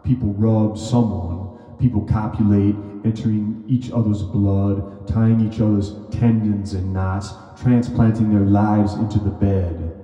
People 0.04 0.34
rub 0.34 0.80
someone, 0.80 1.60
people 1.78 2.02
copulate 2.06 2.76
entering 3.06 3.64
each 3.68 3.92
other's 3.92 4.24
blood, 4.24 5.08
tying 5.08 5.42
each 5.42 5.60
other's 5.60 5.94
tendons 6.10 6.74
and 6.74 6.92
knots, 6.92 7.34
transplanting 7.62 8.34
their 8.34 8.46
lives 8.46 8.96
into 8.96 9.20
the 9.20 9.30
bed. 9.30 9.96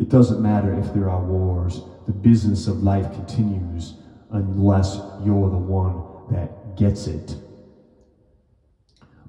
It 0.00 0.08
doesn't 0.08 0.42
matter 0.42 0.74
if 0.74 0.92
there 0.92 1.08
are 1.08 1.22
wars, 1.22 1.82
the 2.06 2.12
business 2.12 2.66
of 2.66 2.82
life 2.82 3.12
continues 3.12 3.97
unless 4.30 4.96
you're 5.24 5.50
the 5.50 5.56
one 5.56 6.02
that 6.30 6.76
gets 6.76 7.06
it. 7.06 7.36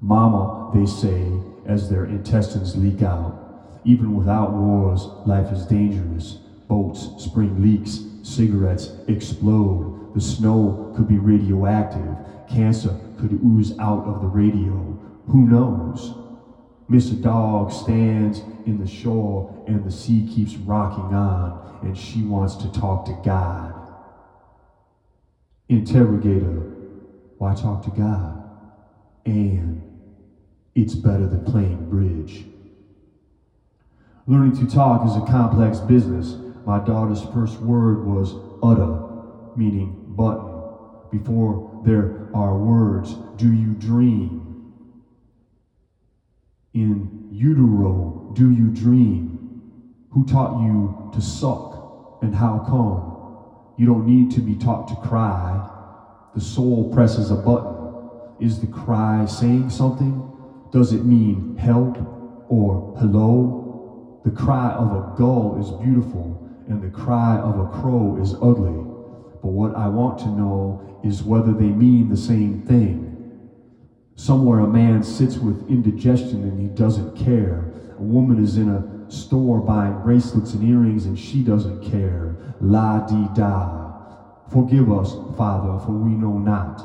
Mama, 0.00 0.70
they 0.74 0.86
say, 0.86 1.30
as 1.66 1.90
their 1.90 2.06
intestines 2.06 2.76
leak 2.76 3.02
out. 3.02 3.80
Even 3.84 4.14
without 4.14 4.52
wars, 4.52 5.06
life 5.26 5.52
is 5.52 5.66
dangerous. 5.66 6.38
Boats 6.68 7.10
spring 7.22 7.62
leaks, 7.62 8.00
cigarettes 8.22 8.92
explode. 9.08 10.12
The 10.14 10.20
snow 10.20 10.92
could 10.96 11.08
be 11.08 11.18
radioactive. 11.18 12.16
Cancer 12.48 12.98
could 13.18 13.32
ooze 13.44 13.78
out 13.78 14.04
of 14.06 14.20
the 14.20 14.26
radio. 14.26 14.98
Who 15.28 15.46
knows? 15.46 16.14
Mr. 16.90 17.20
Dog 17.20 17.70
stands 17.70 18.40
in 18.66 18.78
the 18.78 18.86
shore 18.86 19.64
and 19.66 19.84
the 19.84 19.90
sea 19.90 20.28
keeps 20.34 20.56
rocking 20.56 21.14
on 21.14 21.80
and 21.82 21.96
she 21.96 22.22
wants 22.22 22.56
to 22.56 22.72
talk 22.72 23.04
to 23.06 23.16
God. 23.24 23.79
Interrogator, 25.70 26.66
why 27.38 27.54
talk 27.54 27.84
to 27.84 27.90
God? 27.90 28.42
And 29.24 29.80
it's 30.74 30.96
better 30.96 31.28
than 31.28 31.44
playing 31.44 31.88
bridge. 31.88 32.44
Learning 34.26 34.52
to 34.56 34.66
talk 34.66 35.06
is 35.08 35.14
a 35.14 35.24
complex 35.30 35.78
business. 35.78 36.34
My 36.66 36.84
daughter's 36.84 37.22
first 37.32 37.60
word 37.60 38.04
was 38.04 38.34
utter, 38.64 39.56
meaning 39.56 40.06
button. 40.08 40.60
Before 41.12 41.80
there 41.84 42.28
are 42.34 42.58
words, 42.58 43.14
do 43.36 43.52
you 43.52 43.74
dream? 43.74 44.72
In 46.74 47.28
utero, 47.30 48.32
do 48.34 48.50
you 48.50 48.70
dream? 48.70 49.62
Who 50.10 50.26
taught 50.26 50.64
you 50.64 51.12
to 51.12 51.20
suck 51.20 52.18
and 52.22 52.34
how 52.34 52.58
come? 52.66 53.19
You 53.80 53.86
don't 53.86 54.04
need 54.04 54.30
to 54.32 54.42
be 54.42 54.56
taught 54.56 54.88
to 54.88 55.08
cry. 55.08 55.66
The 56.34 56.40
soul 56.42 56.92
presses 56.92 57.30
a 57.30 57.34
button. 57.34 58.10
Is 58.38 58.60
the 58.60 58.66
cry 58.66 59.24
saying 59.24 59.70
something? 59.70 60.30
Does 60.70 60.92
it 60.92 61.06
mean 61.06 61.56
help 61.56 61.96
or 62.50 62.94
hello? 62.98 64.20
The 64.26 64.32
cry 64.32 64.72
of 64.72 64.92
a 64.92 65.14
gull 65.16 65.56
is 65.58 65.70
beautiful, 65.82 66.46
and 66.68 66.82
the 66.82 66.90
cry 66.90 67.38
of 67.38 67.58
a 67.58 67.68
crow 67.80 68.18
is 68.20 68.34
ugly. 68.34 68.84
But 69.40 69.52
what 69.52 69.74
I 69.74 69.88
want 69.88 70.18
to 70.18 70.28
know 70.28 71.00
is 71.02 71.22
whether 71.22 71.54
they 71.54 71.70
mean 71.70 72.10
the 72.10 72.18
same 72.18 72.60
thing. 72.60 73.16
Somewhere 74.14 74.60
a 74.60 74.68
man 74.68 75.02
sits 75.02 75.38
with 75.38 75.70
indigestion 75.70 76.42
and 76.42 76.60
he 76.60 76.66
doesn't 76.66 77.16
care. 77.16 77.72
A 77.98 78.02
woman 78.02 78.44
is 78.44 78.58
in 78.58 78.68
a 78.68 78.99
store 79.12 79.60
buying 79.60 80.00
bracelets 80.02 80.54
and 80.54 80.68
earrings 80.68 81.06
and 81.06 81.18
she 81.18 81.42
doesn't 81.42 81.90
care. 81.90 82.36
La 82.60 83.06
di 83.06 83.28
da. 83.34 83.90
Forgive 84.52 84.90
us, 84.92 85.14
Father, 85.36 85.84
for 85.84 85.92
we 85.92 86.10
know 86.10 86.38
not. 86.38 86.82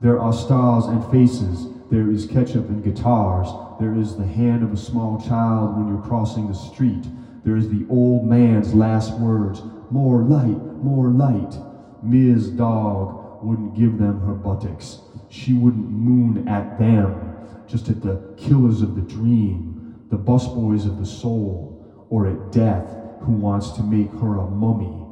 There 0.00 0.18
are 0.18 0.32
stars 0.32 0.86
and 0.86 1.04
faces. 1.10 1.68
There 1.90 2.10
is 2.10 2.26
ketchup 2.26 2.68
and 2.68 2.82
guitars. 2.82 3.48
There 3.78 3.94
is 3.94 4.16
the 4.16 4.26
hand 4.26 4.62
of 4.62 4.72
a 4.72 4.76
small 4.76 5.20
child 5.20 5.76
when 5.76 5.88
you're 5.88 6.02
crossing 6.02 6.48
the 6.48 6.54
street. 6.54 7.04
There 7.44 7.56
is 7.56 7.68
the 7.68 7.86
old 7.90 8.24
man's 8.24 8.74
last 8.74 9.18
words 9.18 9.62
more 9.92 10.22
light, 10.22 10.60
more 10.82 11.10
light. 11.10 11.54
Ms. 12.02 12.50
Dog 12.50 13.44
wouldn't 13.44 13.76
give 13.76 13.98
them 13.98 14.20
her 14.20 14.32
buttocks. 14.32 15.00
She 15.28 15.52
wouldn't 15.52 15.90
moon 15.90 16.48
at 16.48 16.78
them, 16.78 17.36
just 17.68 17.88
at 17.88 18.02
the 18.02 18.34
killers 18.36 18.82
of 18.82 18.96
the 18.96 19.02
dream, 19.02 19.71
the 20.12 20.18
busboys 20.18 20.84
of 20.84 20.98
the 20.98 21.06
soul, 21.06 22.06
or 22.10 22.26
at 22.26 22.52
death 22.52 22.86
who 23.22 23.32
wants 23.32 23.70
to 23.70 23.82
make 23.82 24.10
her 24.20 24.36
a 24.36 24.46
mummy. 24.46 25.06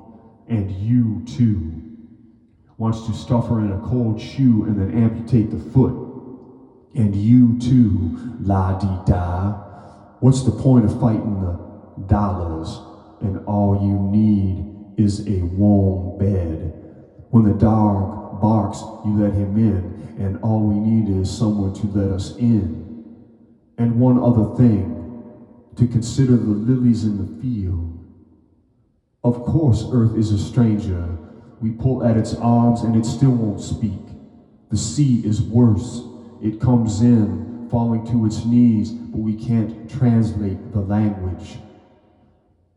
And 0.46 0.70
you 0.70 1.24
too. 1.24 1.72
Wants 2.76 3.06
to 3.06 3.14
stuff 3.14 3.48
her 3.48 3.60
in 3.60 3.72
a 3.72 3.80
cold 3.80 4.20
shoe 4.20 4.64
and 4.64 4.78
then 4.78 5.02
amputate 5.02 5.50
the 5.50 5.58
foot. 5.58 5.94
And 6.94 7.16
you 7.16 7.58
too, 7.58 8.36
la 8.40 8.78
di 8.78 9.10
da. 9.10 9.52
What's 10.20 10.42
the 10.42 10.50
point 10.50 10.84
of 10.84 11.00
fighting 11.00 11.40
the 11.40 12.04
dollars 12.06 12.78
and 13.22 13.42
all 13.46 13.80
you 13.82 13.98
need 13.98 15.02
is 15.02 15.26
a 15.26 15.40
warm 15.44 16.18
bed? 16.18 16.74
When 17.30 17.44
the 17.44 17.54
dog 17.54 18.42
barks, 18.42 18.80
you 19.06 19.18
let 19.18 19.32
him 19.32 19.56
in, 19.56 20.16
and 20.18 20.38
all 20.42 20.60
we 20.60 20.74
need 20.74 21.08
is 21.22 21.30
someone 21.30 21.72
to 21.72 21.86
let 21.86 22.10
us 22.12 22.36
in. 22.36 22.89
And 23.80 23.98
one 23.98 24.18
other 24.18 24.54
thing, 24.56 25.24
to 25.76 25.86
consider 25.86 26.36
the 26.36 26.50
lilies 26.50 27.04
in 27.04 27.16
the 27.16 27.40
field. 27.40 27.98
Of 29.24 29.42
course, 29.46 29.86
earth 29.90 30.18
is 30.18 30.32
a 30.32 30.38
stranger. 30.38 31.16
We 31.62 31.70
pull 31.70 32.04
at 32.04 32.18
its 32.18 32.34
arms 32.34 32.82
and 32.82 32.94
it 32.94 33.06
still 33.06 33.30
won't 33.30 33.62
speak. 33.62 34.02
The 34.70 34.76
sea 34.76 35.22
is 35.24 35.40
worse. 35.40 36.02
It 36.42 36.60
comes 36.60 37.00
in, 37.00 37.68
falling 37.70 38.06
to 38.08 38.26
its 38.26 38.44
knees, 38.44 38.90
but 38.90 39.20
we 39.20 39.32
can't 39.32 39.90
translate 39.90 40.72
the 40.72 40.80
language. 40.80 41.56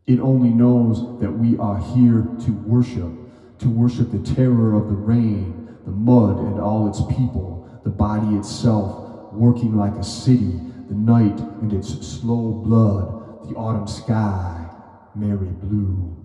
It 0.06 0.20
only 0.20 0.48
knows 0.48 1.20
that 1.20 1.32
we 1.32 1.58
are 1.58 1.80
here 1.94 2.26
to 2.46 2.52
worship, 2.64 3.12
to 3.58 3.68
worship 3.68 4.10
the 4.10 4.34
terror 4.34 4.72
of 4.72 4.88
the 4.88 4.96
rain, 4.96 5.76
the 5.84 5.90
mud 5.90 6.38
and 6.38 6.58
all 6.58 6.88
its 6.88 7.02
people, 7.14 7.68
the 7.84 7.90
body 7.90 8.38
itself 8.38 9.34
working 9.34 9.76
like 9.76 9.96
a 9.96 10.02
city, 10.02 10.60
the 10.88 10.94
night 10.94 11.38
and 11.60 11.72
its 11.72 12.06
slow 12.06 12.52
blood, 12.52 13.48
the 13.48 13.54
autumn 13.54 13.86
sky, 13.86 14.68
merry 15.14 15.48
blue. 15.48 16.16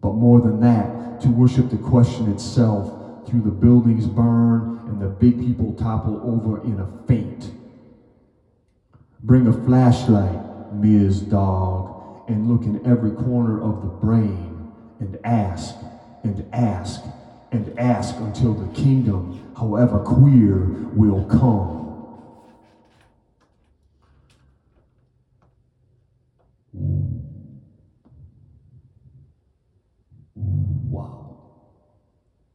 But 0.00 0.14
more 0.14 0.40
than 0.40 0.60
that, 0.60 1.20
to 1.22 1.28
worship 1.28 1.70
the 1.70 1.76
question 1.76 2.30
itself 2.30 3.26
through 3.26 3.42
the 3.42 3.50
buildings 3.50 4.06
burn 4.06 4.80
and 4.86 5.00
the 5.00 5.08
big 5.08 5.38
people 5.38 5.72
topple 5.74 6.20
over 6.22 6.62
in 6.64 6.80
a 6.80 7.06
faint. 7.06 7.52
Bring 9.22 9.46
a 9.46 9.52
flashlight, 9.52 10.74
Ms. 10.74 11.22
Dog, 11.22 12.28
and 12.28 12.48
look 12.48 12.64
in 12.64 12.86
every 12.86 13.12
corner 13.12 13.62
of 13.62 13.82
the 13.82 13.88
brain 13.88 14.70
and 15.00 15.18
ask 15.24 15.76
and 16.22 16.46
ask 16.52 17.02
and 17.52 17.78
ask 17.78 18.16
until 18.16 18.52
the 18.52 18.72
kingdom, 18.74 19.52
however 19.56 20.00
queer, 20.00 20.66
will 20.94 21.24
come. 21.24 21.83
Wow. 26.74 27.20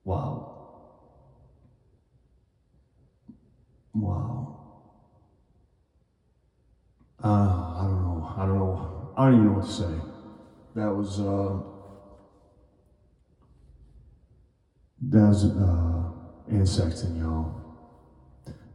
Wow. 0.03 0.69
Wow. 3.93 4.57
Uh, 7.23 7.27
I 7.27 7.83
don't 7.83 8.03
know. 8.03 8.33
I 8.37 8.45
don't 8.45 8.57
know. 8.57 9.11
I 9.17 9.25
don't 9.25 9.33
even 9.35 9.45
know 9.47 9.53
what 9.59 9.65
to 9.65 9.71
say. 9.71 10.01
That 10.75 10.95
was 10.95 11.19
uh, 11.19 11.59
that 15.01 15.27
was 15.27 15.45
uh, 15.45 16.11
Anne 16.49 16.65
y'all. 17.19 17.75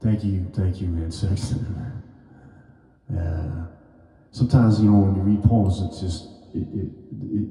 Thank 0.01 0.25
you, 0.25 0.47
thank 0.53 0.81
you, 0.83 0.89
Anne 0.89 1.11
yeah. 3.11 3.67
Sometimes 4.35 4.81
you 4.81 4.91
know 4.91 4.99
when 4.99 5.15
you 5.15 5.23
read 5.23 5.45
poems, 5.45 5.81
it's 5.81 6.01
just 6.01 6.25
it 6.53 6.67
it, 6.75 6.91
it 7.23 7.49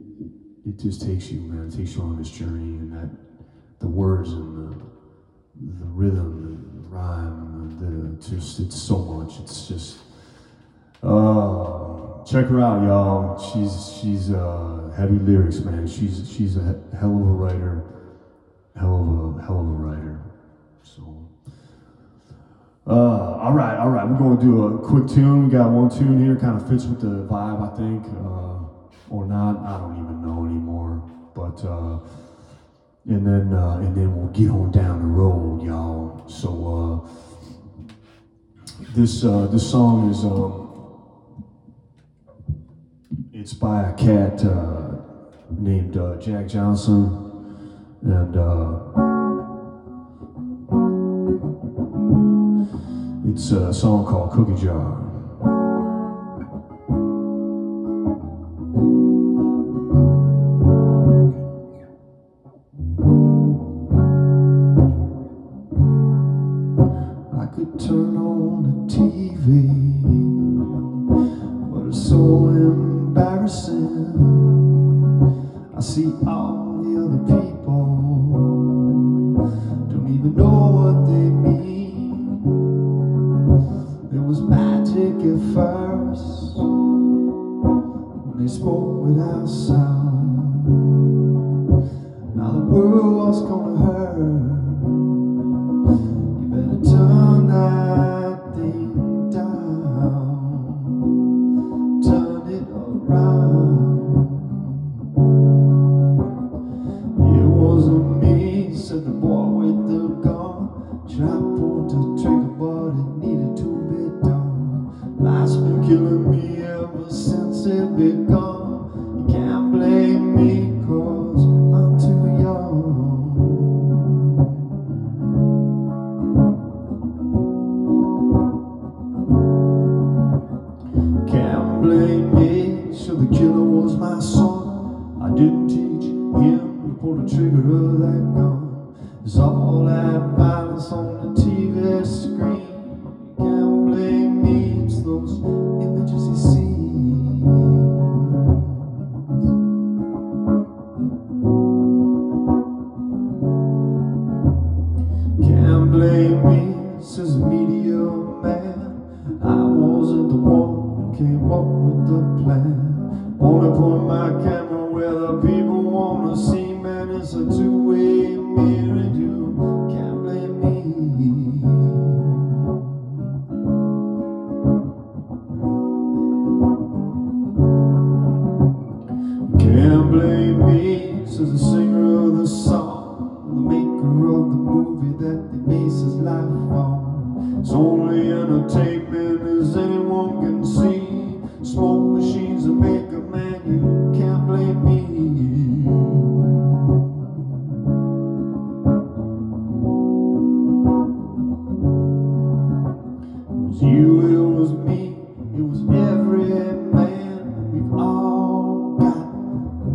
it 0.67 0.77
just 0.77 1.01
takes 1.01 1.31
you, 1.31 1.39
man. 1.39 1.69
It 1.69 1.77
takes 1.77 1.95
you 1.95 2.01
on 2.01 2.17
this 2.17 2.29
journey, 2.29 2.75
and 2.75 2.91
that 2.91 3.09
the 3.79 3.87
words 3.87 4.33
and 4.33 4.57
the 4.57 4.75
the 5.79 5.85
rhythm 5.85 6.43
and 6.43 6.83
the 6.83 6.89
rhyme 6.89 7.39
and 7.55 8.19
the 8.19 8.29
just 8.29 8.59
it's 8.59 8.75
so 8.75 8.97
much. 8.97 9.39
It's 9.39 9.65
just 9.65 9.99
uh, 11.01 12.21
check 12.25 12.47
her 12.47 12.59
out, 12.59 12.83
y'all. 12.83 13.39
She's 13.39 14.01
she's 14.01 14.31
uh, 14.31 14.93
heavy 14.97 15.19
lyrics, 15.19 15.59
man. 15.59 15.87
She's 15.87 16.29
she's 16.29 16.57
a 16.57 16.81
hell 16.99 17.15
of 17.15 17.27
a 17.27 17.31
writer, 17.31 17.85
hell 18.75 18.99
of 18.99 19.37
a 19.37 19.41
hell 19.41 19.61
of 19.61 19.67
a 19.67 19.79
writer. 19.87 20.21
So, 20.81 21.29
uh, 22.85 23.37
all 23.39 23.53
right, 23.53 23.77
all 23.77 23.89
right. 23.89 24.07
We're 24.07 24.17
gonna 24.17 24.41
do 24.41 24.63
a 24.63 24.79
quick 24.79 25.07
tune. 25.07 25.45
We 25.45 25.51
got 25.51 25.69
one 25.69 25.89
tune 25.89 26.23
here, 26.23 26.35
kind 26.35 26.61
of 26.61 26.67
fits 26.67 26.85
with 26.85 27.01
the 27.01 27.25
vibe, 27.27 27.61
I 27.61 27.77
think, 27.77 28.05
uh, 28.07 29.13
or 29.13 29.25
not. 29.25 29.59
I 29.65 29.79
don't 29.79 30.03
even 30.03 30.21
know 30.21 30.45
anymore. 30.45 31.09
But 31.33 31.63
uh, 31.65 31.99
and 33.07 33.25
then 33.25 33.53
uh, 33.53 33.77
and 33.77 33.95
then 33.95 34.15
we'll 34.15 34.27
get 34.33 34.49
on 34.49 34.71
down 34.71 34.99
the 34.99 35.07
road, 35.07 35.63
y'all. 35.63 36.27
So 36.27 37.07
uh, 37.07 38.83
this 38.95 39.23
uh, 39.23 39.47
this 39.47 39.69
song 39.69 40.09
is. 40.09 40.23
Um, 40.25 40.63
it's 43.43 43.53
by 43.53 43.89
a 43.89 43.93
cat 43.95 44.41
uh, 44.45 44.95
named 45.49 45.97
uh, 45.97 46.15
Jack 46.15 46.47
Johnson, 46.47 47.97
and 48.01 48.37
it's 53.33 53.49
a 53.49 53.73
song 53.73 54.05
called 54.05 54.31
Cookie 54.31 54.63
Jar. 54.63 55.02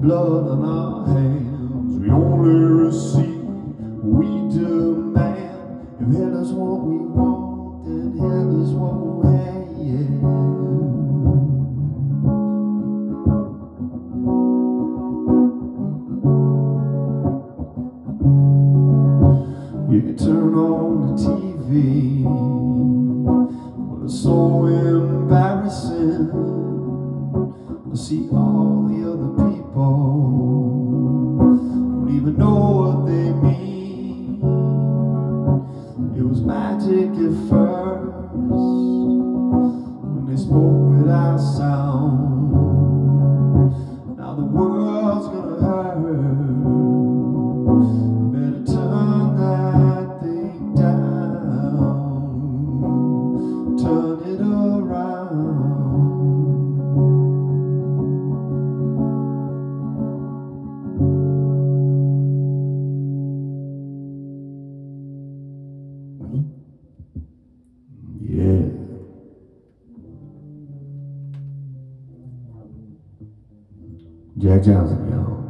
Blood 0.01 0.49
on 0.49 0.65
our 0.65 1.07
hands. 1.07 2.01
We 2.01 2.11
only 2.11 2.85
receive 2.85 3.43
we 4.03 4.27
demand. 4.55 5.87
If 6.01 6.17
hell 6.17 6.37
what 6.53 6.81
we 6.87 6.97
want, 6.97 7.28
Johnson, 74.57 75.11
y'all. 75.11 75.45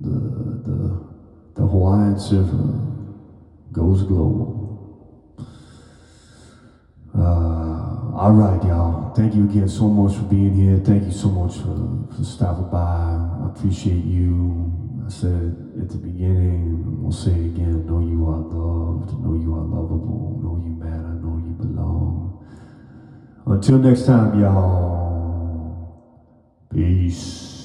The 0.00 0.10
the 0.10 1.06
the 1.54 1.62
Hawaiian 1.66 2.14
River 2.14 2.80
goes 3.72 4.02
global. 4.02 4.58
Uh, 7.16 8.16
all 8.16 8.32
right, 8.32 8.62
y'all. 8.64 9.14
Thank 9.14 9.34
you 9.34 9.44
again 9.44 9.68
so 9.68 9.88
much 9.88 10.16
for 10.16 10.24
being 10.24 10.54
here. 10.54 10.78
Thank 10.78 11.04
you 11.04 11.12
so 11.12 11.28
much 11.28 11.56
for, 11.56 12.14
for 12.16 12.24
stopping 12.24 12.68
by. 12.70 12.78
I 12.78 13.50
appreciate 13.54 14.04
you. 14.04 14.72
I 15.06 15.10
said 15.10 15.56
at 15.80 15.88
the 15.88 15.98
beginning, 15.98 17.02
we'll 17.02 17.12
say 17.12 17.30
it 17.30 17.46
again. 17.54 17.86
Know 17.86 18.00
you 18.00 18.26
are 18.26 18.38
loved. 18.38 19.12
Know 19.22 19.34
you 19.34 19.54
are 19.54 19.64
lovable. 19.64 20.40
Know 20.42 20.62
you 20.64 20.74
matter. 20.74 21.14
Know 21.14 21.38
you 21.38 21.54
belong. 21.54 22.44
Until 23.46 23.78
next 23.78 24.06
time, 24.06 24.38
y'all. 24.40 25.94
Peace. 26.72 27.57